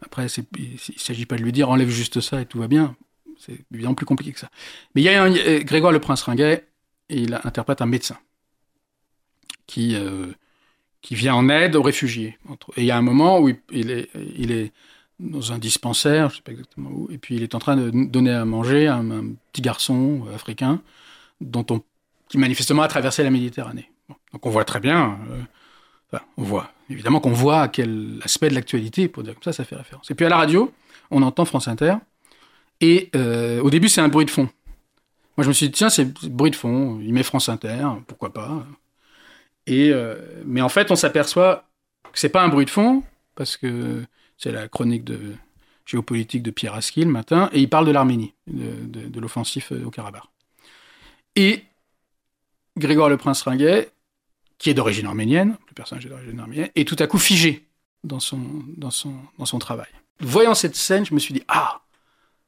Après, 0.02 0.26
il 0.58 0.72
ne 0.72 0.98
s'agit 0.98 1.26
pas 1.26 1.36
de 1.36 1.42
lui 1.42 1.52
dire 1.52 1.70
enlève 1.70 1.88
juste 1.88 2.20
ça 2.20 2.40
et 2.40 2.46
tout 2.46 2.58
va 2.58 2.68
bien. 2.68 2.94
C'est 3.38 3.58
évidemment 3.72 3.94
plus 3.94 4.06
compliqué 4.06 4.32
que 4.32 4.38
ça. 4.38 4.50
Mais 4.94 5.02
il 5.02 5.04
y 5.04 5.08
a 5.08 5.22
un, 5.22 5.34
euh, 5.34 5.60
Grégoire 5.62 5.92
le 5.92 6.00
Prince 6.00 6.22
Ringuet, 6.22 6.66
et 7.08 7.20
il 7.20 7.34
interprète 7.44 7.80
un 7.82 7.86
médecin 7.86 8.18
qui, 9.66 9.94
euh, 9.94 10.32
qui 11.02 11.14
vient 11.14 11.34
en 11.34 11.48
aide 11.48 11.76
aux 11.76 11.82
réfugiés. 11.82 12.38
Et 12.76 12.82
il 12.82 12.86
y 12.86 12.90
a 12.90 12.96
un 12.96 13.02
moment 13.02 13.40
où 13.40 13.48
il, 13.48 13.90
est, 13.90 14.08
il 14.36 14.52
est 14.52 14.72
dans 15.20 15.52
un 15.52 15.58
dispensaire, 15.58 16.28
je 16.28 16.34
ne 16.34 16.36
sais 16.36 16.42
pas 16.42 16.52
exactement 16.52 16.90
où, 16.90 17.08
et 17.10 17.18
puis 17.18 17.36
il 17.36 17.42
est 17.42 17.54
en 17.54 17.58
train 17.58 17.76
de 17.76 17.90
donner 17.90 18.32
à 18.32 18.44
manger 18.44 18.86
à 18.86 18.96
un, 18.96 19.34
petit 19.52 19.62
garçon 19.62 20.26
africain 20.34 20.82
qui 22.28 22.38
manifestement 22.38 22.82
a 22.82 22.88
traversé 22.88 23.22
la 23.22 23.30
Méditerranée. 23.30 23.90
Donc 24.32 24.44
on 24.44 24.50
voit 24.50 24.64
très 24.64 24.80
bien, 24.80 25.18
euh, 25.30 26.18
on 26.36 26.42
voit, 26.42 26.70
évidemment 26.90 27.20
qu'on 27.20 27.32
voit 27.32 27.62
à 27.62 27.68
quel 27.68 28.20
aspect 28.22 28.48
de 28.48 28.54
l'actualité, 28.54 29.08
pour 29.08 29.22
dire 29.22 29.34
comme 29.34 29.42
ça, 29.42 29.52
ça 29.52 29.64
fait 29.64 29.76
référence. 29.76 30.10
Et 30.10 30.14
puis 30.14 30.26
à 30.26 30.28
la 30.28 30.36
radio, 30.36 30.72
on 31.10 31.22
entend 31.22 31.44
France 31.44 31.68
Inter, 31.68 31.94
et 32.80 33.10
euh, 33.16 33.60
au 33.62 33.70
début 33.70 33.88
c'est 33.88 34.00
un 34.00 34.08
bruit 34.08 34.26
de 34.26 34.30
fond. 34.30 34.48
Moi 35.36 35.42
je 35.42 35.48
me 35.48 35.52
suis 35.52 35.66
dit, 35.66 35.72
tiens, 35.72 35.90
c'est 35.90 36.12
bruit 36.28 36.50
de 36.50 36.56
fond, 36.56 37.00
il 37.02 37.12
met 37.12 37.22
France 37.22 37.48
Inter, 37.48 37.86
pourquoi 38.06 38.32
pas. 38.32 38.66
Et, 39.66 39.90
euh, 39.90 40.16
mais 40.44 40.60
en 40.60 40.68
fait, 40.68 40.90
on 40.90 40.96
s'aperçoit 40.96 41.64
que 42.12 42.18
c'est 42.18 42.28
pas 42.28 42.42
un 42.42 42.48
bruit 42.48 42.64
de 42.64 42.70
fond, 42.70 43.02
parce 43.34 43.56
que 43.56 44.04
c'est 44.38 44.52
la 44.52 44.68
chronique 44.68 45.04
de 45.04 45.34
géopolitique 45.84 46.42
de 46.42 46.50
Pierre 46.50 46.74
Aski 46.74 47.04
le 47.04 47.10
matin, 47.10 47.50
et 47.52 47.60
il 47.60 47.68
parle 47.68 47.86
de 47.86 47.90
l'Arménie, 47.90 48.34
de, 48.46 48.70
euh, 49.20 49.84
au 49.84 49.90
Karabakh. 49.90 50.22
Et 51.36 51.62
Grégoire 52.76 53.08
le 53.08 53.16
Prince 53.16 53.42
Ringuet, 53.42 53.90
qui 54.58 54.70
est 54.70 54.74
d'origine 54.74 55.06
arménienne, 55.06 55.56
le 55.68 55.74
personnage 55.74 56.06
est 56.06 56.08
d'origine 56.08 56.38
arménienne, 56.40 56.70
est 56.74 56.86
tout 56.86 56.96
à 56.98 57.06
coup 57.06 57.18
figé 57.18 57.66
dans 58.04 58.20
son, 58.20 58.40
dans 58.76 58.90
son, 58.90 59.14
dans 59.38 59.46
son 59.46 59.58
travail. 59.58 59.88
Voyant 60.20 60.54
cette 60.54 60.76
scène, 60.76 61.04
je 61.04 61.14
me 61.14 61.18
suis 61.18 61.34
dit, 61.34 61.42
ah, 61.48 61.80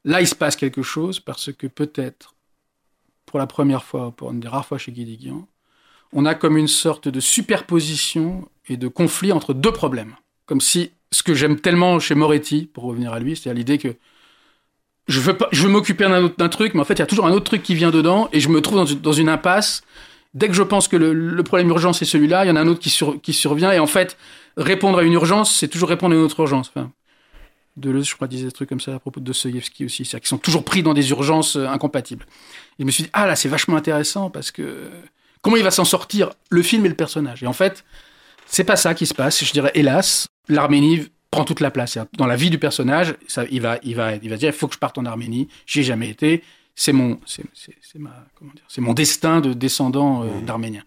là 0.05 0.21
il 0.21 0.27
se 0.27 0.35
passe 0.35 0.57
quelque 0.57 0.83
chose, 0.83 1.21
parce 1.21 1.53
que 1.53 1.67
peut-être, 1.67 2.35
pour 3.27 3.39
la 3.39 3.47
première 3.47 3.85
fois, 3.85 4.11
pour 4.11 4.33
une 4.33 4.41
des 4.41 4.49
rares 4.49 4.67
fois 4.67 4.79
chez 4.79 4.93
Guy 4.93 5.17
Guian, 5.17 5.47
on 6.13 6.25
a 6.25 6.35
comme 6.35 6.57
une 6.57 6.69
sorte 6.69 7.09
de 7.09 7.21
superposition 7.21 8.49
et 8.69 8.77
de 8.77 8.89
conflit 8.89 9.33
entre 9.33 9.53
deux 9.53 9.73
problèmes. 9.73 10.17
Comme 10.47 10.61
si 10.61 10.93
ce 11.11 11.23
que 11.23 11.35
j'aime 11.35 11.61
tellement 11.61 11.99
chez 12.01 12.15
Moretti, 12.15 12.67
pour 12.67 12.85
revenir 12.85 13.13
à 13.13 13.21
lui, 13.21 13.37
c'est-à-dire 13.37 13.59
l'idée 13.59 13.79
que 13.79 13.97
je 15.09 15.21
veux, 15.21 15.37
pas- 15.37 15.49
je 15.51 15.63
veux 15.63 15.69
m'occuper 15.69 16.07
d'un 16.39 16.49
truc, 16.49 16.75
mais 16.75 16.81
en 16.81 16.85
fait, 16.85 16.95
il 16.95 17.01
y 17.01 17.03
a 17.03 17.07
toujours 17.07 17.27
un 17.27 17.33
autre 17.33 17.45
truc 17.45 17.63
qui 17.63 17.75
vient 17.75 17.91
dedans, 17.91 18.29
et 18.33 18.41
je 18.41 18.49
me 18.49 18.61
trouve 18.61 18.77
dans 18.77 18.87
une, 18.87 19.01
dans 19.01 19.13
une 19.13 19.29
impasse. 19.29 19.83
Dès 20.35 20.47
que 20.47 20.55
je 20.55 20.63
pense 20.63 20.87
que 20.87 20.97
le, 20.97 21.13
le 21.15 21.43
problème 21.43 21.69
urgent, 21.71 21.93
c'est 21.93 22.05
celui-là, 22.05 22.45
il 22.45 22.49
y 22.49 22.51
en 22.51 22.57
a 22.57 22.61
un 22.61 22.69
autre 22.69 22.81
qui, 22.81 22.91
sur- 22.91 23.21
qui 23.21 23.33
survient, 23.33 23.73
et 23.73 23.79
en 23.79 23.87
fait, 23.87 24.17
répondre 24.57 24.99
à 24.99 25.03
une 25.03 25.15
urgence, 25.15 25.55
c'est 25.55 25.69
toujours 25.69 25.89
répondre 25.89 26.15
à 26.15 26.19
une 26.19 26.25
autre 26.25 26.39
urgence. 26.41 26.71
Enfin, 26.75 26.93
Deleuze, 27.77 28.09
je 28.09 28.15
crois, 28.15 28.29
disait 28.29 28.47
des 28.47 28.53
trucs 28.53 28.69
comme 28.69 28.81
ça 28.81 28.95
à 28.95 28.99
propos 28.99 29.21
de 29.21 29.25
Dostoïevski 29.25 29.85
aussi, 29.85 30.05
c'est-à-dire 30.05 30.21
qu'ils 30.21 30.29
sont 30.29 30.39
toujours 30.39 30.65
pris 30.65 30.83
dans 30.83 30.95
des 30.95 31.11
urgences 31.11 31.57
euh, 31.57 31.67
incompatibles. 31.67 32.27
Et 32.79 32.83
je 32.83 32.85
me 32.85 32.91
suis 32.91 33.05
dit, 33.05 33.11
ah 33.13 33.27
là, 33.27 33.37
c'est 33.37 33.49
vachement 33.49 33.77
intéressant, 33.77 34.31
parce 34.31 34.51
que 34.51 34.91
comment 35.41 35.57
il 35.57 35.63
va 35.63 35.71
s'en 35.71 35.85
sortir, 35.85 36.31
le 36.51 36.63
film 36.63 36.85
et 36.85 36.89
le 36.89 36.97
personnage? 36.97 37.43
Et 37.43 37.47
en 37.47 37.53
fait, 37.53 37.85
c'est 38.47 38.65
pas 38.65 38.77
ça 38.77 38.95
qui 38.95 39.07
se 39.07 39.15
passe. 39.15 39.45
Je 39.45 39.53
dirais, 39.53 39.71
hélas, 39.75 40.27
l'Arménie 40.49 41.07
prend 41.31 41.45
toute 41.45 41.61
la 41.61 41.71
place. 41.71 41.99
Dans 42.17 42.27
la 42.27 42.37
vie 42.37 42.51
du 42.51 42.59
personnage, 42.59 43.15
ça, 43.27 43.45
il, 43.51 43.61
va, 43.61 43.79
il, 43.83 43.95
va, 43.95 44.15
il 44.17 44.31
va 44.31 44.37
dire, 44.37 44.49
il 44.49 44.57
faut 44.57 44.69
que 44.69 44.75
je 44.75 44.79
parte 44.79 44.99
en 44.99 45.05
Arménie. 45.05 45.49
J'y 45.67 45.81
ai 45.81 45.83
jamais 45.83 46.09
été. 46.09 46.43
C'est 46.75 46.93
mon, 46.93 47.19
c'est, 47.27 47.45
c'est, 47.55 47.75
c'est 47.83 47.99
ma, 47.99 48.27
comment 48.39 48.53
dire, 48.55 48.65
c'est 48.69 48.81
mon 48.81 48.95
destin 48.95 49.41
de 49.41 49.53
descendant 49.53 50.23
euh, 50.23 50.41
d'Arménien. 50.47 50.85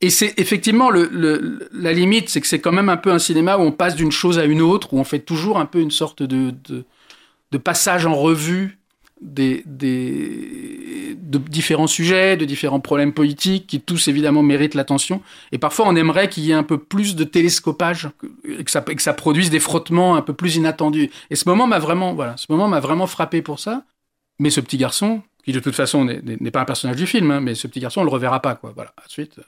Et 0.00 0.10
c'est 0.10 0.34
effectivement 0.38 0.90
le, 0.90 1.08
le- 1.10 1.68
la 1.72 1.92
limite, 1.92 2.28
c'est 2.28 2.40
que 2.40 2.46
c'est 2.46 2.60
quand 2.60 2.72
même 2.72 2.88
un 2.88 2.96
peu 2.96 3.10
un 3.12 3.18
cinéma 3.18 3.56
où 3.58 3.62
on 3.62 3.72
passe 3.72 3.94
d'une 3.96 4.12
chose 4.12 4.38
à 4.38 4.44
une 4.44 4.60
autre, 4.60 4.94
où 4.94 4.98
on 4.98 5.04
fait 5.04 5.18
toujours 5.20 5.58
un 5.58 5.66
peu 5.66 5.80
une 5.80 5.90
sorte 5.90 6.22
de, 6.22 6.52
de, 6.68 6.84
de 7.50 7.58
passage 7.58 8.06
en 8.06 8.14
revue 8.14 8.77
de 9.20 9.62
différents 11.38 11.86
sujets, 11.86 12.36
de 12.36 12.44
différents 12.44 12.80
problèmes 12.80 13.12
politiques 13.12 13.66
qui 13.66 13.80
tous 13.80 14.08
évidemment 14.08 14.42
méritent 14.42 14.74
l'attention. 14.74 15.22
Et 15.52 15.58
parfois 15.58 15.86
on 15.88 15.96
aimerait 15.96 16.28
qu'il 16.28 16.44
y 16.44 16.50
ait 16.50 16.54
un 16.54 16.62
peu 16.62 16.78
plus 16.78 17.16
de 17.16 17.24
télescopage 17.24 18.08
et 18.44 18.64
que 18.64 18.70
ça, 18.70 19.12
produise 19.12 19.50
des 19.50 19.60
frottements 19.60 20.16
un 20.16 20.22
peu 20.22 20.32
plus 20.32 20.56
inattendus. 20.56 21.10
Et 21.30 21.36
ce 21.36 21.48
moment 21.48 21.66
m'a 21.66 21.78
vraiment, 21.78 22.14
voilà, 22.14 22.36
ce 22.36 22.46
moment 22.48 22.68
m'a 22.68 22.80
vraiment 22.80 23.06
frappé 23.06 23.42
pour 23.42 23.58
ça. 23.58 23.84
Mais 24.40 24.50
ce 24.50 24.60
petit 24.60 24.76
garçon, 24.76 25.22
qui 25.44 25.52
de 25.52 25.60
toute 25.60 25.74
façon 25.74 26.04
n'est- 26.04 26.50
pas 26.50 26.60
un 26.60 26.64
personnage 26.64 26.96
du 26.96 27.06
film, 27.06 27.30
hein, 27.30 27.40
mais 27.40 27.54
ce 27.54 27.66
petit 27.66 27.80
garçon 27.80 28.02
on 28.02 28.04
le 28.04 28.10
reverra 28.10 28.40
pas 28.40 28.54
quoi. 28.54 28.72
Voilà, 28.74 28.92
ensuite, 29.04 29.38
euh, 29.38 29.42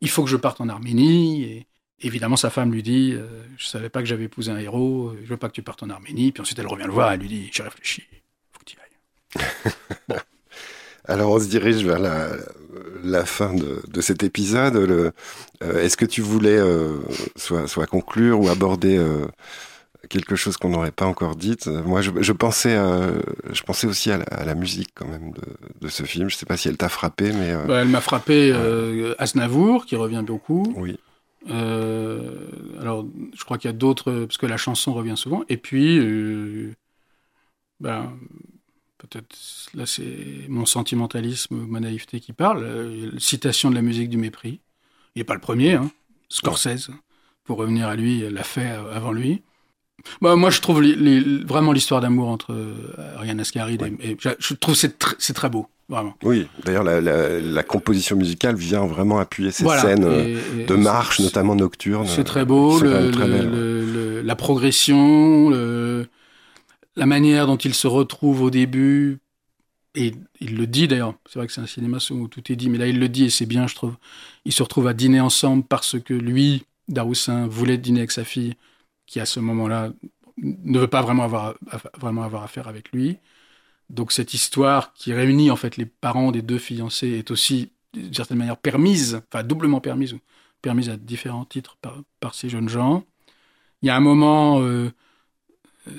il 0.00 0.08
faut 0.08 0.22
que 0.22 0.30
je 0.30 0.36
parte 0.36 0.60
en 0.60 0.68
Arménie 0.68 1.42
et 1.44 1.66
Évidemment, 2.00 2.36
sa 2.36 2.48
femme 2.50 2.70
lui 2.70 2.82
dit 2.84 3.12
euh, 3.12 3.26
Je 3.56 3.66
savais 3.66 3.88
pas 3.88 4.00
que 4.00 4.06
j'avais 4.06 4.24
épousé 4.24 4.52
un 4.52 4.58
héros, 4.58 5.14
je 5.20 5.28
veux 5.28 5.36
pas 5.36 5.48
que 5.48 5.54
tu 5.54 5.62
partes 5.62 5.82
en 5.82 5.90
Arménie. 5.90 6.30
Puis 6.30 6.40
ensuite, 6.40 6.58
elle 6.58 6.68
revient 6.68 6.84
le 6.84 6.92
voir, 6.92 7.12
elle 7.12 7.20
lui 7.20 7.28
dit 7.28 7.50
J'ai 7.52 7.64
réfléchi, 7.64 8.04
Alors 11.06 11.32
on 11.32 11.40
se 11.40 11.46
dirige 11.48 11.84
vers 11.84 11.98
la, 11.98 12.28
la 13.02 13.24
fin 13.24 13.54
de, 13.54 13.82
de 13.88 14.00
cet 14.00 14.22
épisode. 14.22 14.76
Euh, 14.76 15.10
Est-ce 15.60 15.96
que 15.96 16.04
tu 16.04 16.20
voulais 16.20 16.58
euh, 16.58 16.98
soit, 17.36 17.66
soit 17.66 17.86
conclure 17.86 18.40
ou 18.40 18.48
aborder 18.48 18.98
euh, 18.98 19.26
quelque 20.10 20.36
chose 20.36 20.56
qu'on 20.58 20.70
n'aurait 20.70 20.92
pas 20.92 21.06
encore 21.06 21.36
dit? 21.36 21.56
Moi, 21.66 22.02
je, 22.02 22.10
je 22.20 22.32
pensais, 22.32 22.76
je 23.52 23.62
pensais 23.62 23.86
aussi 23.86 24.10
à 24.10 24.18
la, 24.18 24.24
à 24.24 24.44
la 24.44 24.54
musique 24.54 24.90
quand 24.94 25.08
même 25.08 25.32
de, 25.32 25.42
de 25.80 25.88
ce 25.88 26.02
film. 26.02 26.28
Je 26.28 26.36
sais 26.36 26.46
pas 26.46 26.56
si 26.56 26.68
elle 26.68 26.76
t'a 26.76 26.88
frappé, 26.90 27.32
mais 27.32 27.54
Bah, 27.66 27.80
elle 27.80 27.88
m'a 27.88 28.00
frappé 28.00 28.52
Aznavour, 29.18 29.86
qui 29.86 29.96
revient 29.96 30.24
beaucoup. 30.26 30.74
oui. 30.76 30.98
Alors, 31.48 33.06
je 33.34 33.44
crois 33.44 33.58
qu'il 33.58 33.68
y 33.70 33.74
a 33.74 33.76
d'autres, 33.76 34.12
parce 34.26 34.38
que 34.38 34.46
la 34.46 34.56
chanson 34.58 34.92
revient 34.92 35.16
souvent. 35.16 35.42
Et 35.48 35.56
puis, 35.56 35.98
ben, 37.80 38.18
peut-être 38.98 39.36
là, 39.74 39.86
c'est 39.86 40.04
mon 40.48 40.66
sentimentalisme, 40.66 41.56
ma 41.68 41.80
naïveté 41.80 42.20
qui 42.20 42.32
parle. 42.32 42.62
Euh, 42.64 43.10
citation 43.18 43.70
de 43.70 43.74
la 43.74 43.82
musique 43.82 44.08
du 44.10 44.16
mépris. 44.18 44.60
Il 45.14 45.20
n'est 45.20 45.24
pas 45.24 45.34
le 45.34 45.40
premier, 45.40 45.74
hein. 45.74 45.90
Scorsese, 46.28 46.90
pour 47.44 47.56
revenir 47.58 47.88
à 47.88 47.96
lui, 47.96 48.28
l'a 48.30 48.44
fait 48.44 48.68
avant 48.92 49.12
lui. 49.12 49.42
Bah, 50.20 50.36
moi, 50.36 50.50
je 50.50 50.60
trouve 50.60 50.80
les- 50.82 50.94
les- 50.94 51.20
vraiment 51.44 51.72
l'histoire 51.72 52.00
d'amour 52.00 52.28
entre 52.28 52.52
euh, 52.52 53.16
Ariane 53.16 53.40
Ascaride 53.40 53.82
et, 54.00 54.10
et 54.10 54.16
je, 54.20 54.54
trouve 54.54 54.74
que 54.74 54.80
c'est 54.80 55.00
tr- 55.02 55.14
c'est 55.18 55.32
très 55.32 55.48
beau, 55.48 55.66
vraiment. 55.88 56.14
Oui, 56.22 56.46
d'ailleurs, 56.64 56.84
la, 56.84 57.00
la, 57.00 57.40
la 57.40 57.62
composition 57.64 58.14
musicale 58.16 58.54
vient 58.54 58.86
vraiment 58.86 59.18
appuyer 59.18 59.50
ces 59.50 59.64
Voilà. 59.64 59.82
scènes 59.82 60.04
euh, 60.04 60.38
Et- 60.60 60.66
de 60.66 60.74
marche, 60.76 61.18
notamment 61.20 61.56
nocturnes. 61.56 62.06
C'est 62.06 62.22
très 62.24 62.44
beau, 62.44 62.78
le- 62.78 63.10
très 63.10 63.26
le- 63.26 64.22
la 64.22 64.36
progression, 64.36 65.50
le- 65.50 66.06
la 66.98 67.06
manière 67.06 67.46
dont 67.46 67.56
il 67.56 67.74
se 67.74 67.86
retrouve 67.86 68.42
au 68.42 68.50
début. 68.50 69.20
Et 69.94 70.14
il 70.40 70.56
le 70.56 70.66
dit 70.66 70.88
d'ailleurs, 70.88 71.14
c'est 71.28 71.38
vrai 71.38 71.46
que 71.46 71.52
c'est 71.52 71.60
un 71.60 71.66
cinéma 71.66 71.98
où 72.10 72.28
tout 72.28 72.52
est 72.52 72.56
dit, 72.56 72.68
mais 72.68 72.78
là 72.78 72.86
il 72.86 72.98
le 72.98 73.08
dit 73.08 73.24
et 73.24 73.30
c'est 73.30 73.46
bien, 73.46 73.66
je 73.66 73.74
trouve. 73.74 73.96
Ils 74.44 74.52
se 74.52 74.62
retrouvent 74.62 74.88
à 74.88 74.94
dîner 74.94 75.20
ensemble 75.20 75.64
parce 75.64 75.98
que 75.98 76.12
lui, 76.12 76.64
Daroussin, 76.88 77.46
voulait 77.46 77.78
dîner 77.78 78.00
avec 78.00 78.10
sa 78.10 78.24
fille, 78.24 78.54
qui 79.06 79.20
à 79.20 79.26
ce 79.26 79.40
moment-là 79.40 79.92
ne 80.36 80.78
veut 80.78 80.88
pas 80.88 81.02
vraiment 81.02 81.24
avoir, 81.24 81.54
vraiment 81.98 82.22
avoir 82.22 82.42
affaire 82.42 82.68
avec 82.68 82.92
lui. 82.92 83.16
Donc 83.90 84.12
cette 84.12 84.34
histoire 84.34 84.92
qui 84.92 85.12
réunit 85.14 85.50
en 85.50 85.56
fait 85.56 85.76
les 85.76 85.86
parents 85.86 86.32
des 86.32 86.42
deux 86.42 86.58
fiancés 86.58 87.10
est 87.10 87.30
aussi 87.30 87.70
d'une 87.94 88.12
certaine 88.12 88.38
manière 88.38 88.58
permise, 88.58 89.22
enfin 89.32 89.42
doublement 89.44 89.80
permise, 89.80 90.16
permise 90.62 90.90
à 90.90 90.96
différents 90.96 91.44
titres 91.44 91.76
par, 91.80 92.02
par 92.20 92.34
ces 92.34 92.48
jeunes 92.48 92.68
gens. 92.68 93.04
Il 93.82 93.86
y 93.86 93.90
a 93.90 93.96
un 93.96 94.00
moment 94.00 94.60
euh, 94.60 94.92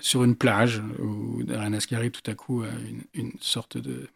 sur 0.01 0.23
une 0.23 0.35
plage 0.35 0.81
où 0.99 1.43
Darren 1.43 1.73
Ascari 1.73 2.11
tout 2.11 2.29
à 2.29 2.35
coup 2.35 2.63
a 2.63 2.67
une, 3.13 3.31
sorte 3.41 3.77
de 3.77 4.07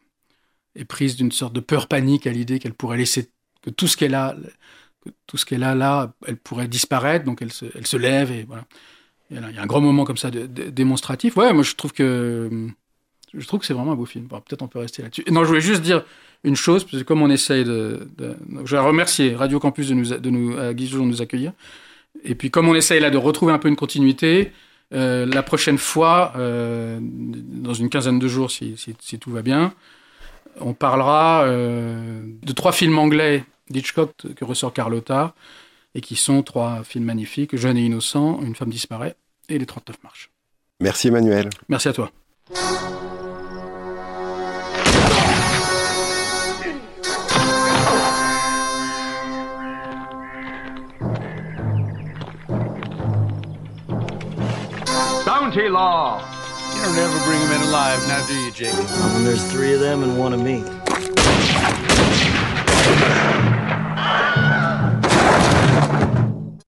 est 0.76 0.86
prise 0.86 1.16
d'une 1.16 1.32
sorte 1.32 1.54
de 1.54 1.60
peur 1.60 1.88
panique 1.88 2.28
à 2.28 2.32
l'idée 2.32 2.60
qu'elle 2.60 2.74
pourrait 2.74 2.98
laisser 2.98 3.30
que 3.62 3.70
tout 3.70 3.88
ce 3.88 3.98
qu'elle 3.98 4.16
a 4.16 4.36
tout 5.28 5.38
ce 5.38 5.46
qu'elle 5.46 5.64
a 5.64 5.76
là 5.76 6.14
elle 6.28 6.38
pourrait 6.38 6.68
disparaître. 6.68 7.26
Donc 7.26 7.42
elle 7.42 7.52
se, 7.52 7.66
elle 7.76 7.88
se 7.88 7.98
lève 7.98 8.32
et 8.32 8.44
voilà. 8.44 8.66
Il 9.32 9.38
y 9.38 9.58
a 9.58 9.62
un 9.62 9.66
grand 9.66 9.82
moment 9.82 10.04
comme 10.04 10.18
ça 10.18 10.30
de, 10.30 10.46
démonstratif. 10.46 11.38
Ouais 11.38 11.54
moi 11.54 11.64
je 11.64 11.76
trouve 11.76 11.94
que 11.94 12.68
je 13.34 13.48
trouve 13.48 13.60
que 13.60 13.66
c'est 13.66 13.74
vraiment 13.74 13.94
un 13.94 13.96
beau 13.96 14.06
film. 14.06 14.26
Bon, 14.26 14.42
peut-être 14.42 14.62
on 14.62 14.68
peut 14.68 14.80
rester 14.80 15.02
là-dessus. 15.02 15.24
Non 15.30 15.44
je 15.44 15.50
voulais 15.50 15.62
juste 15.62 15.82
dire 15.82 16.04
une 16.44 16.56
chose 16.56 16.84
parce 16.84 16.98
que 16.98 17.08
comme 17.08 17.22
on 17.22 17.30
essaye 17.30 17.64
de, 17.64 18.08
je 18.66 18.76
vais 18.76 18.82
remercier 18.82 19.36
Radio 19.36 19.60
Campus 19.60 19.88
de 19.90 19.94
nous 19.94 20.06
de 20.06 20.30
nous 20.30 20.58
à 20.58 20.76
Joujon 20.76 21.06
de 21.06 21.10
nous 21.10 21.22
accueillir. 21.22 21.54
Et 22.24 22.36
puis 22.36 22.52
comme 22.52 22.68
on 22.68 22.76
essaye 22.76 23.00
là 23.00 23.10
de 23.10 23.18
retrouver 23.18 23.54
un 23.54 23.60
peu 23.60 23.70
une 23.70 23.76
continuité 23.76 24.52
euh, 24.94 25.26
la 25.26 25.44
prochaine 25.44 25.78
fois, 25.78 26.34
euh, 26.38 27.00
dans 27.02 27.74
une 27.74 27.90
quinzaine 27.90 28.20
de 28.20 28.28
jours, 28.28 28.52
si, 28.52 28.78
si- 28.78 28.96
si 29.00 29.20
tout 29.20 29.32
va 29.32 29.42
bien, 29.42 29.74
on 30.60 30.74
parlera 30.74 31.44
euh, 31.46 32.22
de 32.44 32.52
trois 32.54 32.72
films 32.72 32.98
anglais 33.00 33.44
d'Hitchcock 33.70 34.12
que 34.36 34.46
ressort 34.46 34.74
Carlotta, 34.74 35.34
et 35.96 36.02
qui 36.02 36.16
sont 36.16 36.42
trois 36.44 36.84
films 36.84 37.06
magnifiques, 37.06 37.56
Jeune 37.56 37.78
et 37.78 37.86
innocent, 37.86 38.40
Une 38.42 38.56
femme 38.56 38.70
disparaît, 38.70 39.16
et 39.50 39.58
Les 39.60 39.66
39 39.66 39.98
marches. 40.04 40.30
Merci 40.80 41.08
Emmanuel. 41.10 41.50
Merci 41.70 41.88
à 41.90 41.94
toi. 41.94 42.12
Down 55.54 55.62
bounty 55.62 55.70
law. 55.70 56.20
You 56.76 56.82
don't 56.82 56.98
ever 56.98 57.26
bring 57.26 57.40
them 57.40 57.62
in 57.62 57.68
alive, 57.68 58.00
now 58.08 58.26
do 58.26 58.34
you, 58.34 58.52
Jake? 58.52 58.74
Not 58.74 59.14
when 59.14 59.24
there's 59.24 59.52
three 59.52 59.74
of 59.74 59.82
them 59.82 60.02
and 60.02 60.18
one 60.18 60.34
of 60.34 60.42
me. 60.42 60.64